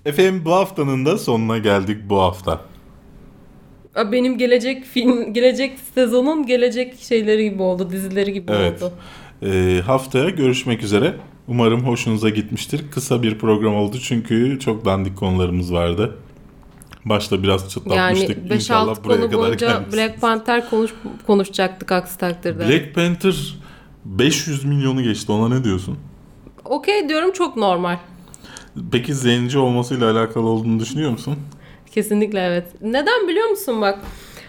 Efendim 0.04 0.42
bu 0.44 0.52
haftanın 0.52 1.06
da 1.06 1.18
sonuna 1.18 1.58
geldik 1.58 1.98
bu 2.08 2.20
hafta. 2.20 2.60
Benim 4.12 4.38
gelecek 4.38 4.84
film, 4.84 5.32
gelecek 5.32 5.78
sezonun 5.94 6.46
gelecek 6.46 6.94
şeyleri 7.00 7.50
gibi 7.50 7.62
oldu, 7.62 7.90
dizileri 7.90 8.32
gibi 8.32 8.52
Evet. 8.52 8.82
oldu. 8.82 8.92
Ee, 9.42 9.80
haftaya 9.86 10.30
görüşmek 10.30 10.82
üzere. 10.82 11.14
Umarım 11.48 11.86
hoşunuza 11.86 12.28
gitmiştir. 12.28 12.84
Kısa 12.90 13.22
bir 13.22 13.38
program 13.38 13.76
oldu 13.76 13.96
çünkü 14.02 14.58
çok 14.60 14.84
dandik 14.84 15.16
konularımız 15.16 15.72
vardı. 15.72 16.16
Başta 17.04 17.42
biraz 17.42 17.60
Yani 17.62 17.70
çıtlatmıştık. 17.70 18.38
5-6 18.50 18.54
İnşallah 18.54 19.04
buraya 19.04 19.16
konu 19.20 19.30
kadar 19.30 19.38
boyunca 19.46 19.66
gelmesin. 19.68 19.92
Black 19.92 20.20
Panther 20.20 20.70
konuş, 20.70 20.94
konuşacaktık 21.26 21.92
aksi 21.92 22.18
takdirde. 22.18 22.68
Black 22.68 22.94
Panther 22.94 23.54
500 24.04 24.64
milyonu 24.64 25.02
geçti. 25.02 25.32
Ona 25.32 25.48
ne 25.48 25.64
diyorsun? 25.64 25.98
Okey 26.64 27.08
diyorum 27.08 27.32
çok 27.32 27.56
normal. 27.56 27.96
Peki 28.92 29.14
zenci 29.14 29.58
olmasıyla 29.58 30.10
alakalı 30.12 30.46
olduğunu 30.46 30.80
düşünüyor 30.80 31.10
musun? 31.10 31.36
Kesinlikle 32.02 32.40
evet. 32.40 32.64
Neden 32.82 33.28
biliyor 33.28 33.48
musun 33.48 33.80
bak? 33.80 33.98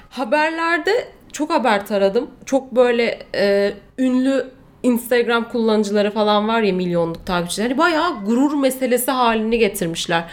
Haberlerde 0.10 0.92
çok 1.32 1.50
haber 1.50 1.86
taradım. 1.88 2.28
Çok 2.46 2.76
böyle 2.76 3.20
e, 3.36 3.74
ünlü 3.98 4.46
Instagram 4.84 5.50
kullanıcıları 5.50 6.12
falan 6.12 6.48
var 6.48 6.62
ya 6.62 6.74
milyonluk 6.74 7.26
takipçileri. 7.26 7.68
Hani 7.70 7.78
Bayağı 7.78 8.26
gurur 8.26 8.54
meselesi 8.60 9.12
halini 9.12 9.58
getirmişler. 9.60 10.24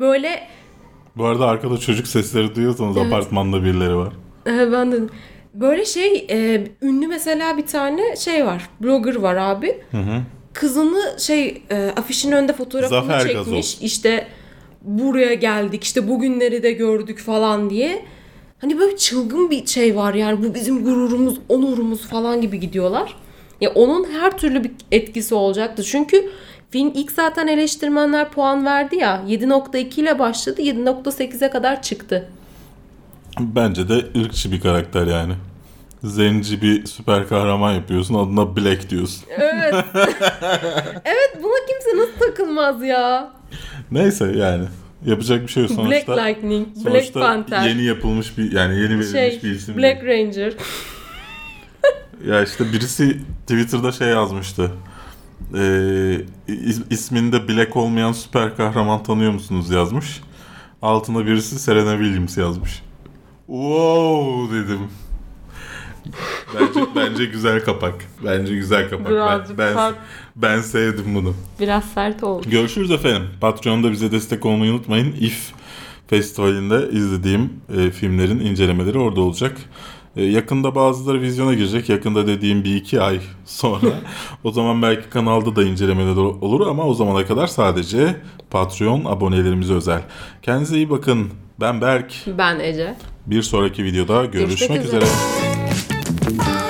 Böyle 0.00 0.40
Bu 1.16 1.24
arada 1.26 1.46
arkada 1.46 1.78
çocuk 1.78 2.06
sesleri 2.06 2.54
duyuyorsanız 2.54 2.96
Evet. 2.96 3.06
apartmanda 3.06 3.64
birileri 3.64 3.96
var. 3.96 4.12
e, 4.46 4.72
ben 4.72 4.92
de 4.92 4.96
böyle 5.54 5.84
şey 5.84 6.26
e, 6.30 6.64
ünlü 6.82 7.06
mesela 7.06 7.56
bir 7.56 7.66
tane 7.66 8.16
şey 8.16 8.46
var. 8.46 8.68
Blogger 8.80 9.14
var 9.16 9.36
abi. 9.36 9.80
Kızını 10.52 11.20
şey 11.20 11.62
e, 11.70 11.90
afişin 11.96 12.32
önünde 12.32 12.52
fotoğrafını 12.52 13.00
Zafer 13.00 13.20
çekmiş. 13.20 13.34
Gazoz. 13.44 13.78
İşte 13.82 14.26
buraya 14.88 15.34
geldik 15.34 15.84
işte 15.84 16.08
bugünleri 16.08 16.62
de 16.62 16.72
gördük 16.72 17.18
falan 17.18 17.70
diye. 17.70 18.04
Hani 18.60 18.78
böyle 18.78 18.96
çılgın 18.96 19.50
bir 19.50 19.66
şey 19.66 19.96
var 19.96 20.14
yani 20.14 20.44
bu 20.44 20.54
bizim 20.54 20.84
gururumuz, 20.84 21.38
onurumuz 21.48 22.00
falan 22.00 22.40
gibi 22.40 22.60
gidiyorlar. 22.60 23.14
Ya 23.60 23.70
onun 23.70 24.04
her 24.04 24.38
türlü 24.38 24.64
bir 24.64 24.70
etkisi 24.92 25.34
olacaktı. 25.34 25.82
Çünkü 25.84 26.30
film 26.70 26.92
ilk 26.94 27.12
zaten 27.12 27.46
eleştirmenler 27.46 28.30
puan 28.30 28.64
verdi 28.64 28.96
ya 28.96 29.24
7.2 29.28 30.00
ile 30.00 30.18
başladı 30.18 30.62
7.8'e 30.62 31.50
kadar 31.50 31.82
çıktı. 31.82 32.28
Bence 33.40 33.88
de 33.88 33.94
ırkçı 34.20 34.52
bir 34.52 34.60
karakter 34.60 35.06
yani. 35.06 35.32
Zenci 36.04 36.62
bir 36.62 36.86
süper 36.86 37.28
kahraman 37.28 37.72
yapıyorsun 37.72 38.14
adına 38.14 38.56
Black 38.56 38.90
diyorsun. 38.90 39.24
Evet. 39.28 39.74
evet 41.04 41.38
buna 41.42 41.56
kimse 41.68 41.96
nasıl 41.96 42.18
takılmaz 42.18 42.82
ya? 42.82 43.37
Neyse 43.90 44.32
yani 44.36 44.64
yapacak 45.06 45.42
bir 45.42 45.48
şey 45.48 45.62
yok 45.62 45.72
sonuçta. 45.72 46.16
Black 46.16 46.28
Lightning, 46.28 46.66
Black 46.76 46.88
sonuçta 46.88 47.20
Panther, 47.20 47.68
yeni 47.68 47.82
yapılmış 47.84 48.38
bir 48.38 48.52
yani 48.52 48.74
yeni 48.74 48.98
verilmiş 48.98 49.10
şey, 49.10 49.40
bir 49.42 49.50
isim. 49.50 49.76
Black 49.76 50.02
değil. 50.02 50.26
Ranger. 50.26 50.52
Ya 52.26 52.42
işte 52.42 52.72
birisi 52.72 53.18
Twitter'da 53.46 53.92
şey 53.92 54.08
yazmıştı. 54.08 54.70
Ee, 55.54 55.58
is- 56.48 56.82
isminde 56.90 57.48
Black 57.48 57.76
olmayan 57.76 58.12
süper 58.12 58.56
kahraman 58.56 59.02
tanıyor 59.02 59.32
musunuz 59.32 59.70
yazmış. 59.70 60.20
Altına 60.82 61.26
birisi 61.26 61.58
Serena 61.58 61.92
Williams 61.98 62.36
yazmış. 62.36 62.82
Wow 63.46 64.56
dedim. 64.56 64.80
Bence, 66.54 66.80
bence 66.96 67.24
güzel 67.24 67.64
kapak. 67.64 67.94
Bence 68.24 68.54
güzel 68.54 68.90
kapak. 68.90 69.06
Ben, 69.06 69.12
Birazcık 69.12 69.58
ben, 69.58 69.74
sert. 69.74 69.94
ben 70.36 70.60
sevdim 70.60 71.14
bunu. 71.14 71.34
Biraz 71.60 71.84
sert 71.84 72.22
oldu. 72.22 72.50
Görüşürüz 72.50 72.90
efendim. 72.90 73.22
Patreon'da 73.40 73.92
bize 73.92 74.12
destek 74.12 74.46
olmayı 74.46 74.72
unutmayın. 74.72 75.12
IF 75.12 75.52
Festivali'nde 76.06 76.88
izlediğim 76.92 77.52
e, 77.76 77.90
filmlerin 77.90 78.40
incelemeleri 78.40 78.98
orada 78.98 79.20
olacak. 79.20 79.56
E, 80.16 80.24
yakında 80.24 80.74
bazıları 80.74 81.20
vizyona 81.20 81.54
girecek. 81.54 81.88
Yakında 81.88 82.26
dediğim 82.26 82.64
bir 82.64 82.76
iki 82.76 83.00
ay 83.00 83.20
sonra. 83.44 83.90
o 84.44 84.50
zaman 84.52 84.82
belki 84.82 85.10
kanalda 85.10 85.56
da 85.56 85.62
incelemeler 85.62 86.16
olur 86.16 86.66
ama 86.66 86.86
o 86.86 86.94
zamana 86.94 87.26
kadar 87.26 87.46
sadece 87.46 88.16
Patreon 88.50 89.04
abonelerimize 89.04 89.74
özel. 89.74 90.02
Kendinize 90.42 90.76
iyi 90.76 90.90
bakın. 90.90 91.28
Ben 91.60 91.80
Berk. 91.80 92.14
Ben 92.38 92.60
Ece. 92.60 92.96
Bir 93.26 93.42
sonraki 93.42 93.84
videoda 93.84 94.24
görüşmek, 94.24 94.48
Görüşmek 94.58 94.84
üzere. 94.84 95.04
üzere. 95.04 95.47
Bye. 96.36 96.67